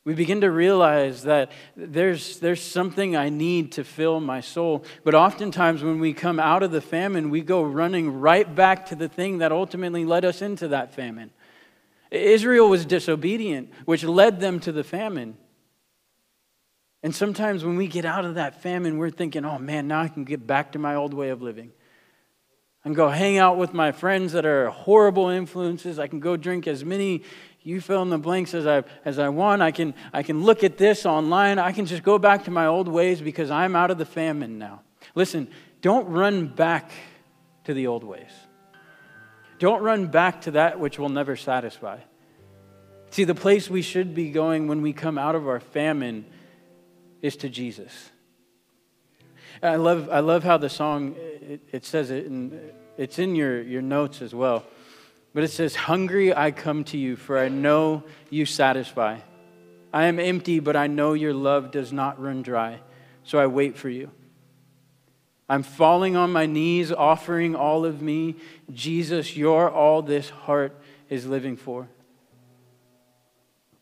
We 0.05 0.15
begin 0.15 0.41
to 0.41 0.51
realize 0.51 1.23
that 1.23 1.53
there's, 1.77 2.41
there's 2.41 2.61
something 2.61 3.15
I 3.15 3.29
need 3.29 3.71
to 3.75 3.85
fill 3.85 4.19
my 4.19 4.41
soul. 4.41 4.85
But 5.05 5.15
oftentimes, 5.15 5.85
when 5.85 6.01
we 6.01 6.13
come 6.13 6.41
out 6.41 6.65
of 6.65 6.73
the 6.73 6.81
famine, 6.81 7.31
we 7.31 7.43
go 7.43 7.63
running 7.63 8.19
right 8.19 8.53
back 8.53 8.87
to 8.87 8.97
the 8.97 9.09
thing 9.09 9.39
that 9.39 9.53
ultimately 9.53 10.05
led 10.05 10.25
us 10.25 10.43
into 10.43 10.67
that 10.67 10.93
famine. 10.93 11.31
Israel 12.11 12.69
was 12.69 12.85
disobedient, 12.85 13.71
which 13.85 14.03
led 14.03 14.41
them 14.41 14.59
to 14.59 14.73
the 14.73 14.83
famine. 14.83 15.37
And 17.03 17.15
sometimes 17.15 17.65
when 17.65 17.77
we 17.77 17.87
get 17.87 18.05
out 18.05 18.25
of 18.25 18.35
that 18.35 18.63
famine, 18.63 18.99
we're 18.99 19.11
thinking, 19.11 19.45
oh 19.45 19.59
man, 19.59 19.89
now 19.89 20.03
I 20.03 20.09
can 20.09 20.25
get 20.25 20.47
back 20.47 20.73
to 20.73 20.79
my 20.79 20.95
old 20.95 21.15
way 21.15 21.31
of 21.31 21.41
living. 21.41 21.73
I 22.85 22.89
can 22.89 22.95
go 22.95 23.09
hang 23.09 23.39
out 23.39 23.59
with 23.59 23.75
my 23.75 23.93
friends 23.93 24.33
that 24.33 24.47
are 24.47 24.71
horrible 24.71 25.29
influences. 25.29 25.99
I 25.99 26.09
can 26.09 26.21
go 26.21 26.37
drink 26.37 26.67
as 26.67 26.85
many 26.85 27.23
you 27.63 27.81
fill 27.81 28.01
in 28.01 28.09
the 28.09 28.19
blanks 28.19 28.55
as 28.55 28.67
I, 28.67 28.85
as 29.05 29.19
I 29.19 29.29
want. 29.29 29.61
I 29.61 29.71
can, 29.71 29.95
I 30.13 30.23
can 30.23 30.43
look 30.43 30.65
at 30.65 30.79
this 30.79 31.05
online. 31.05 31.59
I 31.59 31.73
can 31.73 31.85
just 31.85 32.03
go 32.03 32.19
back 32.19 32.45
to 32.45 32.51
my 32.51 32.67
old 32.67 32.89
ways 32.89 33.21
because 33.21 33.51
I'm 33.51 33.77
out 33.77 33.91
of 33.91 33.99
the 33.99 34.07
famine 34.07 34.59
now. 34.59 34.81
Listen, 35.15 35.49
don't 35.83 36.09
run 36.09 36.47
back 36.47 36.91
to 37.65 37.75
the 37.75 37.87
old 37.87 38.03
ways. 38.03 38.31
Don't 39.59 39.83
run 39.83 40.07
back 40.07 40.43
to 40.43 40.53
that 40.53 40.81
which 40.81 40.99
will 40.99 41.11
never 41.11 41.37
satisfy. 41.37 41.99
See, 43.11 43.25
the 43.25 43.35
place 43.35 43.69
we 43.69 43.83
should 43.83 44.15
be 44.15 44.31
going 44.31 44.69
when 44.69 44.81
we 44.81 44.95
come 44.95 45.19
out 45.19 45.35
of 45.35 45.47
our 45.47 45.61
famine 45.61 46.25
is 47.23 47.37
to 47.37 47.49
Jesus. 47.49 48.11
I 49.63 49.77
love, 49.77 50.09
I 50.11 50.21
love 50.21 50.43
how 50.43 50.57
the 50.57 50.71
song, 50.71 51.17
it, 51.19 51.61
it 51.73 51.85
says 51.85 52.11
it, 52.11 52.27
and 52.27 52.59
it's 52.97 53.19
in 53.19 53.35
your, 53.35 53.61
your 53.61 53.83
notes 53.83 54.23
as 54.23 54.35
well. 54.35 54.65
But 55.35 55.45
it 55.45 55.49
says, 55.49 55.75
Hungry 55.75 56.35
I 56.35 56.51
come 56.51 56.85
to 56.85 56.99
you, 56.99 57.17
for 57.17 57.39
I 57.39 57.49
know 57.49 58.05
you 58.31 58.47
satisfy. 58.47 59.19
I 59.93 60.05
am 60.05 60.19
empty, 60.19 60.61
but 60.61 60.77
I 60.77 60.87
know 60.87 61.13
your 61.13 61.35
love 61.35 61.73
does 61.73 61.93
not 61.93 62.21
run 62.21 62.43
dry, 62.43 62.81
so 63.25 63.39
I 63.39 63.47
wait 63.47 63.77
for 63.77 63.89
you. 63.89 64.11
I'm 65.49 65.65
falling 65.65 66.17
on 66.17 66.33
my 66.33 66.47
knees, 66.47 66.93
offering 66.93 67.57
all 67.57 67.85
of 67.85 68.01
me. 68.01 68.37
Jesus, 68.73 69.37
you're 69.37 69.69
all 69.69 70.01
this 70.01 70.31
heart 70.31 70.81
is 71.09 71.27
living 71.27 71.57
for. 71.57 71.89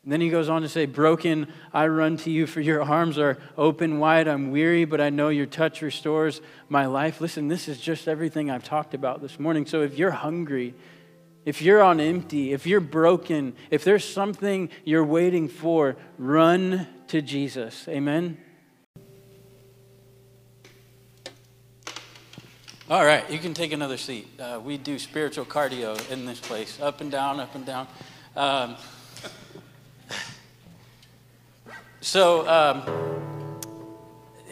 And 0.03 0.13
then 0.13 0.21
he 0.21 0.29
goes 0.29 0.47
on 0.47 0.61
to 0.61 0.69
say, 0.69 0.85
Broken, 0.85 1.51
I 1.73 1.87
run 1.87 2.17
to 2.17 2.31
you, 2.31 2.47
for 2.47 2.61
your 2.61 2.81
arms 2.81 3.17
are 3.17 3.37
open 3.57 3.99
wide. 3.99 4.27
I'm 4.27 4.51
weary, 4.51 4.85
but 4.85 5.01
I 5.01 5.09
know 5.09 5.29
your 5.29 5.45
touch 5.45 5.81
restores 5.81 6.41
my 6.69 6.85
life. 6.85 7.19
Listen, 7.19 7.47
this 7.47 7.67
is 7.67 7.79
just 7.79 8.07
everything 8.07 8.49
I've 8.49 8.63
talked 8.63 8.93
about 8.93 9.21
this 9.21 9.39
morning. 9.39 9.65
So 9.65 9.81
if 9.81 9.97
you're 9.97 10.11
hungry, 10.11 10.73
if 11.45 11.61
you're 11.61 11.81
on 11.81 11.99
empty, 11.99 12.53
if 12.53 12.65
you're 12.65 12.79
broken, 12.79 13.55
if 13.71 13.83
there's 13.83 14.05
something 14.05 14.69
you're 14.85 15.03
waiting 15.03 15.47
for, 15.49 15.97
run 16.17 16.87
to 17.07 17.21
Jesus. 17.21 17.87
Amen. 17.87 18.37
All 22.89 23.05
right, 23.05 23.29
you 23.29 23.37
can 23.37 23.53
take 23.53 23.71
another 23.71 23.97
seat. 23.97 24.27
Uh, 24.39 24.59
we 24.63 24.77
do 24.77 24.97
spiritual 24.97 25.45
cardio 25.45 26.09
in 26.09 26.25
this 26.25 26.39
place 26.39 26.79
up 26.81 27.01
and 27.01 27.11
down, 27.11 27.39
up 27.39 27.53
and 27.53 27.65
down. 27.65 27.87
Um, 28.35 28.77
so, 32.01 32.47
um, 32.47 32.83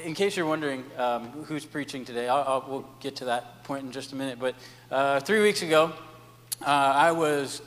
in 0.04 0.14
case 0.14 0.36
you're 0.36 0.46
wondering 0.46 0.84
um, 0.98 1.30
who's 1.46 1.66
preaching 1.66 2.04
today, 2.04 2.28
I'll, 2.28 2.44
I'll, 2.48 2.66
we'll 2.68 2.90
get 3.00 3.16
to 3.18 3.26
that 3.26 3.64
point 3.64 3.86
in 3.86 3.92
just 3.92 4.12
a 4.12 4.16
minute. 4.16 4.38
But 4.40 4.56
uh, 4.92 5.20
three 5.22 5.42
weeks 5.42 5.62
ago, 5.62 5.94
uh, 6.62 6.66
I 6.66 7.12
was 7.12 7.62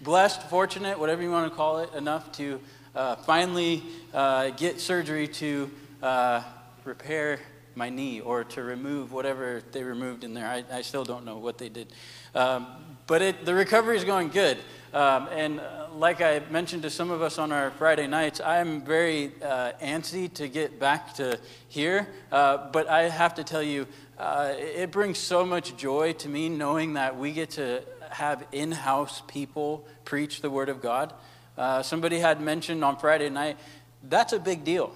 blessed, 0.00 0.42
fortunate, 0.44 0.98
whatever 0.98 1.22
you 1.22 1.30
want 1.30 1.50
to 1.50 1.56
call 1.56 1.80
it, 1.80 1.92
enough 1.94 2.30
to 2.32 2.60
uh, 2.94 3.16
finally 3.16 3.82
uh, 4.12 4.50
get 4.50 4.80
surgery 4.80 5.26
to 5.26 5.70
uh, 6.02 6.42
repair 6.84 7.40
my 7.74 7.88
knee 7.88 8.20
or 8.20 8.44
to 8.44 8.62
remove 8.62 9.12
whatever 9.12 9.62
they 9.72 9.82
removed 9.82 10.22
in 10.22 10.34
there. 10.34 10.46
I, 10.46 10.64
I 10.72 10.82
still 10.82 11.04
don't 11.04 11.24
know 11.24 11.38
what 11.38 11.58
they 11.58 11.68
did. 11.68 11.92
Um, 12.34 12.66
but 13.06 13.22
it, 13.22 13.44
the 13.44 13.54
recovery 13.54 13.96
is 13.96 14.04
going 14.04 14.28
good. 14.28 14.58
Um, 14.94 15.26
and 15.32 15.58
uh, 15.58 15.88
like 15.96 16.20
I 16.20 16.40
mentioned 16.50 16.82
to 16.82 16.90
some 16.90 17.10
of 17.10 17.20
us 17.20 17.36
on 17.36 17.50
our 17.50 17.72
Friday 17.72 18.06
nights, 18.06 18.40
I'm 18.40 18.80
very 18.80 19.32
uh, 19.42 19.72
antsy 19.82 20.32
to 20.34 20.46
get 20.46 20.78
back 20.78 21.14
to 21.14 21.40
here. 21.68 22.06
Uh, 22.30 22.70
but 22.70 22.86
I 22.86 23.08
have 23.08 23.34
to 23.34 23.42
tell 23.42 23.62
you, 23.62 23.88
uh, 24.20 24.54
it 24.56 24.92
brings 24.92 25.18
so 25.18 25.44
much 25.44 25.76
joy 25.76 26.12
to 26.12 26.28
me 26.28 26.48
knowing 26.48 26.92
that 26.92 27.18
we 27.18 27.32
get 27.32 27.50
to 27.50 27.82
have 28.08 28.46
in 28.52 28.70
house 28.70 29.20
people 29.26 29.84
preach 30.04 30.42
the 30.42 30.50
Word 30.50 30.68
of 30.68 30.80
God. 30.80 31.12
Uh, 31.58 31.82
somebody 31.82 32.20
had 32.20 32.40
mentioned 32.40 32.84
on 32.84 32.96
Friday 32.96 33.30
night, 33.30 33.56
that's 34.04 34.32
a 34.32 34.38
big 34.38 34.62
deal. 34.62 34.94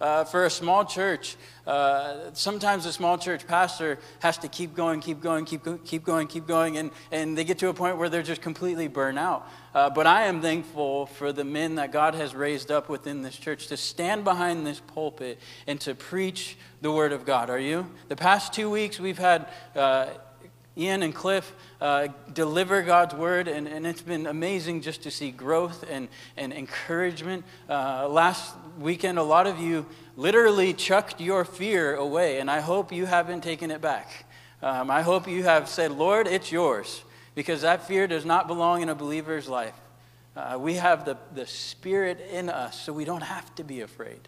Uh, 0.00 0.24
for 0.24 0.46
a 0.46 0.50
small 0.50 0.84
church, 0.84 1.36
uh, 1.66 2.30
sometimes 2.32 2.86
a 2.86 2.92
small 2.92 3.18
church 3.18 3.46
pastor 3.46 3.98
has 4.20 4.38
to 4.38 4.48
keep 4.48 4.74
going, 4.74 5.00
keep 5.00 5.20
going, 5.20 5.44
keep, 5.44 5.60
keep 5.84 6.04
going, 6.04 6.26
keep 6.26 6.46
going, 6.46 6.78
and, 6.78 6.90
and 7.12 7.36
they 7.36 7.44
get 7.44 7.58
to 7.58 7.68
a 7.68 7.74
point 7.74 7.98
where 7.98 8.08
they're 8.08 8.22
just 8.22 8.40
completely 8.40 8.88
burnt 8.88 9.18
out. 9.18 9.46
Uh, 9.74 9.90
but 9.90 10.06
I 10.06 10.22
am 10.22 10.40
thankful 10.40 11.06
for 11.06 11.32
the 11.32 11.44
men 11.44 11.74
that 11.74 11.92
God 11.92 12.14
has 12.14 12.34
raised 12.34 12.70
up 12.70 12.88
within 12.88 13.20
this 13.20 13.36
church 13.36 13.66
to 13.66 13.76
stand 13.76 14.24
behind 14.24 14.66
this 14.66 14.80
pulpit 14.80 15.38
and 15.66 15.78
to 15.82 15.94
preach 15.94 16.56
the 16.80 16.90
Word 16.90 17.12
of 17.12 17.26
God. 17.26 17.50
Are 17.50 17.60
you? 17.60 17.86
The 18.08 18.16
past 18.16 18.54
two 18.54 18.70
weeks, 18.70 18.98
we've 18.98 19.18
had 19.18 19.48
uh, 19.76 20.06
Ian 20.76 21.02
and 21.02 21.14
Cliff 21.14 21.52
uh, 21.80 22.08
deliver 22.32 22.82
God's 22.82 23.14
word, 23.14 23.48
and, 23.48 23.66
and 23.66 23.86
it's 23.86 24.02
been 24.02 24.26
amazing 24.26 24.82
just 24.82 25.02
to 25.02 25.10
see 25.10 25.30
growth 25.30 25.84
and, 25.90 26.08
and 26.36 26.52
encouragement. 26.52 27.44
Uh, 27.68 28.08
last 28.08 28.54
weekend, 28.78 29.18
a 29.18 29.22
lot 29.22 29.46
of 29.46 29.58
you 29.58 29.86
literally 30.16 30.72
chucked 30.72 31.20
your 31.20 31.44
fear 31.44 31.96
away, 31.96 32.38
and 32.38 32.50
I 32.50 32.60
hope 32.60 32.92
you 32.92 33.04
haven't 33.06 33.42
taken 33.42 33.70
it 33.70 33.80
back. 33.80 34.26
Um, 34.62 34.90
I 34.90 35.02
hope 35.02 35.26
you 35.26 35.42
have 35.42 35.68
said, 35.68 35.90
Lord, 35.90 36.26
it's 36.26 36.52
yours, 36.52 37.02
because 37.34 37.62
that 37.62 37.86
fear 37.86 38.06
does 38.06 38.24
not 38.24 38.46
belong 38.46 38.82
in 38.82 38.88
a 38.88 38.94
believer's 38.94 39.48
life. 39.48 39.74
Uh, 40.36 40.56
we 40.60 40.74
have 40.74 41.04
the, 41.04 41.18
the 41.34 41.46
Spirit 41.46 42.20
in 42.30 42.48
us, 42.48 42.80
so 42.80 42.92
we 42.92 43.04
don't 43.04 43.22
have 43.22 43.52
to 43.56 43.64
be 43.64 43.80
afraid, 43.80 44.20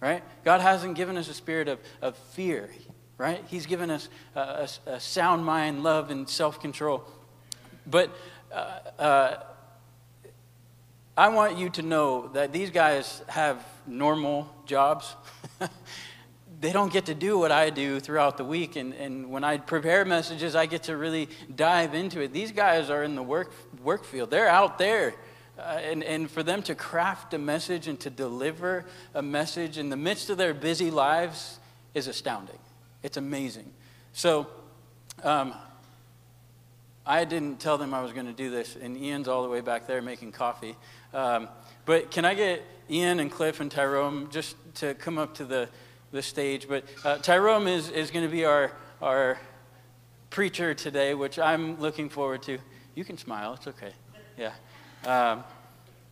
right? 0.00 0.22
God 0.42 0.62
hasn't 0.62 0.94
given 0.94 1.18
us 1.18 1.28
a 1.28 1.34
spirit 1.34 1.68
of, 1.68 1.78
of 2.00 2.16
fear 2.16 2.70
right? 3.18 3.44
He's 3.48 3.66
given 3.66 3.90
us 3.90 4.08
a, 4.34 4.40
a, 4.86 4.92
a 4.92 5.00
sound 5.00 5.44
mind, 5.44 5.82
love, 5.82 6.10
and 6.10 6.28
self 6.28 6.60
control. 6.60 7.04
But 7.86 8.10
uh, 8.52 8.78
uh, 8.98 9.36
I 11.16 11.28
want 11.28 11.58
you 11.58 11.68
to 11.70 11.82
know 11.82 12.28
that 12.28 12.52
these 12.52 12.70
guys 12.70 13.22
have 13.28 13.64
normal 13.86 14.48
jobs. 14.66 15.14
they 16.60 16.72
don't 16.72 16.92
get 16.92 17.06
to 17.06 17.14
do 17.14 17.38
what 17.38 17.52
I 17.52 17.70
do 17.70 18.00
throughout 18.00 18.36
the 18.36 18.44
week. 18.44 18.76
And, 18.76 18.94
and 18.94 19.30
when 19.30 19.44
I 19.44 19.58
prepare 19.58 20.04
messages, 20.04 20.54
I 20.54 20.66
get 20.66 20.84
to 20.84 20.96
really 20.96 21.28
dive 21.54 21.94
into 21.94 22.20
it. 22.20 22.32
These 22.32 22.52
guys 22.52 22.88
are 22.88 23.02
in 23.02 23.14
the 23.14 23.22
work, 23.22 23.52
work 23.82 24.04
field, 24.04 24.30
they're 24.30 24.48
out 24.48 24.78
there. 24.78 25.14
Uh, 25.58 25.62
and, 25.82 26.02
and 26.02 26.30
for 26.30 26.42
them 26.42 26.62
to 26.62 26.74
craft 26.74 27.34
a 27.34 27.38
message 27.38 27.86
and 27.86 28.00
to 28.00 28.08
deliver 28.08 28.86
a 29.14 29.20
message 29.20 29.76
in 29.76 29.90
the 29.90 29.96
midst 29.96 30.30
of 30.30 30.38
their 30.38 30.54
busy 30.54 30.90
lives 30.90 31.58
is 31.94 32.06
astounding. 32.06 32.58
It's 33.02 33.16
amazing. 33.16 33.72
So, 34.12 34.46
um, 35.22 35.54
I 37.04 37.24
didn't 37.24 37.58
tell 37.58 37.78
them 37.78 37.94
I 37.94 38.02
was 38.02 38.12
going 38.12 38.26
to 38.26 38.32
do 38.32 38.50
this, 38.50 38.76
and 38.80 38.96
Ian's 38.96 39.26
all 39.26 39.42
the 39.42 39.48
way 39.48 39.60
back 39.60 39.86
there 39.86 40.00
making 40.00 40.32
coffee. 40.32 40.76
Um, 41.12 41.48
but 41.84 42.12
can 42.12 42.24
I 42.24 42.34
get 42.34 42.62
Ian 42.88 43.18
and 43.18 43.30
Cliff 43.30 43.58
and 43.58 43.70
Tyrone 43.70 44.30
just 44.30 44.54
to 44.76 44.94
come 44.94 45.18
up 45.18 45.34
to 45.34 45.44
the, 45.44 45.68
the 46.12 46.22
stage? 46.22 46.68
But 46.68 46.84
uh, 47.04 47.18
Tyrone 47.18 47.66
is, 47.66 47.90
is 47.90 48.12
going 48.12 48.24
to 48.24 48.30
be 48.30 48.44
our, 48.44 48.70
our 49.00 49.40
preacher 50.30 50.74
today, 50.74 51.14
which 51.14 51.40
I'm 51.40 51.80
looking 51.80 52.08
forward 52.08 52.44
to. 52.44 52.58
You 52.94 53.04
can 53.04 53.18
smile, 53.18 53.54
it's 53.54 53.66
okay. 53.66 53.92
Yeah. 54.38 54.52
Um, 55.04 55.42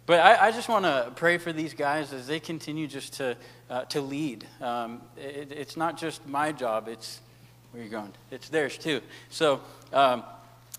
but 0.07 0.19
I, 0.19 0.49
I 0.49 0.51
just 0.51 0.69
want 0.69 0.87
to 0.87 1.13
pray 1.15 1.39
for 1.39 1.53
these 1.53 1.73
guys 1.73 2.13
as 2.13 2.27
they 2.27 2.41
continue 2.41 2.89
just 2.89 3.13
to, 3.15 3.37
uh, 3.71 3.85
to 3.85 4.01
lead. 4.01 4.47
Um, 4.61 5.01
it, 5.17 5.53
it's 5.53 5.77
not 5.77 5.97
just 5.97 6.27
my 6.27 6.53
job, 6.53 6.89
it's 6.89 7.21
where 7.71 7.81
are 7.81 7.85
you 7.85 7.91
going? 7.91 8.13
It's 8.31 8.49
theirs 8.49 8.77
too. 8.77 9.01
So, 9.31 9.61
um, 9.93 10.25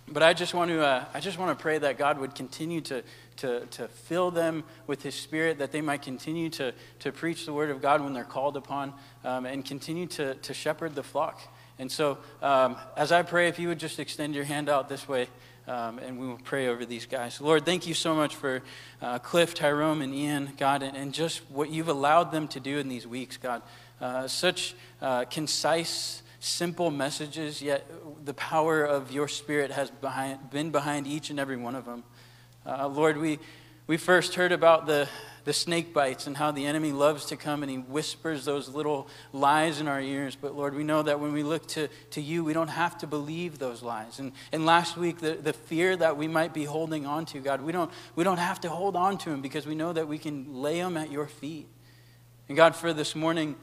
but 0.08 0.24
I 0.24 0.34
just 0.34 0.54
want 0.54 0.72
to, 0.72 0.86
uh, 0.86 1.06
I 1.14 1.22
just 1.22 1.40
want 1.40 1.58
to 1.58 1.62
pray 1.62 1.78
that 1.78 1.98
God 1.98 2.20
would 2.20 2.36
continue 2.36 2.82
to, 2.82 3.02
to, 3.38 3.66
to 3.66 3.88
fill 3.88 4.30
them 4.30 4.66
with 4.88 5.04
His 5.04 5.16
Spirit, 5.16 5.60
that 5.60 5.72
they 5.72 5.80
might 5.80 6.02
continue 6.02 6.50
to, 6.50 6.74
to 7.00 7.12
preach 7.14 7.46
the 7.46 7.54
Word 7.54 7.70
of 7.70 7.82
God 7.82 8.02
when 8.02 8.14
they're 8.14 8.24
called 8.26 8.58
upon, 8.58 8.94
um, 9.24 9.46
and 9.46 9.64
continue 9.64 10.06
to, 10.08 10.36
to 10.36 10.54
shepherd 10.54 10.96
the 10.96 11.04
flock. 11.04 11.40
And 11.80 11.90
so, 11.90 12.18
um, 12.42 12.76
as 12.98 13.14
I 13.14 13.22
pray, 13.24 13.48
if 13.48 13.58
you 13.58 13.70
would 13.70 13.80
just 13.80 14.00
extend 14.00 14.36
your 14.36 14.44
hand 14.44 14.68
out 14.68 14.90
this 14.90 15.08
way. 15.08 15.30
Um, 15.68 16.00
and 16.00 16.20
we 16.20 16.28
will 16.28 16.40
pray 16.44 16.68
over 16.68 16.86
these 16.86 17.06
guys. 17.06 17.40
Lord, 17.40 17.66
thank 17.66 17.86
you 17.86 17.94
so 17.94 18.16
much 18.16 18.36
for 18.36 18.64
uh, 19.02 19.20
Cliff, 19.20 19.54
Tyrone, 19.54 20.02
and 20.02 20.14
Ian, 20.14 20.54
God, 20.58 20.82
and, 20.82 20.98
and, 20.98 21.14
just 21.14 21.40
what 21.52 21.70
you've 21.70 21.88
allowed 21.88 22.32
them 22.32 22.48
to 22.50 22.60
do 22.60 22.80
in 22.80 22.88
these 22.88 23.06
weeks, 23.06 23.38
God. 23.38 23.62
Uh, 24.02 24.28
such 24.28 24.74
uh, 25.02 25.26
concise, 25.26 26.24
simple 26.40 26.90
messages, 26.90 27.62
yet 27.62 27.86
the 28.26 28.34
power 28.34 28.84
of 28.84 29.12
your 29.12 29.28
Spirit 29.28 29.70
has 29.70 29.92
behind, 29.92 30.50
been 30.50 30.72
behind 30.72 31.06
each 31.06 31.30
and 31.30 31.40
every 31.40 31.58
one 31.58 31.76
of 31.76 31.86
them. 31.86 32.04
Uh, 32.66 32.88
Lord, 32.88 33.18
we, 33.18 33.38
we 33.86 33.98
first 33.98 34.34
heard 34.34 34.52
about 34.52 34.88
the, 34.88 35.08
the 35.44 35.54
snake 35.54 35.94
bites 35.94 36.28
and 36.28 36.38
how 36.38 36.52
the 36.52 36.66
enemy 36.66 36.92
loves 36.92 37.26
to 37.26 37.36
come 37.36 37.64
and 37.64 37.72
he 37.72 37.78
whispers 37.78 38.46
those 38.46 38.70
little 38.70 39.08
lies 39.34 39.80
in 39.80 39.88
our 39.88 40.02
ears. 40.02 40.38
But 40.40 40.56
Lord, 40.56 40.76
we 40.76 40.84
know 40.84 41.02
that 41.02 41.20
when 41.20 41.34
we 41.34 41.44
look 41.44 41.68
to, 41.70 41.88
to 42.12 42.22
you, 42.22 42.44
we 42.44 42.54
don't 42.54 42.68
have 42.68 42.98
to 43.00 43.08
believe 43.08 43.58
those 43.58 43.82
lies. 43.82 44.20
And, 44.20 44.34
and 44.52 44.66
last 44.66 44.98
week, 44.98 45.20
the, 45.20 45.34
the 45.34 45.54
fear 45.54 45.96
that 45.98 46.18
we 46.18 46.28
might 46.28 46.54
be 46.54 46.66
holding 46.66 47.06
on 47.06 47.26
to, 47.28 47.40
God, 47.40 47.62
we 47.62 47.72
don't, 47.72 47.92
we 48.16 48.24
don't 48.24 48.38
have 48.38 48.62
to 48.62 48.70
hold 48.70 48.96
on 48.96 49.18
to 49.20 49.30
them 49.30 49.42
because 49.42 49.66
we 49.66 49.76
know 49.76 49.94
that 49.94 50.08
we 50.08 50.18
can 50.18 50.62
lay 50.62 50.80
them 50.80 50.98
at 50.98 51.12
your 51.12 51.28
feet. 51.28 51.68
And 52.48 52.56
God, 52.56 52.76
for 52.76 52.94
this 52.94 53.16
morning, 53.16 53.56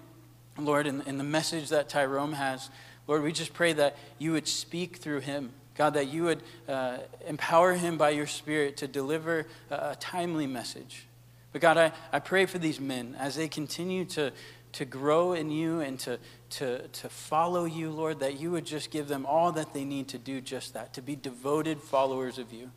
Lord, 0.59 0.87
in, 0.87 1.03
in 1.03 1.19
the 1.19 1.25
message 1.25 1.69
that 1.69 1.89
Tyrone 1.89 2.33
has, 2.33 2.71
Lord, 3.07 3.23
we 3.23 3.33
just 3.33 3.55
pray 3.55 3.73
that 3.75 3.97
you 4.19 4.33
would 4.33 4.49
speak 4.49 4.97
through 4.97 5.21
him. 5.21 5.53
God, 5.77 5.95
that 5.95 6.09
you 6.09 6.25
would 6.25 6.43
uh, 6.69 6.99
empower 7.27 7.75
him 7.75 7.97
by 7.97 8.11
your 8.11 8.27
Spirit 8.27 8.79
to 8.79 8.89
deliver 8.89 9.47
a, 9.71 9.75
a 9.75 9.97
timely 10.01 10.47
message. 10.47 11.07
But 11.53 11.61
God, 11.61 11.79
I, 11.79 11.93
I 12.13 12.19
pray 12.19 12.47
for 12.47 12.59
these 12.59 12.81
men 12.81 13.17
as 13.19 13.37
they 13.37 13.49
continue 13.49 14.05
to, 14.07 14.33
to 14.73 14.85
grow 14.85 15.33
in 15.33 15.51
you 15.51 15.81
and 15.81 15.99
to, 16.01 16.19
to, 16.51 16.87
to 16.87 17.09
follow 17.09 17.65
you, 17.65 17.91
Lord, 17.91 18.21
that 18.21 18.39
you 18.39 18.51
would 18.51 18.67
just 18.67 18.91
give 18.91 19.09
them 19.09 19.25
all 19.25 19.53
that 19.53 19.73
they 19.73 19.85
need 19.85 20.09
to 20.09 20.19
do 20.19 20.41
just 20.41 20.75
that, 20.75 20.93
to 20.95 21.03
be 21.03 21.17
devoted 21.17 21.81
followers 21.81 22.39
of 22.39 22.53
you. 22.53 22.71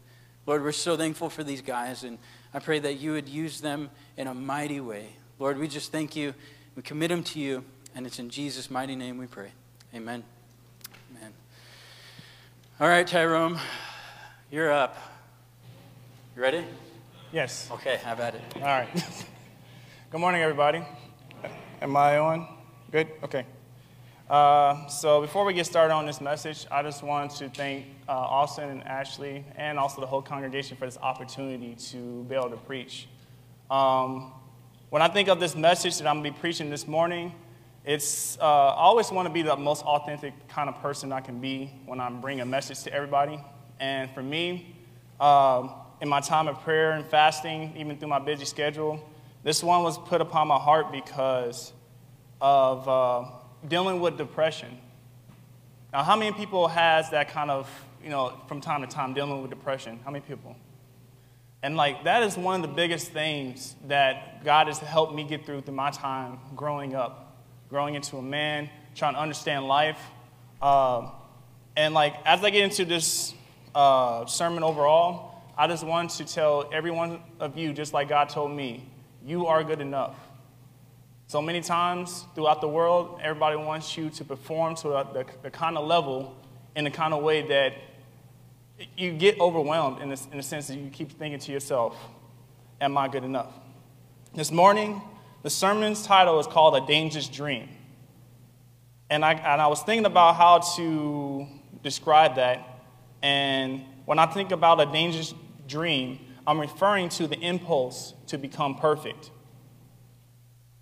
Lord, 0.47 0.63
we're 0.63 0.71
so 0.71 0.97
thankful 0.97 1.29
for 1.29 1.43
these 1.43 1.61
guys, 1.61 2.03
and 2.03 2.17
I 2.53 2.59
pray 2.59 2.79
that 2.79 2.95
you 2.95 3.11
would 3.11 3.29
use 3.29 3.61
them 3.61 3.89
in 4.17 4.27
a 4.27 4.33
mighty 4.33 4.79
way. 4.79 5.15
Lord, 5.37 5.57
we 5.57 5.67
just 5.67 5.91
thank 5.91 6.15
you. 6.15 6.33
We 6.75 6.81
commit 6.81 7.09
them 7.09 7.23
to 7.23 7.39
you, 7.39 7.63
and 7.93 8.07
it's 8.07 8.19
in 8.19 8.29
Jesus' 8.29 8.71
mighty 8.71 8.95
name 8.95 9.17
we 9.17 9.27
pray. 9.27 9.51
Amen. 9.93 10.23
Amen. 11.11 11.33
All 12.79 12.87
right, 12.87 13.05
Tyrone, 13.05 13.59
you're 14.49 14.71
up. 14.71 14.97
You 16.35 16.41
ready? 16.41 16.63
Yes. 17.33 17.69
Okay, 17.71 17.95
have 18.03 18.19
at 18.19 18.35
it. 18.35 18.41
All 18.57 18.63
right. 18.63 18.89
Good 20.11 20.19
morning, 20.19 20.41
everybody. 20.41 20.83
Am 21.81 21.95
I 21.95 22.17
on? 22.17 22.45
Good? 22.91 23.07
Okay. 23.23 23.45
Uh, 24.29 24.85
so 24.87 25.21
before 25.21 25.45
we 25.45 25.53
get 25.53 25.65
started 25.65 25.93
on 25.93 26.05
this 26.05 26.19
message, 26.19 26.67
I 26.69 26.83
just 26.83 27.03
want 27.03 27.31
to 27.37 27.47
thank 27.47 27.85
uh, 28.09 28.11
Austin 28.11 28.69
and 28.69 28.83
Ashley 28.83 29.45
and 29.55 29.79
also 29.79 30.01
the 30.01 30.07
whole 30.07 30.21
congregation 30.21 30.75
for 30.75 30.85
this 30.85 30.97
opportunity 30.97 31.73
to 31.91 32.25
be 32.25 32.35
able 32.35 32.49
to 32.49 32.57
preach. 32.57 33.07
Um, 33.69 34.33
when 34.89 35.01
I 35.01 35.07
think 35.07 35.29
of 35.29 35.39
this 35.39 35.55
message 35.55 35.99
that 35.99 36.07
I'm 36.07 36.21
going 36.21 36.33
to 36.33 36.37
be 36.37 36.41
preaching 36.41 36.69
this 36.69 36.85
morning, 36.85 37.33
it's 37.85 38.37
uh, 38.41 38.43
I 38.43 38.81
always 38.81 39.09
want 39.09 39.29
to 39.29 39.33
be 39.33 39.41
the 39.41 39.55
most 39.55 39.85
authentic 39.85 40.33
kind 40.49 40.67
of 40.67 40.81
person 40.81 41.13
I 41.13 41.21
can 41.21 41.39
be 41.39 41.71
when 41.85 42.01
I'm 42.01 42.19
bringing 42.19 42.41
a 42.41 42.45
message 42.45 42.83
to 42.83 42.93
everybody. 42.93 43.39
And 43.79 44.11
for 44.11 44.21
me, 44.21 44.75
um, 45.21 45.75
in 46.01 46.09
my 46.09 46.19
time 46.19 46.47
of 46.47 46.59
prayer 46.61 46.91
and 46.91 47.05
fasting, 47.05 47.73
even 47.77 47.97
through 47.97 48.09
my 48.09 48.19
busy 48.19 48.43
schedule. 48.43 48.99
This 49.43 49.63
one 49.63 49.83
was 49.83 49.97
put 49.97 50.19
upon 50.19 50.47
my 50.47 50.57
heart 50.57 50.91
because 50.91 51.71
of 52.41 52.89
uh, 52.89 53.25
dealing 53.67 54.01
with 54.01 54.17
depression. 54.17 54.79
Now, 55.93 56.03
how 56.03 56.15
many 56.15 56.31
people 56.31 56.67
has 56.67 57.11
that 57.11 57.29
kind 57.29 57.51
of, 57.51 57.69
you 58.03 58.09
know, 58.09 58.33
from 58.47 58.61
time 58.61 58.81
to 58.81 58.87
time 58.87 59.13
dealing 59.13 59.41
with 59.41 59.51
depression? 59.51 59.99
How 60.03 60.11
many 60.11 60.23
people? 60.27 60.55
And 61.63 61.77
like 61.77 62.05
that 62.05 62.23
is 62.23 62.35
one 62.35 62.55
of 62.55 62.67
the 62.67 62.75
biggest 62.75 63.09
things 63.09 63.75
that 63.87 64.43
God 64.43 64.67
has 64.67 64.79
helped 64.79 65.13
me 65.13 65.23
get 65.23 65.45
through 65.45 65.61
through 65.61 65.75
my 65.75 65.91
time 65.91 66.39
growing 66.55 66.95
up, 66.95 67.37
growing 67.69 67.93
into 67.93 68.17
a 68.17 68.21
man, 68.21 68.69
trying 68.95 69.13
to 69.13 69.19
understand 69.19 69.67
life. 69.67 69.99
Uh, 70.59 71.11
and 71.75 71.93
like 71.93 72.15
as 72.25 72.43
I 72.43 72.49
get 72.49 72.63
into 72.63 72.85
this 72.85 73.35
uh, 73.75 74.25
sermon 74.25 74.63
overall, 74.63 75.30
I 75.61 75.67
just 75.67 75.83
want 75.83 76.09
to 76.09 76.25
tell 76.25 76.67
every 76.73 76.89
one 76.89 77.21
of 77.39 77.55
you, 77.55 77.71
just 77.71 77.93
like 77.93 78.09
God 78.09 78.29
told 78.29 78.49
me, 78.49 78.83
you 79.23 79.45
are 79.45 79.63
good 79.63 79.79
enough. 79.79 80.15
So 81.27 81.39
many 81.39 81.61
times 81.61 82.25
throughout 82.33 82.61
the 82.61 82.67
world, 82.67 83.19
everybody 83.21 83.57
wants 83.57 83.95
you 83.95 84.09
to 84.09 84.23
perform 84.25 84.73
to 84.77 84.87
the, 84.87 85.25
the 85.43 85.51
kind 85.51 85.77
of 85.77 85.85
level 85.85 86.35
in 86.75 86.85
the 86.85 86.89
kind 86.89 87.13
of 87.13 87.21
way 87.21 87.47
that 87.47 87.73
you 88.97 89.11
get 89.11 89.39
overwhelmed 89.39 90.01
in 90.01 90.09
the, 90.09 90.19
in 90.31 90.37
the 90.37 90.43
sense 90.43 90.65
that 90.65 90.77
you 90.79 90.89
keep 90.89 91.11
thinking 91.11 91.39
to 91.39 91.51
yourself, 91.51 91.95
Am 92.81 92.97
I 92.97 93.07
good 93.07 93.23
enough? 93.23 93.53
This 94.33 94.51
morning, 94.51 94.99
the 95.43 95.51
sermon's 95.51 96.03
title 96.03 96.39
is 96.39 96.47
called 96.47 96.75
A 96.75 96.87
Dangerous 96.87 97.27
Dream. 97.27 97.69
And 99.11 99.23
I, 99.23 99.33
and 99.33 99.61
I 99.61 99.67
was 99.67 99.83
thinking 99.83 100.07
about 100.07 100.37
how 100.37 100.57
to 100.77 101.45
describe 101.83 102.37
that. 102.37 102.67
And 103.21 103.83
when 104.05 104.17
I 104.17 104.25
think 104.25 104.51
about 104.51 104.81
a 104.81 104.91
dangerous 104.91 105.35
dream, 105.71 106.19
I'm 106.45 106.59
referring 106.59 107.09
to 107.09 107.27
the 107.27 107.39
impulse 107.39 108.13
to 108.27 108.37
become 108.37 108.75
perfect. 108.75 109.31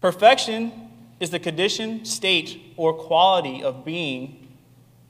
Perfection 0.01 0.89
is 1.19 1.29
the 1.29 1.39
condition, 1.39 2.03
state, 2.05 2.73
or 2.75 2.93
quality 2.93 3.61
of 3.63 3.85
being 3.85 4.47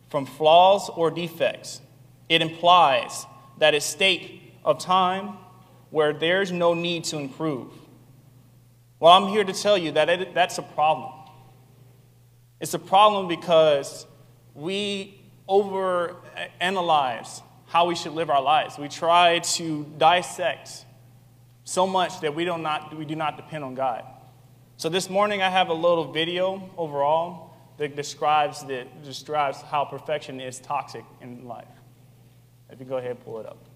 from 0.10 0.26
flaws 0.26 0.90
or 0.90 1.10
defects. 1.12 1.82
It 2.28 2.42
implies 2.42 3.26
that 3.60 3.74
a 3.74 3.82
state 3.82 4.54
of 4.66 4.80
time 4.80 5.38
where 5.92 6.14
there's 6.14 6.52
no 6.52 6.74
need 6.74 7.04
to 7.06 7.18
improve. 7.18 7.72
Well, 9.00 9.14
I'm 9.14 9.30
here 9.30 9.44
to 9.44 9.54
tell 9.54 9.78
you 9.78 9.92
that 9.94 10.10
it, 10.10 10.34
that's 10.34 10.58
a 10.58 10.64
problem. 10.64 11.14
It's 12.60 12.74
a 12.74 12.80
problem 12.80 13.28
because 13.28 14.06
we 14.54 15.22
overanalyze 15.48 17.42
how 17.70 17.86
we 17.86 17.96
should 17.96 18.14
live 18.14 18.32
our 18.32 18.42
lives. 18.42 18.80
We 18.80 18.90
try 18.90 19.40
to 19.40 19.86
dissect 20.00 20.86
so 21.64 21.86
much 21.86 22.20
that 22.22 22.34
we, 22.34 22.44
do 22.44 22.58
not, 22.58 22.98
we 22.98 23.06
do 23.06 23.16
not 23.16 23.38
depend 23.38 23.64
on 23.64 23.76
God. 23.76 24.04
So 24.78 24.90
this 24.90 25.08
morning 25.08 25.44
I 25.44 25.50
have 25.50 25.70
a 25.70 25.74
little 25.74 26.12
video 26.12 26.68
overall 26.78 27.54
that 27.78 27.96
describes, 27.96 28.66
that 28.66 29.04
describes 29.04 29.62
how 29.62 29.86
perfection 29.86 30.42
is 30.42 30.60
toxic 30.60 31.06
in 31.22 31.48
life. 31.48 31.68
If 32.72 32.80
you 32.80 32.86
go 32.88 32.98
ahead 32.98 33.24
pull 33.24 33.40
it 33.40 33.46
up. 33.46 33.69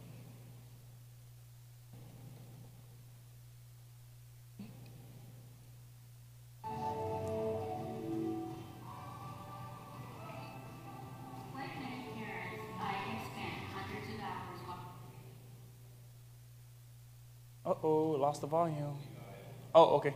Uh 17.66 17.74
oh, 17.84 18.12
lost 18.20 18.42
the 18.42 18.48
volume. 18.48 18.98
Oh, 19.76 19.96
okay. 19.98 20.14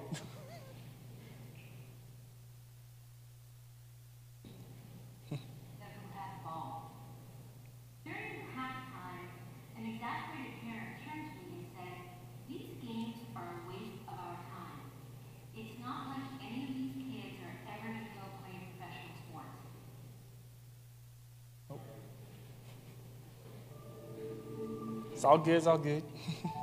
It's 25.13 25.23
all 25.23 25.37
good, 25.37 25.55
it's 25.55 25.67
all 25.67 25.77
good. 25.77 26.03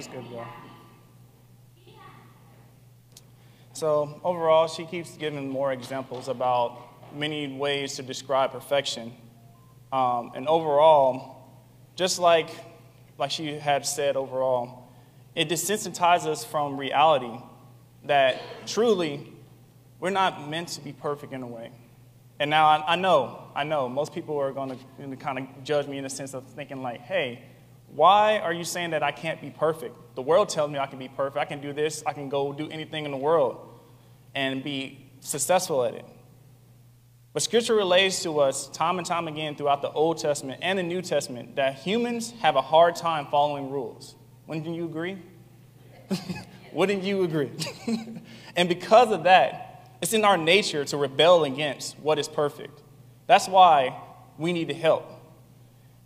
It's 0.00 0.08
good 0.08 0.30
go. 0.30 0.46
So, 3.74 4.18
overall, 4.24 4.66
she 4.66 4.86
keeps 4.86 5.14
giving 5.18 5.50
more 5.50 5.74
examples 5.74 6.28
about 6.28 7.14
many 7.14 7.48
ways 7.48 7.96
to 7.96 8.02
describe 8.02 8.52
perfection. 8.52 9.12
Um, 9.92 10.32
and 10.34 10.48
overall, 10.48 11.50
just 11.96 12.18
like, 12.18 12.48
like 13.18 13.30
she 13.30 13.58
had 13.58 13.84
said 13.84 14.16
overall, 14.16 14.88
it 15.34 15.50
desensitizes 15.50 16.28
us 16.28 16.44
from 16.46 16.78
reality 16.78 17.38
that 18.04 18.40
truly 18.66 19.30
we're 19.98 20.08
not 20.08 20.48
meant 20.48 20.68
to 20.68 20.80
be 20.80 20.94
perfect 20.94 21.34
in 21.34 21.42
a 21.42 21.46
way. 21.46 21.72
And 22.38 22.48
now 22.48 22.68
I, 22.68 22.94
I 22.94 22.96
know, 22.96 23.50
I 23.54 23.64
know, 23.64 23.86
most 23.86 24.14
people 24.14 24.38
are 24.38 24.50
going 24.50 24.78
to 25.10 25.16
kind 25.16 25.40
of 25.40 25.62
judge 25.62 25.86
me 25.86 25.98
in 25.98 26.04
the 26.04 26.10
sense 26.10 26.32
of 26.32 26.46
thinking, 26.46 26.80
like, 26.80 27.02
hey, 27.02 27.49
why 27.94 28.38
are 28.38 28.52
you 28.52 28.64
saying 28.64 28.90
that 28.90 29.02
I 29.02 29.10
can't 29.10 29.40
be 29.40 29.50
perfect? 29.50 29.96
The 30.14 30.22
world 30.22 30.48
tells 30.48 30.70
me 30.70 30.78
I 30.78 30.86
can 30.86 30.98
be 30.98 31.08
perfect. 31.08 31.38
I 31.38 31.44
can 31.44 31.60
do 31.60 31.72
this. 31.72 32.02
I 32.06 32.12
can 32.12 32.28
go 32.28 32.52
do 32.52 32.68
anything 32.70 33.04
in 33.04 33.10
the 33.10 33.16
world 33.16 33.80
and 34.34 34.62
be 34.62 35.10
successful 35.20 35.84
at 35.84 35.94
it. 35.94 36.04
But 37.32 37.42
Scripture 37.42 37.74
relays 37.74 38.22
to 38.22 38.40
us 38.40 38.68
time 38.68 38.98
and 38.98 39.06
time 39.06 39.28
again 39.28 39.54
throughout 39.54 39.82
the 39.82 39.90
Old 39.90 40.18
Testament 40.18 40.60
and 40.62 40.78
the 40.78 40.82
New 40.82 41.00
Testament 41.00 41.56
that 41.56 41.76
humans 41.76 42.32
have 42.40 42.56
a 42.56 42.62
hard 42.62 42.96
time 42.96 43.26
following 43.26 43.70
rules. 43.70 44.16
Wouldn't 44.46 44.66
you 44.66 44.84
agree? 44.84 45.18
Wouldn't 46.72 47.02
you 47.02 47.22
agree? 47.22 47.52
and 48.56 48.68
because 48.68 49.12
of 49.12 49.24
that, 49.24 49.96
it's 50.02 50.12
in 50.12 50.24
our 50.24 50.36
nature 50.36 50.84
to 50.86 50.96
rebel 50.96 51.44
against 51.44 51.98
what 52.00 52.18
is 52.18 52.26
perfect. 52.26 52.82
That's 53.26 53.48
why 53.48 54.00
we 54.38 54.52
need 54.52 54.68
to 54.68 54.74
help 54.74 55.19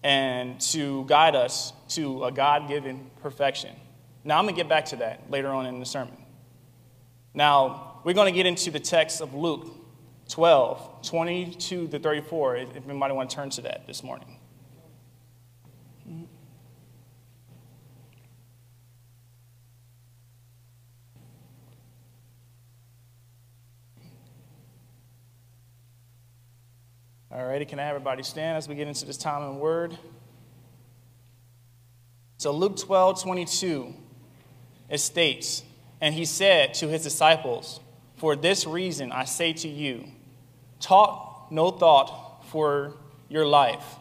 and 0.04 0.60
to 0.60 1.04
guide 1.06 1.34
us 1.34 1.72
to 1.88 2.24
a 2.24 2.30
God 2.30 2.68
given 2.68 3.10
perfection. 3.22 3.74
Now, 4.22 4.38
I'm 4.38 4.44
going 4.44 4.54
to 4.54 4.60
get 4.60 4.68
back 4.68 4.84
to 4.86 4.96
that 4.96 5.30
later 5.30 5.48
on 5.48 5.66
in 5.66 5.80
the 5.80 5.86
sermon. 5.86 6.16
Now, 7.32 8.00
we're 8.04 8.12
going 8.12 8.32
to 8.32 8.36
get 8.36 8.46
into 8.46 8.70
the 8.70 8.78
text 8.78 9.22
of 9.22 9.34
Luke 9.34 9.66
12, 10.28 11.02
22 11.08 11.88
to 11.88 11.98
34, 11.98 12.56
if 12.56 12.68
anybody 12.88 13.14
want 13.14 13.30
to 13.30 13.36
turn 13.36 13.50
to 13.50 13.62
that 13.62 13.86
this 13.86 14.04
morning. 14.04 14.33
All 27.34 27.44
righty, 27.44 27.64
can 27.64 27.80
I 27.80 27.82
have 27.82 27.96
everybody 27.96 28.22
stand 28.22 28.56
as 28.56 28.68
we 28.68 28.76
get 28.76 28.86
into 28.86 29.06
this 29.06 29.16
time 29.16 29.42
and 29.42 29.58
word? 29.58 29.98
So, 32.36 32.52
Luke 32.52 32.76
12, 32.76 33.22
22, 33.24 33.92
it 34.88 34.98
states, 34.98 35.64
And 36.00 36.14
he 36.14 36.26
said 36.26 36.74
to 36.74 36.86
his 36.86 37.02
disciples, 37.02 37.80
For 38.18 38.36
this 38.36 38.68
reason 38.68 39.10
I 39.10 39.24
say 39.24 39.52
to 39.54 39.68
you, 39.68 40.04
talk 40.78 41.48
no 41.50 41.72
thought 41.72 42.44
for 42.50 42.94
your 43.28 43.46
life 43.46 43.96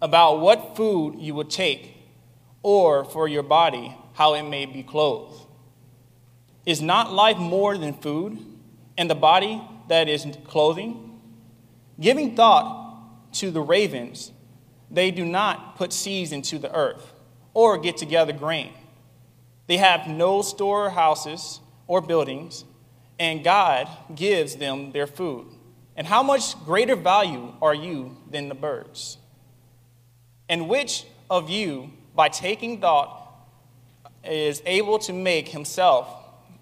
about 0.00 0.40
what 0.40 0.74
food 0.74 1.16
you 1.18 1.34
will 1.34 1.44
take, 1.44 1.98
or 2.62 3.04
for 3.04 3.28
your 3.28 3.42
body, 3.42 3.94
how 4.14 4.32
it 4.32 4.44
may 4.44 4.64
be 4.64 4.82
clothed. 4.82 5.46
Is 6.64 6.80
not 6.80 7.12
life 7.12 7.36
more 7.36 7.76
than 7.76 7.92
food, 7.92 8.38
and 8.96 9.10
the 9.10 9.14
body 9.14 9.60
that 9.88 10.08
is 10.08 10.26
clothing? 10.46 11.09
Giving 12.00 12.34
thought 12.34 13.32
to 13.34 13.50
the 13.50 13.60
ravens, 13.60 14.32
they 14.90 15.10
do 15.10 15.24
not 15.24 15.76
put 15.76 15.92
seeds 15.92 16.32
into 16.32 16.58
the 16.58 16.74
earth 16.74 17.12
or 17.54 17.78
get 17.78 17.96
together 17.96 18.32
grain. 18.32 18.72
They 19.66 19.76
have 19.76 20.08
no 20.08 20.42
storehouses 20.42 21.60
or 21.86 22.00
buildings, 22.00 22.64
and 23.18 23.44
God 23.44 23.88
gives 24.14 24.56
them 24.56 24.92
their 24.92 25.06
food. 25.06 25.46
And 25.94 26.06
how 26.06 26.22
much 26.22 26.58
greater 26.64 26.96
value 26.96 27.52
are 27.60 27.74
you 27.74 28.16
than 28.30 28.48
the 28.48 28.54
birds? 28.54 29.18
And 30.48 30.68
which 30.68 31.04
of 31.28 31.50
you, 31.50 31.92
by 32.14 32.28
taking 32.28 32.80
thought, 32.80 33.16
is 34.24 34.62
able 34.64 34.98
to 35.00 35.12
make 35.12 35.48
himself 35.48 36.08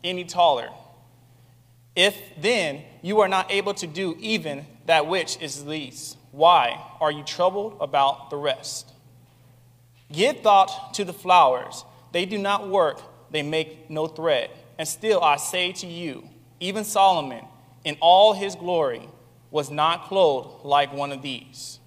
any 0.03 0.24
taller? 0.24 0.68
If 1.95 2.16
then 2.36 2.82
you 3.03 3.20
are 3.20 3.28
not 3.28 3.51
able 3.51 3.74
to 3.74 3.86
do 3.86 4.16
even 4.18 4.66
that 4.89 5.07
which 5.07 5.39
is 5.43 5.66
least. 5.66 6.16
Why 6.32 6.82
are 6.99 7.12
you 7.12 7.22
troubled 7.22 7.76
about 7.78 8.30
the 8.30 8.39
rest? 8.39 8.91
Give 10.11 10.41
thought 10.41 10.95
to 10.95 11.05
the 11.05 11.12
flowers. 11.12 11.84
They 12.12 12.24
do 12.24 12.39
not 12.39 12.70
work, 12.70 13.03
they 13.30 13.43
make 13.43 13.91
no 13.91 14.07
thread. 14.07 14.49
And 14.78 14.89
still 14.89 15.22
I 15.22 15.36
say 15.36 15.72
to 15.72 15.86
you, 15.86 16.26
even 16.59 16.84
Solomon, 16.84 17.45
in 17.84 17.99
all 18.01 18.32
his 18.32 18.55
glory, 18.55 19.07
was 19.51 19.70
not 19.70 20.09
clothed 20.09 20.64
like 20.64 20.91
one 20.95 21.12
of 21.12 21.20
these. 21.20 21.80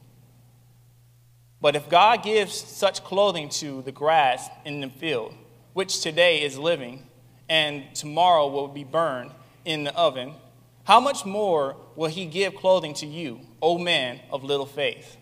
But 1.59 1.75
if 1.75 1.89
God 1.89 2.21
gives 2.21 2.53
such 2.53 3.03
clothing 3.03 3.49
to 3.49 3.81
the 3.81 3.91
grass 3.91 4.47
in 4.63 4.79
the 4.79 4.89
field, 4.89 5.33
which 5.73 6.01
today 6.01 6.43
is 6.43 6.55
living 6.55 7.07
and 7.49 7.83
tomorrow 7.95 8.47
will 8.47 8.67
be 8.67 8.83
burned 8.83 9.31
in 9.65 9.85
the 9.85 9.95
oven, 9.95 10.35
how 10.83 10.99
much 10.99 11.25
more 11.25 11.75
will 11.95 12.09
he 12.09 12.25
give 12.25 12.55
clothing 12.55 12.93
to 12.95 13.05
you, 13.05 13.41
O 13.61 13.77
man 13.77 14.19
of 14.31 14.43
little 14.43 14.65
faith? 14.65 15.17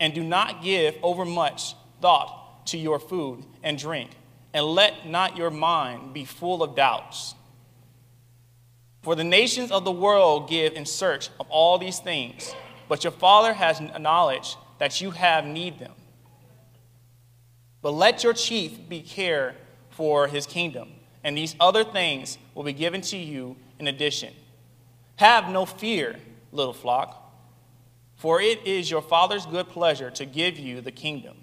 And 0.00 0.12
do 0.12 0.22
not 0.22 0.62
give 0.62 0.96
overmuch 1.02 1.74
thought 2.00 2.66
to 2.66 2.78
your 2.78 2.98
food 2.98 3.44
and 3.62 3.78
drink, 3.78 4.10
and 4.52 4.64
let 4.64 5.06
not 5.06 5.36
your 5.36 5.50
mind 5.50 6.12
be 6.12 6.24
full 6.24 6.62
of 6.62 6.74
doubts. 6.74 7.34
For 9.02 9.14
the 9.14 9.24
nations 9.24 9.70
of 9.70 9.84
the 9.84 9.92
world 9.92 10.48
give 10.48 10.74
in 10.74 10.86
search 10.86 11.28
of 11.38 11.46
all 11.50 11.78
these 11.78 11.98
things, 11.98 12.54
but 12.88 13.04
your 13.04 13.12
Father 13.12 13.52
has 13.52 13.80
knowledge 13.80 14.56
that 14.78 15.00
you 15.00 15.12
have 15.12 15.44
need 15.44 15.78
them. 15.78 15.92
But 17.82 17.92
let 17.92 18.24
your 18.24 18.32
chief 18.32 18.88
be 18.88 19.02
care 19.02 19.54
for 19.90 20.26
his 20.26 20.46
kingdom, 20.46 20.88
and 21.22 21.36
these 21.36 21.54
other 21.60 21.84
things 21.84 22.38
will 22.54 22.64
be 22.64 22.72
given 22.72 23.00
to 23.02 23.16
you 23.16 23.56
in 23.78 23.86
addition. 23.86 24.32
Have 25.16 25.48
no 25.48 25.66
fear, 25.66 26.16
little 26.52 26.72
flock, 26.72 27.20
for 28.16 28.40
it 28.40 28.66
is 28.66 28.90
your 28.90 29.02
Father's 29.02 29.46
good 29.46 29.68
pleasure 29.68 30.10
to 30.12 30.24
give 30.24 30.58
you 30.58 30.80
the 30.80 30.92
kingdom. 30.92 31.36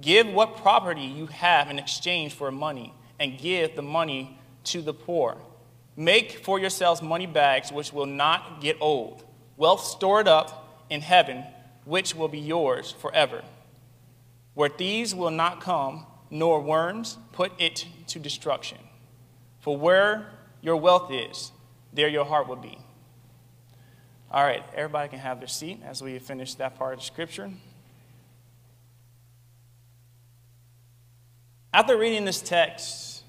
Give 0.00 0.26
what 0.28 0.56
property 0.56 1.02
you 1.02 1.26
have 1.26 1.70
in 1.70 1.78
exchange 1.78 2.34
for 2.34 2.50
money, 2.50 2.94
and 3.18 3.38
give 3.38 3.76
the 3.76 3.82
money 3.82 4.38
to 4.64 4.80
the 4.80 4.94
poor. 4.94 5.36
Make 5.96 6.44
for 6.44 6.58
yourselves 6.58 7.02
money 7.02 7.26
bags 7.26 7.70
which 7.70 7.92
will 7.92 8.06
not 8.06 8.60
get 8.60 8.76
old, 8.80 9.24
wealth 9.56 9.84
stored 9.84 10.26
up 10.26 10.84
in 10.88 11.00
heaven, 11.02 11.44
which 11.84 12.14
will 12.14 12.28
be 12.28 12.38
yours 12.38 12.92
forever. 12.92 13.42
Where 14.54 14.68
thieves 14.68 15.14
will 15.14 15.30
not 15.30 15.60
come, 15.60 16.06
nor 16.30 16.60
worms 16.60 17.18
put 17.32 17.52
it 17.60 17.86
to 18.08 18.18
destruction. 18.18 18.78
For 19.60 19.76
where 19.76 20.26
your 20.62 20.76
wealth 20.76 21.10
is, 21.10 21.52
there 21.92 22.08
your 22.08 22.24
heart 22.24 22.48
will 22.48 22.56
be. 22.56 22.78
All 24.30 24.44
right, 24.44 24.62
everybody 24.74 25.08
can 25.08 25.18
have 25.18 25.40
their 25.40 25.48
seat 25.48 25.80
as 25.84 26.02
we 26.02 26.18
finish 26.18 26.54
that 26.54 26.78
part 26.78 26.94
of 26.94 27.02
scripture. 27.02 27.50
After 31.72 31.96
reading 31.96 32.24
this 32.24 32.40
text, 32.40 33.22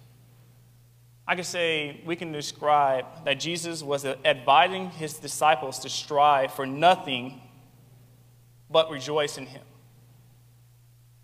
I 1.27 1.35
can 1.35 1.43
say 1.43 2.01
we 2.05 2.15
can 2.15 2.31
describe 2.31 3.05
that 3.25 3.39
Jesus 3.39 3.81
was 3.81 4.05
advising 4.05 4.89
his 4.91 5.13
disciples 5.13 5.79
to 5.79 5.89
strive 5.89 6.53
for 6.53 6.65
nothing 6.65 7.41
but 8.69 8.89
rejoice 8.89 9.37
in 9.37 9.45
him. 9.45 9.61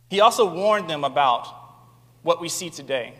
He 0.10 0.22
also 0.22 0.52
warned 0.52 0.90
them 0.90 1.04
about 1.04 1.48
what 2.24 2.40
we 2.40 2.50
see 2.50 2.70
today 2.70 3.14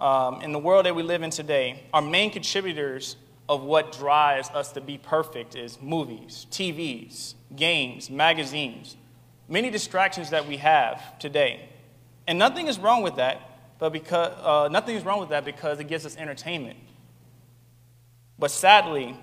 um, 0.00 0.42
in 0.42 0.52
the 0.52 0.58
world 0.58 0.86
that 0.86 0.94
we 0.94 1.02
live 1.02 1.22
in 1.22 1.30
today, 1.30 1.82
our 1.92 2.02
main 2.02 2.30
contributors 2.30 3.16
of 3.48 3.62
what 3.62 3.92
drives 3.92 4.48
us 4.50 4.72
to 4.72 4.80
be 4.80 4.98
perfect 4.98 5.56
is 5.56 5.80
movies, 5.80 6.46
TVs, 6.50 7.34
games, 7.56 8.10
magazines, 8.10 8.96
many 9.48 9.70
distractions 9.70 10.30
that 10.30 10.46
we 10.46 10.58
have 10.58 11.18
today. 11.18 11.68
And 12.26 12.38
nothing 12.38 12.66
is 12.68 12.78
wrong 12.78 13.02
with 13.02 13.16
that, 13.16 13.40
but 13.78 13.90
because 13.90 14.32
uh, 14.42 14.68
nothing 14.68 14.96
is 14.96 15.04
wrong 15.04 15.18
with 15.18 15.30
that 15.30 15.44
because 15.44 15.80
it 15.80 15.88
gives 15.88 16.04
us 16.04 16.16
entertainment. 16.16 16.78
But 18.38 18.50
sadly, 18.50 19.16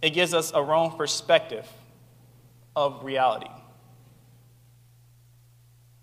it 0.00 0.10
gives 0.10 0.32
us 0.32 0.52
a 0.54 0.62
wrong 0.62 0.96
perspective 0.96 1.66
of 2.74 3.04
reality. 3.04 3.50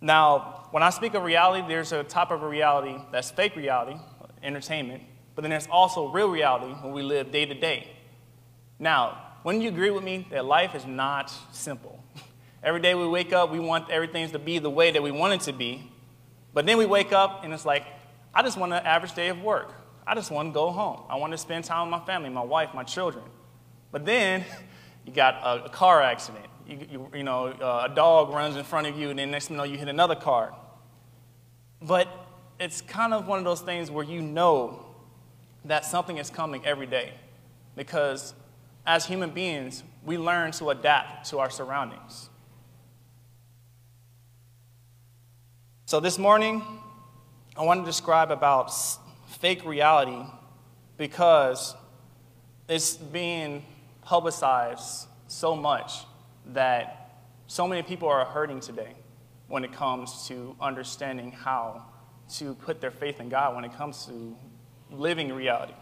Now, 0.02 0.68
when 0.72 0.84
I 0.84 0.89
speak 0.91 1.14
of 1.14 1.24
reality, 1.24 1.68
there's 1.68 1.91
a 1.91 2.04
type 2.04 2.32
of 2.32 2.41
reality 2.41 2.95
that's 3.12 3.32
fake 3.32 3.56
reality, 3.56 4.00
entertainment, 4.41 5.04
but 5.36 5.41
then 5.41 5.52
there's 5.52 5.68
also 5.68 6.08
real 6.08 6.30
reality 6.30 6.74
when 6.82 6.93
we 6.93 7.02
live 7.02 7.32
day 7.32 7.45
to 7.45 7.54
day. 7.54 7.88
Now, 8.78 9.18
wouldn't 9.43 9.64
you 9.64 9.70
agree 9.70 9.89
with 9.89 10.04
me 10.04 10.28
that 10.32 10.45
life 10.45 10.76
is 10.76 10.86
not 10.86 11.34
simple? 11.52 12.04
Every 12.64 12.82
day 12.82 12.93
we 12.95 13.08
wake 13.08 13.34
up, 13.34 13.52
we 13.52 13.60
want 13.60 13.89
everything 13.89 14.30
to 14.30 14.39
be 14.39 14.60
the 14.60 14.70
way 14.70 14.91
that 14.91 15.02
we 15.02 15.12
want 15.12 15.34
it 15.34 15.41
to 15.41 15.54
be. 15.54 15.89
But 16.54 16.66
then 16.66 16.78
we 16.78 16.86
wake 16.86 17.14
up 17.14 17.45
and 17.45 17.54
it's 17.54 17.66
like, 17.66 17.86
I 18.34 18.41
just 18.41 18.58
want 18.58 18.74
an 18.74 18.86
average 18.86 19.14
day 19.14 19.30
of 19.30 19.41
work. 19.41 19.74
I 20.06 20.14
just 20.14 20.30
want 20.30 20.50
to 20.50 20.54
go 20.54 20.70
home. 20.70 21.04
I 21.10 21.16
want 21.16 21.32
to 21.32 21.38
spend 21.38 21.64
time 21.64 21.89
with 21.89 22.02
my 22.02 22.06
family, 22.06 22.30
my 22.30 22.43
wife, 22.43 22.74
my 22.74 22.84
children. 22.84 23.24
But 23.91 24.04
then 24.06 24.43
you 25.06 25.14
got 25.14 25.36
a, 25.36 25.66
a 25.66 25.70
car 25.70 26.02
accident. 26.02 26.49
You, 26.70 26.88
you, 26.91 27.09
you 27.15 27.24
know, 27.24 27.47
uh, 27.47 27.88
a 27.89 27.95
dog 27.95 28.30
runs 28.30 28.55
in 28.55 28.63
front 28.63 28.86
of 28.86 28.97
you, 28.97 29.09
and 29.09 29.17
then 29.17 29.32
next 29.32 29.47
thing 29.47 29.55
you 29.55 29.57
know, 29.57 29.63
you 29.63 29.78
hit 29.78 29.88
another 29.88 30.15
car. 30.15 30.53
But 31.82 32.07
it's 32.59 32.82
kind 32.82 33.11
of 33.11 33.28
one 33.28 33.39
of 33.39 33.45
those 33.45 33.61
things 33.61 33.89
where 33.89 34.05
you 34.05 34.22
know 34.22 34.86
that 35.65 35.84
something 35.84 36.17
is 36.17 36.30
coming 36.30 36.63
every 36.65 36.86
day. 36.86 37.13
Because 37.76 38.36
as 38.86 39.05
human 39.05 39.32
beings, 39.32 39.84
we 40.05 40.17
learn 40.17 40.51
to 40.53 40.70
adapt 40.70 41.30
to 41.32 41.39
our 41.39 41.49
surroundings. 41.49 42.30
So 45.86 45.99
this 45.99 46.20
morning, 46.20 46.61
I 47.57 47.63
want 47.63 47.82
to 47.82 47.86
describe 47.86 48.30
about 48.30 48.72
fake 49.28 49.65
reality 49.65 50.22
because 50.97 51.74
it's 52.67 52.95
being 52.95 53.65
publicized 54.03 55.07
so 55.28 55.55
much 55.55 56.05
that 56.54 57.24
so 57.47 57.68
many 57.68 57.82
people 57.82 58.08
are 58.08 58.26
hurting 58.26 58.60
today 58.60 58.93
when 59.47 59.64
it 59.64 59.74
comes 59.74 60.28
to 60.28 60.56
understanding 60.62 61.32
how 61.32 61.86
to 62.36 62.54
put 62.54 62.80
their 62.80 62.91
faith 62.91 63.20
in 63.20 63.30
God 63.30 63.56
when 63.56 63.64
it 63.64 63.74
comes 63.76 64.06
to 64.06 64.38
living 64.91 65.34
reality. 65.34 65.74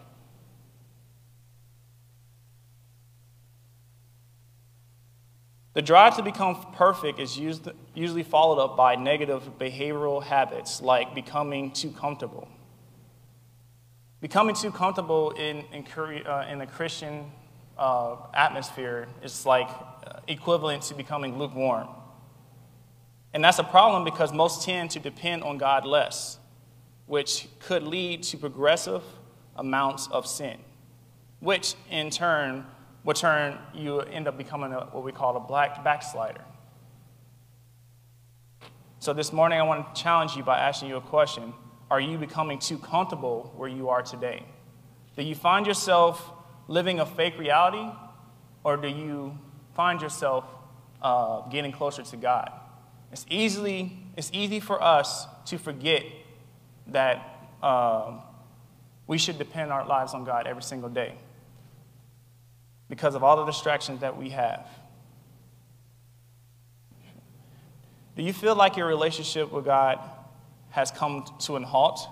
The 5.73 5.83
drive 5.83 6.15
to 6.15 6.23
become 6.23 6.55
perfect 6.73 7.19
is 7.19 7.37
usually 7.37 8.23
followed 8.23 8.59
up 8.59 8.75
by 8.75 8.95
negative 8.95 9.59
behavioral 9.59 10.23
habits 10.23 10.81
like 10.81 11.13
becoming 11.13 11.69
too 11.69 11.91
comfortable. 11.91 12.47
Becoming 14.19 14.55
too 14.55 14.71
comfortable 14.71 15.31
in, 15.31 15.63
in, 15.71 15.85
uh, 16.25 16.47
in 16.49 16.57
the 16.57 16.65
Christian 16.65 17.31
uh, 17.77 18.15
atmosphere 18.33 19.07
is 19.21 19.45
like 19.45 19.69
Uh, 20.07 20.19
equivalent 20.27 20.83
to 20.83 20.93
becoming 20.93 21.37
lukewarm. 21.37 21.87
And 23.33 23.43
that's 23.43 23.59
a 23.59 23.63
problem 23.63 24.05
because 24.05 24.31
most 24.31 24.63
tend 24.63 24.91
to 24.91 24.99
depend 24.99 25.43
on 25.43 25.57
God 25.57 25.85
less, 25.85 26.39
which 27.07 27.47
could 27.59 27.83
lead 27.83 28.23
to 28.23 28.37
progressive 28.37 29.03
amounts 29.57 30.07
of 30.07 30.25
sin, 30.25 30.59
which 31.39 31.75
in 31.89 32.09
turn 32.09 32.65
would 33.03 33.17
turn 33.17 33.57
you 33.73 33.99
end 33.99 34.29
up 34.29 34.37
becoming 34.37 34.71
a, 34.71 34.85
what 34.91 35.03
we 35.03 35.11
call 35.11 35.35
a 35.35 35.41
black 35.41 35.83
backslider. 35.83 36.43
So 38.99 39.13
this 39.13 39.33
morning 39.33 39.59
I 39.59 39.63
want 39.63 39.93
to 39.93 40.01
challenge 40.01 40.37
you 40.37 40.43
by 40.43 40.57
asking 40.59 40.89
you 40.89 40.97
a 40.97 41.01
question. 41.01 41.53
Are 41.91 41.99
you 41.99 42.17
becoming 42.17 42.59
too 42.59 42.77
comfortable 42.77 43.51
where 43.57 43.69
you 43.69 43.89
are 43.89 44.03
today? 44.03 44.45
Do 45.17 45.23
you 45.23 45.35
find 45.35 45.67
yourself 45.67 46.31
living 46.67 47.01
a 47.01 47.05
fake 47.05 47.37
reality, 47.37 47.89
or 48.63 48.77
do 48.77 48.87
you 48.87 49.37
find 49.77 50.01
yourself 50.01 50.43
uh, 51.03 51.47
getting 51.49 51.71
closer 51.71 52.01
to 52.01 52.17
God? 52.17 52.51
It's, 53.11 53.25
easily, 53.29 53.97
it's 54.17 54.31
easy 54.33 54.59
for 54.59 54.83
us 54.83 55.27
to 55.45 55.57
forget 55.57 56.03
that 56.87 57.47
um, 57.61 58.21
we 59.05 59.19
should 59.19 59.37
depend 59.37 59.71
our 59.71 59.87
lives 59.87 60.13
on 60.13 60.25
God 60.25 60.47
every 60.47 60.63
single 60.63 60.89
day 60.89 61.13
because 62.89 63.13
of 63.13 63.23
all 63.23 63.37
the 63.37 63.45
distractions 63.45 64.01
that 64.01 64.17
we 64.17 64.29
have. 64.31 64.67
Do 68.15 68.23
you 68.23 68.33
feel 68.33 68.55
like 68.55 68.77
your 68.77 68.87
relationship 68.87 69.51
with 69.51 69.63
God 69.63 69.99
has 70.71 70.89
come 70.89 71.23
to 71.41 71.55
an 71.55 71.63
halt? 71.63 72.07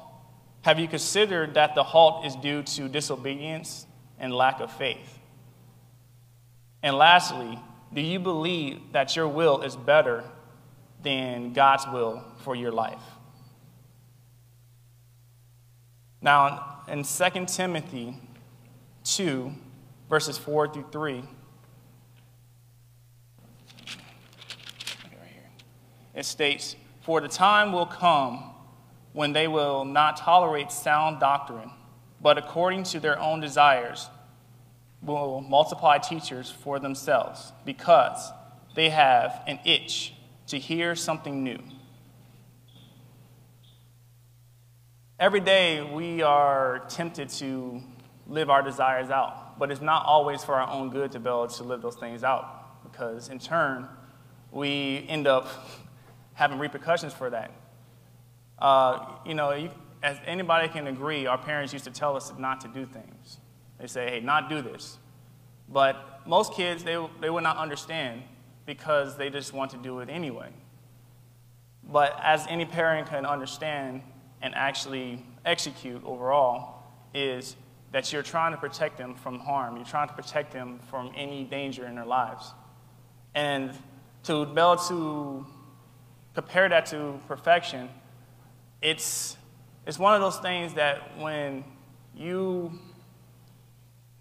Have 0.61 0.79
you 0.79 0.87
considered 0.87 1.55
that 1.55 1.73
the 1.73 1.83
halt 1.83 2.25
is 2.25 2.35
due 2.35 2.61
to 2.61 2.87
disobedience 2.87 3.87
and 4.19 4.31
lack 4.33 4.59
of 4.59 4.71
faith? 4.71 5.19
And 6.85 6.99
lastly, 6.99 7.57
do 7.91 7.99
you 7.99 8.19
believe 8.19 8.79
that 8.91 9.15
your 9.15 9.27
will 9.27 9.63
is 9.63 9.75
better 9.75 10.23
than 11.01 11.51
God's 11.51 11.87
will 11.87 12.23
for 12.43 12.55
your 12.55 12.71
life? 12.71 13.01
Now, 16.21 16.83
in 16.87 17.03
2 17.03 17.45
Timothy 17.47 18.15
2, 19.03 19.51
verses 20.07 20.37
4 20.37 20.73
through 20.73 20.85
3, 20.91 21.23
it 26.13 26.23
states, 26.23 26.75
For 27.01 27.19
the 27.19 27.27
time 27.27 27.71
will 27.71 27.87
come 27.87 28.51
when 29.11 29.33
they 29.33 29.47
will 29.47 29.85
not 29.85 30.17
tolerate 30.17 30.71
sound 30.71 31.19
doctrine, 31.19 31.71
but 32.21 32.37
according 32.37 32.83
to 32.83 32.99
their 32.99 33.19
own 33.19 33.39
desires 33.39 34.07
will 35.05 35.41
multiply 35.41 35.97
teachers 35.97 36.49
for 36.49 36.79
themselves, 36.79 37.51
because 37.65 38.31
they 38.75 38.89
have 38.89 39.41
an 39.47 39.59
itch 39.65 40.13
to 40.47 40.59
hear 40.59 40.95
something 40.95 41.43
new. 41.43 41.59
Every 45.19 45.39
day 45.39 45.81
we 45.81 46.21
are 46.21 46.85
tempted 46.89 47.29
to 47.29 47.81
live 48.27 48.49
our 48.49 48.61
desires 48.61 49.09
out, 49.09 49.57
but 49.57 49.71
it's 49.71 49.81
not 49.81 50.05
always 50.05 50.43
for 50.43 50.55
our 50.55 50.69
own 50.69 50.89
good 50.89 51.11
to 51.13 51.19
be 51.19 51.29
able 51.29 51.47
to 51.47 51.63
live 51.63 51.81
those 51.81 51.95
things 51.95 52.23
out, 52.23 52.83
because 52.83 53.29
in 53.29 53.39
turn, 53.39 53.87
we 54.51 55.05
end 55.07 55.27
up 55.27 55.47
having 56.33 56.59
repercussions 56.59 57.13
for 57.13 57.29
that. 57.29 57.51
Uh, 58.59 59.05
you 59.25 59.33
know, 59.33 59.53
you, 59.53 59.69
as 60.03 60.17
anybody 60.25 60.67
can 60.67 60.87
agree, 60.87 61.25
our 61.25 61.37
parents 61.37 61.73
used 61.73 61.85
to 61.85 61.91
tell 61.91 62.15
us 62.15 62.33
not 62.37 62.61
to 62.61 62.67
do 62.67 62.85
things. 62.85 63.37
They 63.79 63.87
say, 63.87 64.09
hey, 64.09 64.19
not 64.19 64.49
do 64.49 64.61
this. 64.61 64.97
But 65.69 66.21
most 66.25 66.53
kids, 66.53 66.83
they, 66.83 66.97
they 67.21 67.29
would 67.29 67.43
not 67.43 67.57
understand 67.57 68.23
because 68.65 69.17
they 69.17 69.29
just 69.29 69.53
want 69.53 69.71
to 69.71 69.77
do 69.77 69.99
it 69.99 70.09
anyway. 70.09 70.49
But 71.83 72.19
as 72.23 72.45
any 72.47 72.65
parent 72.65 73.09
can 73.09 73.25
understand 73.25 74.01
and 74.41 74.55
actually 74.55 75.25
execute 75.45 76.03
overall, 76.03 76.83
is 77.13 77.55
that 77.91 78.11
you're 78.11 78.23
trying 78.23 78.51
to 78.51 78.57
protect 78.57 78.97
them 78.97 79.15
from 79.15 79.39
harm. 79.39 79.77
You're 79.77 79.85
trying 79.85 80.07
to 80.09 80.13
protect 80.13 80.51
them 80.51 80.79
from 80.89 81.11
any 81.15 81.43
danger 81.43 81.85
in 81.85 81.95
their 81.95 82.05
lives. 82.05 82.53
And 83.33 83.71
to 84.23 84.45
be 84.45 84.59
able 84.59 84.77
to 84.77 85.45
compare 86.33 86.67
that 86.67 86.87
to 86.87 87.19
perfection, 87.27 87.89
it's, 88.81 89.37
it's 89.85 89.97
one 89.97 90.13
of 90.15 90.21
those 90.21 90.37
things 90.37 90.73
that 90.73 91.17
when 91.19 91.63
you 92.15 92.79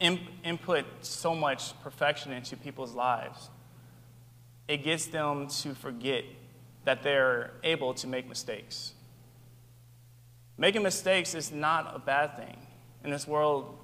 input 0.01 0.84
so 1.01 1.34
much 1.34 1.78
perfection 1.82 2.32
into 2.32 2.57
people's 2.57 2.95
lives, 2.95 3.51
it 4.68 4.78
gets 4.78 5.07
them 5.07 5.49
to 5.49 5.74
forget 5.74 6.24
that 6.84 7.03
they're 7.03 7.53
able 7.62 7.95
to 7.95 8.07
make 8.07 8.28
mistakes. 8.28 8.92
Making 10.57 10.82
mistakes 10.82 11.34
is 11.34 11.51
not 11.51 11.95
a 11.95 11.99
bad 11.99 12.36
thing. 12.36 12.57
In 13.03 13.11
this 13.11 13.26
world, 13.26 13.78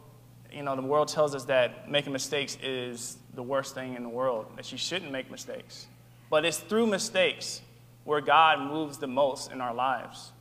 you 0.53 0.63
know, 0.63 0.77
the 0.77 0.83
world 0.83 1.09
tells 1.09 1.35
us 1.35 1.45
that 1.45 1.91
making 1.91 2.13
mistakes 2.13 2.57
is 2.63 3.17
the 3.35 3.43
worst 3.43 3.75
thing 3.75 3.95
in 3.95 4.03
the 4.03 4.09
world, 4.09 4.47
that 4.57 4.71
you 4.73 4.79
shouldn't 4.79 5.11
make 5.11 5.31
mistakes. 5.31 5.87
But 6.29 6.45
it's 6.45 6.59
through 6.59 6.87
mistakes 6.87 7.61
where 8.05 8.21
God 8.21 8.61
moves 8.61 8.99
the 8.99 9.07
most 9.07 9.53
in 9.53 9.61
our 9.61 9.75
lives. 9.75 10.33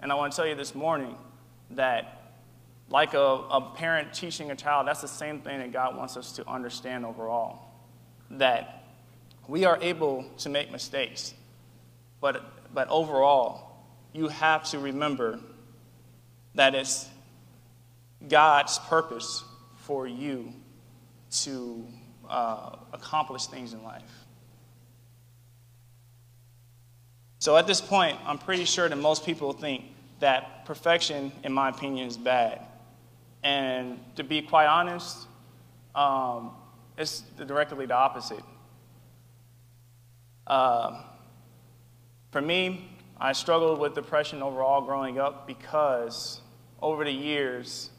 And 0.00 0.12
I 0.12 0.14
want 0.14 0.32
to 0.32 0.36
tell 0.36 0.46
you 0.46 0.54
this 0.54 0.74
morning 0.74 1.16
that 1.70 2.13
like 2.94 3.12
a, 3.14 3.18
a 3.18 3.72
parent 3.74 4.14
teaching 4.14 4.52
a 4.52 4.54
child, 4.54 4.86
that's 4.86 5.00
the 5.00 5.08
same 5.08 5.40
thing 5.40 5.58
that 5.58 5.72
God 5.72 5.96
wants 5.96 6.16
us 6.16 6.30
to 6.34 6.48
understand 6.48 7.04
overall. 7.04 7.58
That 8.30 8.84
we 9.48 9.64
are 9.64 9.76
able 9.82 10.24
to 10.38 10.48
make 10.48 10.70
mistakes, 10.70 11.34
but, 12.20 12.40
but 12.72 12.86
overall, 12.88 13.82
you 14.12 14.28
have 14.28 14.62
to 14.70 14.78
remember 14.78 15.40
that 16.54 16.76
it's 16.76 17.08
God's 18.28 18.78
purpose 18.78 19.42
for 19.78 20.06
you 20.06 20.52
to 21.42 21.84
uh, 22.30 22.76
accomplish 22.92 23.46
things 23.46 23.72
in 23.72 23.82
life. 23.82 24.02
So 27.40 27.56
at 27.56 27.66
this 27.66 27.80
point, 27.80 28.18
I'm 28.24 28.38
pretty 28.38 28.66
sure 28.66 28.88
that 28.88 28.96
most 28.96 29.26
people 29.26 29.52
think 29.52 29.82
that 30.20 30.64
perfection, 30.64 31.32
in 31.42 31.52
my 31.52 31.70
opinion, 31.70 32.06
is 32.06 32.16
bad. 32.16 32.64
And 33.44 34.00
to 34.16 34.24
be 34.24 34.40
quite 34.40 34.66
honest, 34.66 35.28
um, 35.94 36.52
it's 36.96 37.20
directly 37.20 37.84
the 37.84 37.94
opposite. 37.94 38.42
Uh, 40.46 41.02
for 42.32 42.40
me, 42.40 42.90
I 43.20 43.32
struggled 43.32 43.78
with 43.78 43.94
depression 43.94 44.42
overall 44.42 44.80
growing 44.80 45.18
up 45.18 45.46
because 45.46 46.40
over 46.80 47.04
the 47.04 47.12
years, 47.12 47.90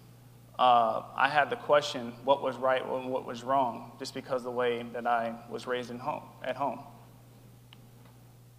uh, 0.57 1.03
I 1.15 1.29
had 1.29 1.51
to 1.51 1.55
question 1.55 2.13
what 2.23 2.41
was 2.41 2.55
right 2.57 2.81
and 2.83 3.09
what 3.09 3.25
was 3.25 3.43
wrong 3.43 3.91
just 3.99 4.13
because 4.15 4.43
the 4.43 4.51
way 4.51 4.83
that 4.93 5.05
I 5.05 5.35
was 5.49 5.67
raised 5.67 5.91
in 5.91 5.99
home, 5.99 6.23
at 6.43 6.55
home. 6.55 6.79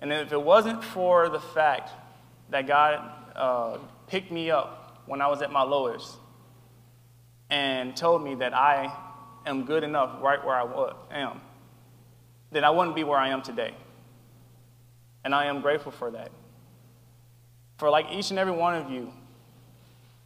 And 0.01 0.13
if 0.13 0.33
it 0.33 0.41
wasn't 0.41 0.85
for 0.85 1.29
the 1.29 1.41
fact 1.41 1.91
that 2.51 2.67
God 2.67 3.13
uh, 3.35 3.79
picked 4.07 4.31
me 4.31 4.51
up 4.51 5.03
when 5.07 5.21
I 5.21 5.27
was 5.27 5.43
at 5.43 5.51
my 5.51 5.63
lowest 5.63 6.17
and 7.51 7.97
told 7.97 8.23
me 8.23 8.35
that 8.37 8.55
I 8.55 8.95
am 9.45 9.65
good 9.65 9.85
enough 9.85 10.23
right 10.23 10.45
where 10.45 10.57
I 10.57 10.93
am, 11.11 11.41
then 12.51 12.65
I 12.65 12.71
wouldn't 12.71 12.97
be 12.97 13.05
where 13.05 13.19
I 13.19 13.29
am 13.29 13.43
today. 13.43 13.75
And 15.25 15.35
I 15.35 15.47
am 15.47 15.61
grateful 15.61 15.93
for 15.93 16.11
that. 16.13 16.31
For 17.79 17.91
like 17.91 18.07
each 18.11 18.31
and 18.31 18.39
every 18.39 18.53
one 18.53 18.75
of 18.75 18.91
you, 18.91 19.13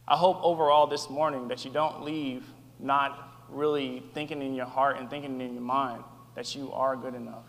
I 0.07 0.15
hope 0.15 0.39
overall 0.43 0.87
this 0.87 1.09
morning 1.09 1.47
that 1.49 1.65
you 1.65 1.71
don't 1.71 2.03
leave 2.03 2.45
not 2.79 3.45
really 3.49 4.03
thinking 4.13 4.41
in 4.41 4.53
your 4.53 4.65
heart 4.65 4.97
and 4.97 5.09
thinking 5.09 5.39
in 5.41 5.53
your 5.53 5.61
mind 5.61 6.03
that 6.35 6.55
you 6.55 6.71
are 6.71 6.95
good 6.95 7.13
enough. 7.13 7.45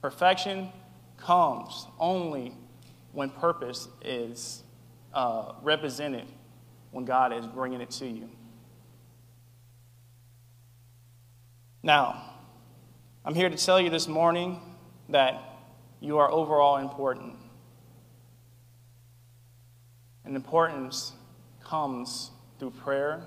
Perfection 0.00 0.70
comes 1.16 1.86
only 1.98 2.54
when 3.12 3.30
purpose 3.30 3.88
is 4.02 4.62
uh, 5.12 5.52
represented, 5.62 6.26
when 6.92 7.04
God 7.04 7.32
is 7.32 7.46
bringing 7.46 7.80
it 7.80 7.90
to 7.90 8.06
you. 8.06 8.28
Now, 11.82 12.24
I'm 13.24 13.36
here 13.36 13.48
to 13.48 13.56
tell 13.56 13.80
you 13.80 13.88
this 13.88 14.08
morning 14.08 14.60
that 15.10 15.40
you 16.00 16.18
are 16.18 16.28
overall 16.28 16.78
important. 16.78 17.36
And 20.24 20.34
importance 20.34 21.12
comes 21.62 22.32
through 22.58 22.70
prayer, 22.70 23.22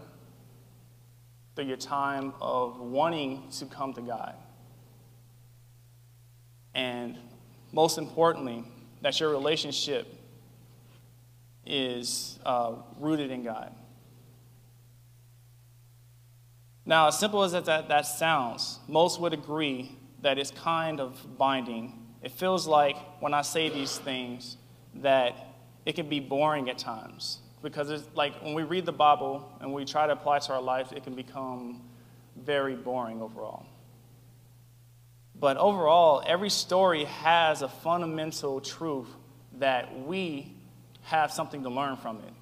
through 1.55 1.65
your 1.65 1.77
time 1.77 2.33
of 2.41 2.77
wanting 2.81 3.49
to 3.51 3.65
come 3.67 3.93
to 3.93 4.01
God. 4.01 4.35
And 6.75 7.17
most 7.71 7.97
importantly, 7.97 8.65
that 9.01 9.17
your 9.21 9.29
relationship 9.29 10.13
is 11.65 12.37
uh, 12.45 12.73
rooted 12.99 13.31
in 13.31 13.43
God. 13.43 13.73
Now, 16.91 17.07
as 17.07 17.17
simple 17.17 17.41
as 17.41 17.53
that, 17.53 17.87
that, 17.87 18.01
sounds, 18.01 18.79
most 18.89 19.21
would 19.21 19.31
agree 19.31 19.97
that 20.23 20.37
it's 20.37 20.51
kind 20.51 20.99
of 20.99 21.37
binding. 21.37 21.97
It 22.21 22.33
feels 22.33 22.67
like 22.67 22.97
when 23.21 23.33
I 23.33 23.43
say 23.43 23.69
these 23.69 23.97
things 23.97 24.57
that 24.95 25.55
it 25.85 25.95
can 25.95 26.09
be 26.09 26.19
boring 26.19 26.69
at 26.69 26.77
times 26.77 27.39
because 27.61 27.89
it's 27.89 28.03
like 28.13 28.33
when 28.43 28.55
we 28.55 28.63
read 28.63 28.85
the 28.85 28.91
Bible 28.91 29.49
and 29.61 29.71
we 29.71 29.85
try 29.85 30.05
to 30.05 30.11
apply 30.11 30.35
it 30.35 30.43
to 30.43 30.53
our 30.53 30.61
life, 30.61 30.91
it 30.91 31.05
can 31.05 31.15
become 31.15 31.81
very 32.35 32.75
boring 32.75 33.21
overall. 33.21 33.65
But 35.39 35.55
overall, 35.55 36.21
every 36.27 36.49
story 36.49 37.05
has 37.05 37.61
a 37.61 37.69
fundamental 37.69 38.59
truth 38.59 39.07
that 39.59 39.97
we 40.05 40.53
have 41.03 41.31
something 41.31 41.63
to 41.63 41.69
learn 41.69 41.95
from 41.95 42.17
it. 42.17 42.33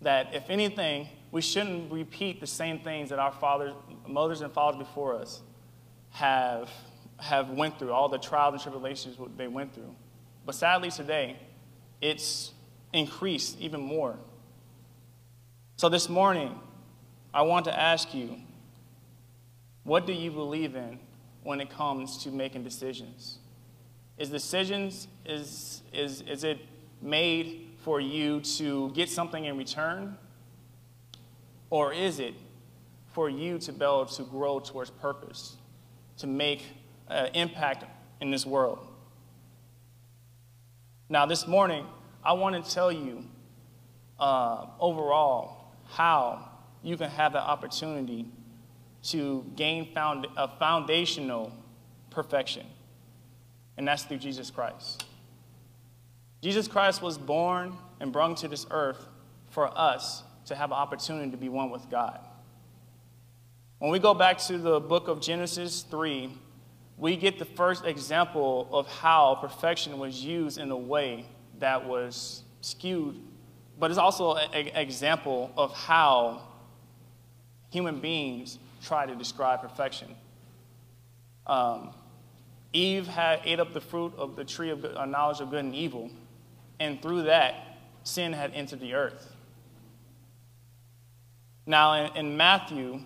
That 0.00 0.34
if 0.34 0.50
anything, 0.50 1.06
we 1.30 1.40
shouldn't 1.40 1.92
repeat 1.92 2.40
the 2.40 2.46
same 2.46 2.80
things 2.80 3.10
that 3.10 3.18
our 3.18 3.32
fathers, 3.32 3.74
mothers 4.06 4.40
and 4.40 4.52
fathers 4.52 4.78
before 4.78 5.14
us 5.14 5.42
have, 6.10 6.70
have 7.18 7.50
went 7.50 7.78
through, 7.78 7.92
all 7.92 8.08
the 8.08 8.18
trials 8.18 8.54
and 8.54 8.62
tribulations 8.62 9.16
they 9.36 9.48
went 9.48 9.74
through. 9.74 9.94
But 10.46 10.54
sadly 10.54 10.90
today, 10.90 11.36
it's 12.00 12.52
increased 12.92 13.60
even 13.60 13.80
more. 13.80 14.16
So 15.76 15.88
this 15.88 16.08
morning, 16.08 16.58
I 17.32 17.42
want 17.42 17.66
to 17.66 17.78
ask 17.78 18.14
you, 18.14 18.36
what 19.84 20.06
do 20.06 20.12
you 20.12 20.30
believe 20.30 20.74
in 20.74 20.98
when 21.42 21.60
it 21.60 21.70
comes 21.70 22.18
to 22.24 22.30
making 22.30 22.64
decisions? 22.64 23.38
Is 24.16 24.30
decisions, 24.30 25.08
is, 25.24 25.82
is, 25.92 26.22
is 26.22 26.44
it 26.44 26.58
made 27.00 27.68
for 27.82 28.00
you 28.00 28.40
to 28.40 28.90
get 28.90 29.08
something 29.08 29.44
in 29.44 29.56
return? 29.56 30.16
Or 31.70 31.92
is 31.92 32.18
it 32.18 32.34
for 33.12 33.28
you 33.28 33.58
to 33.58 33.72
be 33.72 33.84
able 33.84 34.06
to 34.06 34.22
grow 34.22 34.58
towards 34.60 34.90
purpose, 34.90 35.56
to 36.18 36.26
make 36.26 36.62
an 37.08 37.26
uh, 37.26 37.30
impact 37.34 37.84
in 38.20 38.30
this 38.30 38.46
world? 38.46 38.78
Now, 41.08 41.26
this 41.26 41.46
morning, 41.46 41.86
I 42.24 42.32
want 42.34 42.62
to 42.62 42.70
tell 42.70 42.92
you 42.92 43.24
uh, 44.18 44.66
overall 44.78 45.72
how 45.88 46.50
you 46.82 46.96
can 46.96 47.10
have 47.10 47.32
the 47.32 47.40
opportunity 47.40 48.26
to 49.04 49.44
gain 49.56 49.92
found, 49.94 50.26
a 50.36 50.48
foundational 50.48 51.52
perfection, 52.10 52.66
and 53.76 53.86
that's 53.86 54.02
through 54.04 54.18
Jesus 54.18 54.50
Christ. 54.50 55.04
Jesus 56.42 56.68
Christ 56.68 57.02
was 57.02 57.18
born 57.18 57.76
and 58.00 58.12
brought 58.12 58.36
to 58.38 58.48
this 58.48 58.66
earth 58.70 59.06
for 59.50 59.76
us 59.76 60.22
to 60.48 60.56
have 60.56 60.70
an 60.70 60.76
opportunity 60.76 61.30
to 61.30 61.36
be 61.36 61.48
one 61.48 61.70
with 61.70 61.88
God. 61.90 62.20
When 63.78 63.90
we 63.90 63.98
go 63.98 64.14
back 64.14 64.38
to 64.38 64.58
the 64.58 64.80
book 64.80 65.08
of 65.08 65.20
Genesis 65.20 65.82
3, 65.90 66.32
we 66.96 67.16
get 67.16 67.38
the 67.38 67.44
first 67.44 67.84
example 67.84 68.68
of 68.72 68.88
how 68.88 69.36
perfection 69.40 69.98
was 69.98 70.24
used 70.24 70.58
in 70.58 70.70
a 70.70 70.76
way 70.76 71.26
that 71.60 71.86
was 71.86 72.42
skewed, 72.60 73.20
but 73.78 73.90
it's 73.90 73.98
also 73.98 74.34
an 74.34 74.68
example 74.68 75.52
of 75.56 75.72
how 75.74 76.42
human 77.70 78.00
beings 78.00 78.58
try 78.82 79.06
to 79.06 79.14
describe 79.14 79.60
perfection. 79.60 80.08
Um, 81.46 81.90
Eve 82.72 83.06
had 83.06 83.40
ate 83.44 83.60
up 83.60 83.72
the 83.72 83.80
fruit 83.80 84.12
of 84.16 84.34
the 84.34 84.44
tree 84.44 84.70
of 84.70 84.84
uh, 84.84 85.04
knowledge 85.04 85.40
of 85.40 85.50
good 85.50 85.64
and 85.64 85.74
evil, 85.74 86.10
and 86.80 87.00
through 87.00 87.22
that, 87.22 87.78
sin 88.02 88.32
had 88.32 88.52
entered 88.54 88.80
the 88.80 88.94
earth. 88.94 89.34
Now, 91.68 91.92
in, 91.92 92.16
in 92.16 92.36
Matthew, 92.38 93.00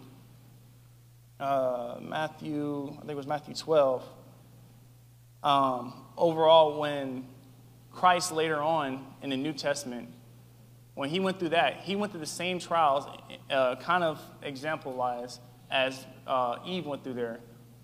uh, 1.41 1.97
Matthew, 2.01 2.91
I 2.93 3.01
think 3.01 3.11
it 3.11 3.17
was 3.17 3.27
Matthew 3.27 3.57
12, 3.57 4.05
um, 5.43 5.95
overall, 6.17 6.79
when 6.79 7.27
Christ 7.91 8.31
later 8.31 8.63
on 8.63 9.05
in 9.21 9.31
the 9.31 9.37
New 9.37 9.53
Testament, 9.53 10.11
when 10.95 11.11
he 11.11 11.19
went 11.19 11.41
through 11.41 11.49
that, 11.49 11.79
he 11.79 11.97
went 11.97 12.13
through 12.13 12.21
the 12.21 12.27
same 12.27 12.61
trials, 12.61 13.05
uh, 13.51 13.75
kind 13.81 14.05
of 14.05 14.21
example 14.45 14.93
wise, 14.93 15.41
as 15.69 16.07
uh, 16.29 16.59
Eve 16.65 16.87
went 16.87 17.03
through 17.03 17.15
there 17.15 17.41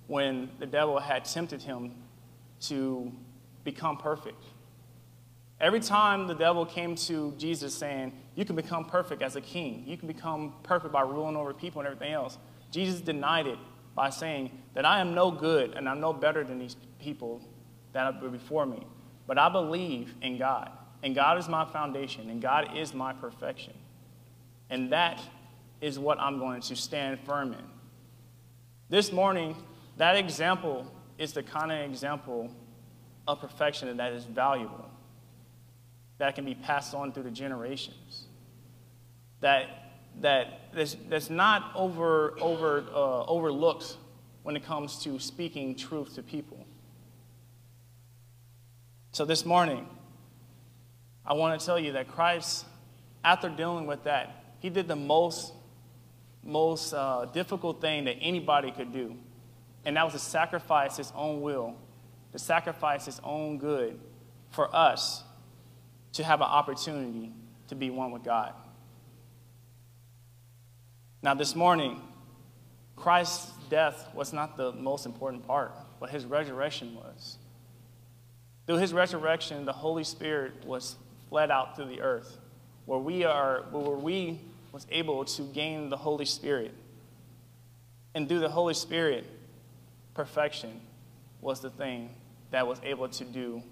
when 0.07 0.49
the 0.61 0.67
devil 0.67 1.01
had 1.01 1.25
tempted 1.25 1.61
him 1.61 1.93
to 2.61 3.11
become 3.65 3.97
perfect. 3.97 4.45
Every 5.61 5.81
time 5.81 6.29
the 6.29 6.37
devil 6.37 6.65
came 6.65 6.95
to 6.95 7.35
Jesus 7.37 7.75
saying, 7.75 8.13
You 8.39 8.45
can 8.45 8.55
become 8.55 8.85
perfect 8.85 9.21
as 9.21 9.35
a 9.35 9.41
king, 9.41 9.83
you 9.85 9.97
can 9.97 10.07
become 10.07 10.55
perfect 10.63 10.93
by 10.93 11.01
ruling 11.01 11.35
over 11.35 11.53
people 11.53 11.81
and 11.81 11.89
everything 11.89 12.13
else, 12.13 12.39
Jesus 12.71 13.01
denied 13.01 13.49
it 13.49 13.59
by 13.97 14.11
saying 14.11 14.63
that 14.75 14.85
I 14.85 15.01
am 15.01 15.13
no 15.13 15.33
good 15.33 15.75
and 15.75 15.89
I'm 15.89 15.99
no 15.99 16.13
better 16.13 16.45
than 16.45 16.61
these 16.61 16.77
people 17.01 17.43
that 17.93 18.07
are 18.07 18.29
before 18.29 18.65
me. 18.65 18.87
But 19.27 19.39
I 19.39 19.49
believe 19.49 20.15
in 20.23 20.39
God, 20.39 20.71
and 21.03 21.17
God 21.17 21.37
is 21.39 21.49
my 21.49 21.65
foundation, 21.65 22.31
and 22.31 22.41
God 22.41 22.77
is 22.77 22.95
my 22.95 23.13
perfection. 23.13 23.73
And 24.71 24.93
that 24.93 25.21
is 25.81 25.99
what 25.99 26.21
I'm 26.21 26.39
going 26.39 26.61
to 26.61 26.77
stand 26.77 27.19
firm 27.27 27.55
in. 27.55 27.65
This 28.89 29.11
morning, 29.11 29.57
that 29.97 30.15
example 30.15 30.87
is 31.19 31.33
the 31.33 31.43
kind 31.43 31.73
of 31.73 31.91
example 31.91 32.55
of 33.27 33.41
perfection 33.41 33.97
that 33.97 34.13
is 34.13 34.27
valuable, 34.27 34.89
that 36.19 36.37
can 36.37 36.45
be 36.45 36.55
passed 36.55 36.95
on 36.95 37.11
through 37.11 37.25
the 37.25 37.33
generations, 37.33 38.28
that, 39.41 39.93
that 40.21 40.73
that's, 40.75 40.97
that's 41.09 41.31
not 41.31 41.73
over, 41.75 42.35
over, 42.41 42.85
uh, 42.93 43.25
overlooked 43.25 43.97
when 44.43 44.57
it 44.57 44.65
comes 44.65 45.03
to 45.05 45.19
speaking 45.19 45.75
truth 45.75 46.15
to 46.15 46.23
people. 46.23 46.65
So 49.13 49.25
this 49.25 49.45
morning, 49.45 49.87
I 51.27 51.35
want 51.35 51.59
to 51.59 51.67
tell 51.67 51.79
you 51.79 51.93
that 51.93 52.09
Christ, 52.09 52.65
after 53.25 53.49
dealing 53.49 53.87
with 53.87 54.05
that, 54.05 54.45
he 54.61 54.71
did 54.71 54.89
the 54.89 54.97
most 54.97 55.53
most 56.43 56.95
uh, 56.95 57.27
difficult 57.27 57.81
thing 57.81 58.05
that 58.05 58.17
anybody 58.21 58.71
could 58.71 58.93
do, 58.93 59.17
and 59.85 59.97
that 59.97 60.05
was 60.05 60.15
to 60.15 60.19
sacrifice 60.19 60.97
his 60.97 61.13
own 61.15 61.41
will, 61.41 61.77
to 62.33 62.39
sacrifice 62.39 63.05
his 63.05 63.21
own 63.23 63.59
good 63.59 63.99
for 64.51 64.75
us 64.75 65.23
to 66.13 66.25
have 66.25 66.41
an 66.41 66.47
opportunity 66.47 67.33
to 67.69 67.75
be 67.75 67.91
one 67.91 68.11
with 68.11 68.25
God. 68.25 68.55
Now, 71.23 71.35
this 71.35 71.57
morning, 71.57 72.01
Christ's 72.95 73.51
death 73.69 74.09
was 74.15 74.33
not 74.33 74.57
the 74.57 74.73
most 74.73 75.05
important 75.05 75.47
part, 75.47 75.73
but 75.99 76.11
his 76.11 76.25
resurrection 76.25 76.95
was. 76.95 77.39
Through 78.67 78.77
his 78.77 78.93
resurrection, 78.93 79.65
the 79.65 79.73
Holy 79.73 80.05
Spirit 80.05 80.65
was 80.65 80.97
fled 81.29 81.51
out 81.51 81.75
through 81.75 81.87
the 81.87 82.01
earth, 82.03 82.39
where 82.87 82.99
we 82.99 83.25
are, 83.25 83.65
where 83.71 83.97
we 83.97 84.41
was 84.73 84.87
able 84.91 85.25
to 85.25 85.43
gain 85.43 85.91
the 85.91 85.97
Holy 85.97 86.25
Spirit. 86.25 86.73
And 88.15 88.29
through 88.29 88.41
the 88.41 88.49
Holy 88.49 88.75
Spirit, 88.75 89.25
perfection 90.15 90.81
was 91.41 91.61
the 91.61 91.71
thing 91.71 92.11
that 92.51 92.67
was 92.67 92.81
able 92.85 93.09
to 93.09 93.25
do 93.25 93.63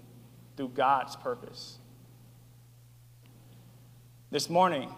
through 0.57 0.69
God's 0.69 1.15
purpose. 1.15 1.77
This 4.31 4.49
morning, 4.49 4.89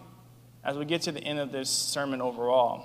as 0.62 0.76
we 0.76 0.84
get 0.84 1.02
to 1.02 1.12
the 1.12 1.22
end 1.22 1.38
of 1.38 1.52
this 1.52 1.70
sermon 1.70 2.20
overall, 2.20 2.84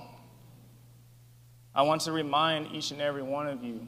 I 1.74 1.82
want 1.82 2.02
to 2.02 2.12
remind 2.12 2.74
each 2.74 2.92
and 2.92 3.02
every 3.02 3.24
one 3.24 3.48
of 3.48 3.64
you 3.64 3.88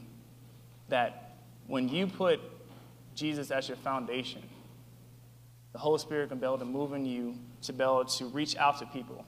that 0.88 1.36
when 1.66 1.88
you 1.88 2.06
put 2.06 2.40
Jesus 3.14 3.50
as 3.50 3.68
your 3.68 3.78
foundation, 3.78 4.42
the 5.72 5.78
Holy 5.78 5.98
Spirit 5.98 6.28
can 6.28 6.38
be 6.38 6.44
able 6.44 6.58
to 6.58 6.64
move 6.64 6.92
in 6.92 7.06
you 7.06 7.34
to 7.62 7.72
be 7.72 7.82
able 7.82 8.04
to 8.04 8.26
reach 8.26 8.56
out 8.56 8.78
to 8.78 8.86
people, 8.86 9.24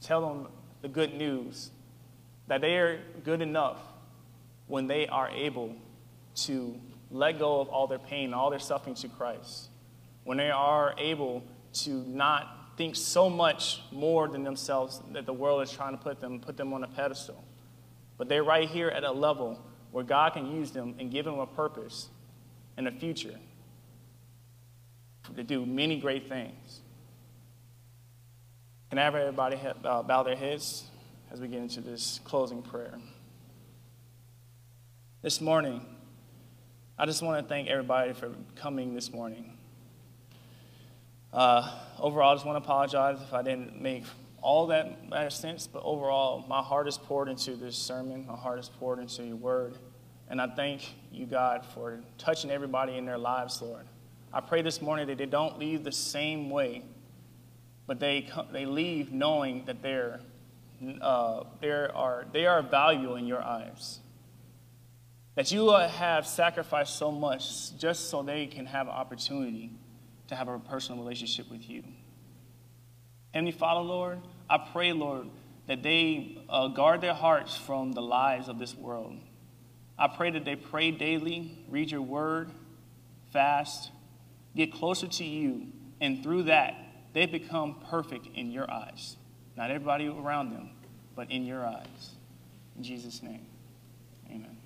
tell 0.00 0.26
them 0.26 0.48
the 0.82 0.88
good 0.88 1.14
news, 1.14 1.70
that 2.46 2.60
they 2.60 2.76
are 2.76 3.00
good 3.24 3.42
enough 3.42 3.78
when 4.66 4.86
they 4.86 5.06
are 5.06 5.28
able 5.30 5.74
to 6.34 6.78
let 7.10 7.38
go 7.38 7.60
of 7.60 7.68
all 7.68 7.86
their 7.86 7.98
pain, 7.98 8.32
all 8.32 8.50
their 8.50 8.58
suffering 8.58 8.94
to 8.96 9.08
Christ, 9.08 9.68
when 10.24 10.38
they 10.38 10.50
are 10.50 10.94
able 10.98 11.42
to 11.72 11.90
not 11.90 12.57
think 12.78 12.94
so 12.94 13.28
much 13.28 13.82
more 13.90 14.28
than 14.28 14.44
themselves 14.44 15.02
that 15.12 15.26
the 15.26 15.32
world 15.32 15.60
is 15.62 15.70
trying 15.70 15.98
to 15.98 16.02
put 16.02 16.20
them, 16.20 16.38
put 16.38 16.56
them 16.56 16.72
on 16.72 16.84
a 16.84 16.86
pedestal. 16.86 17.44
But 18.16 18.28
they're 18.28 18.44
right 18.44 18.68
here 18.68 18.88
at 18.88 19.02
a 19.02 19.10
level 19.10 19.60
where 19.90 20.04
God 20.04 20.34
can 20.34 20.52
use 20.52 20.70
them 20.70 20.94
and 21.00 21.10
give 21.10 21.24
them 21.24 21.40
a 21.40 21.46
purpose 21.46 22.08
and 22.76 22.86
a 22.86 22.92
future 22.92 23.34
to 25.34 25.42
do 25.42 25.66
many 25.66 25.98
great 25.98 26.28
things. 26.28 26.80
Can 28.90 28.98
I 28.98 29.02
have 29.02 29.16
everybody 29.16 29.58
uh, 29.84 30.02
bow 30.04 30.22
their 30.22 30.36
heads 30.36 30.84
as 31.32 31.40
we 31.40 31.48
get 31.48 31.60
into 31.60 31.80
this 31.80 32.20
closing 32.24 32.62
prayer? 32.62 32.94
This 35.20 35.40
morning, 35.40 35.84
I 36.96 37.06
just 37.06 37.22
want 37.22 37.42
to 37.42 37.48
thank 37.48 37.68
everybody 37.68 38.12
for 38.12 38.30
coming 38.54 38.94
this 38.94 39.12
morning. 39.12 39.57
Uh, 41.32 41.70
overall, 41.98 42.30
I 42.30 42.34
just 42.34 42.46
want 42.46 42.62
to 42.62 42.64
apologize 42.64 43.20
if 43.20 43.34
I 43.34 43.42
didn't 43.42 43.80
make 43.80 44.04
all 44.40 44.68
that 44.68 45.08
matter 45.08 45.30
sense, 45.30 45.66
but 45.66 45.82
overall, 45.84 46.44
my 46.48 46.62
heart 46.62 46.88
is 46.88 46.96
poured 46.96 47.28
into 47.28 47.56
this 47.56 47.76
sermon. 47.76 48.26
My 48.26 48.36
heart 48.36 48.58
is 48.60 48.68
poured 48.68 48.98
into 48.98 49.24
your 49.24 49.36
word. 49.36 49.76
And 50.28 50.40
I 50.40 50.46
thank 50.46 50.94
you, 51.12 51.26
God, 51.26 51.66
for 51.74 52.00
touching 52.18 52.50
everybody 52.50 52.96
in 52.96 53.04
their 53.04 53.18
lives, 53.18 53.60
Lord. 53.60 53.86
I 54.32 54.40
pray 54.40 54.62
this 54.62 54.80
morning 54.80 55.06
that 55.08 55.18
they 55.18 55.26
don't 55.26 55.58
leave 55.58 55.84
the 55.84 55.92
same 55.92 56.50
way, 56.50 56.82
but 57.86 57.98
they, 57.98 58.28
they 58.52 58.66
leave 58.66 59.10
knowing 59.10 59.64
that 59.64 59.82
they're, 59.82 60.20
uh, 61.00 61.44
they're 61.60 61.94
are, 61.96 62.26
they 62.32 62.46
are 62.46 62.62
valuable 62.62 63.16
in 63.16 63.26
your 63.26 63.42
eyes. 63.42 64.00
That 65.34 65.50
you 65.50 65.70
have 65.70 66.26
sacrificed 66.26 66.96
so 66.96 67.10
much 67.10 67.76
just 67.78 68.10
so 68.10 68.22
they 68.22 68.46
can 68.46 68.66
have 68.66 68.88
opportunity 68.88 69.72
to 70.28 70.36
have 70.36 70.48
a 70.48 70.58
personal 70.58 71.02
relationship 71.02 71.50
with 71.50 71.68
you. 71.68 71.82
Heavenly 73.32 73.52
Father, 73.52 73.80
Lord, 73.80 74.20
I 74.48 74.58
pray, 74.72 74.92
Lord, 74.92 75.28
that 75.66 75.82
they 75.82 76.38
uh, 76.48 76.68
guard 76.68 77.00
their 77.00 77.14
hearts 77.14 77.56
from 77.56 77.92
the 77.92 78.00
lies 78.00 78.48
of 78.48 78.58
this 78.58 78.74
world. 78.74 79.16
I 79.98 80.08
pray 80.08 80.30
that 80.30 80.44
they 80.44 80.56
pray 80.56 80.90
daily, 80.90 81.58
read 81.68 81.90
your 81.90 82.02
word, 82.02 82.50
fast, 83.32 83.90
get 84.54 84.72
closer 84.72 85.08
to 85.08 85.24
you, 85.24 85.66
and 86.00 86.22
through 86.22 86.44
that, 86.44 86.74
they 87.12 87.26
become 87.26 87.76
perfect 87.90 88.28
in 88.34 88.50
your 88.50 88.70
eyes. 88.70 89.16
Not 89.56 89.70
everybody 89.70 90.06
around 90.06 90.52
them, 90.52 90.70
but 91.16 91.30
in 91.30 91.44
your 91.44 91.66
eyes. 91.66 92.14
In 92.76 92.84
Jesus' 92.84 93.22
name, 93.22 93.44
amen. 94.30 94.57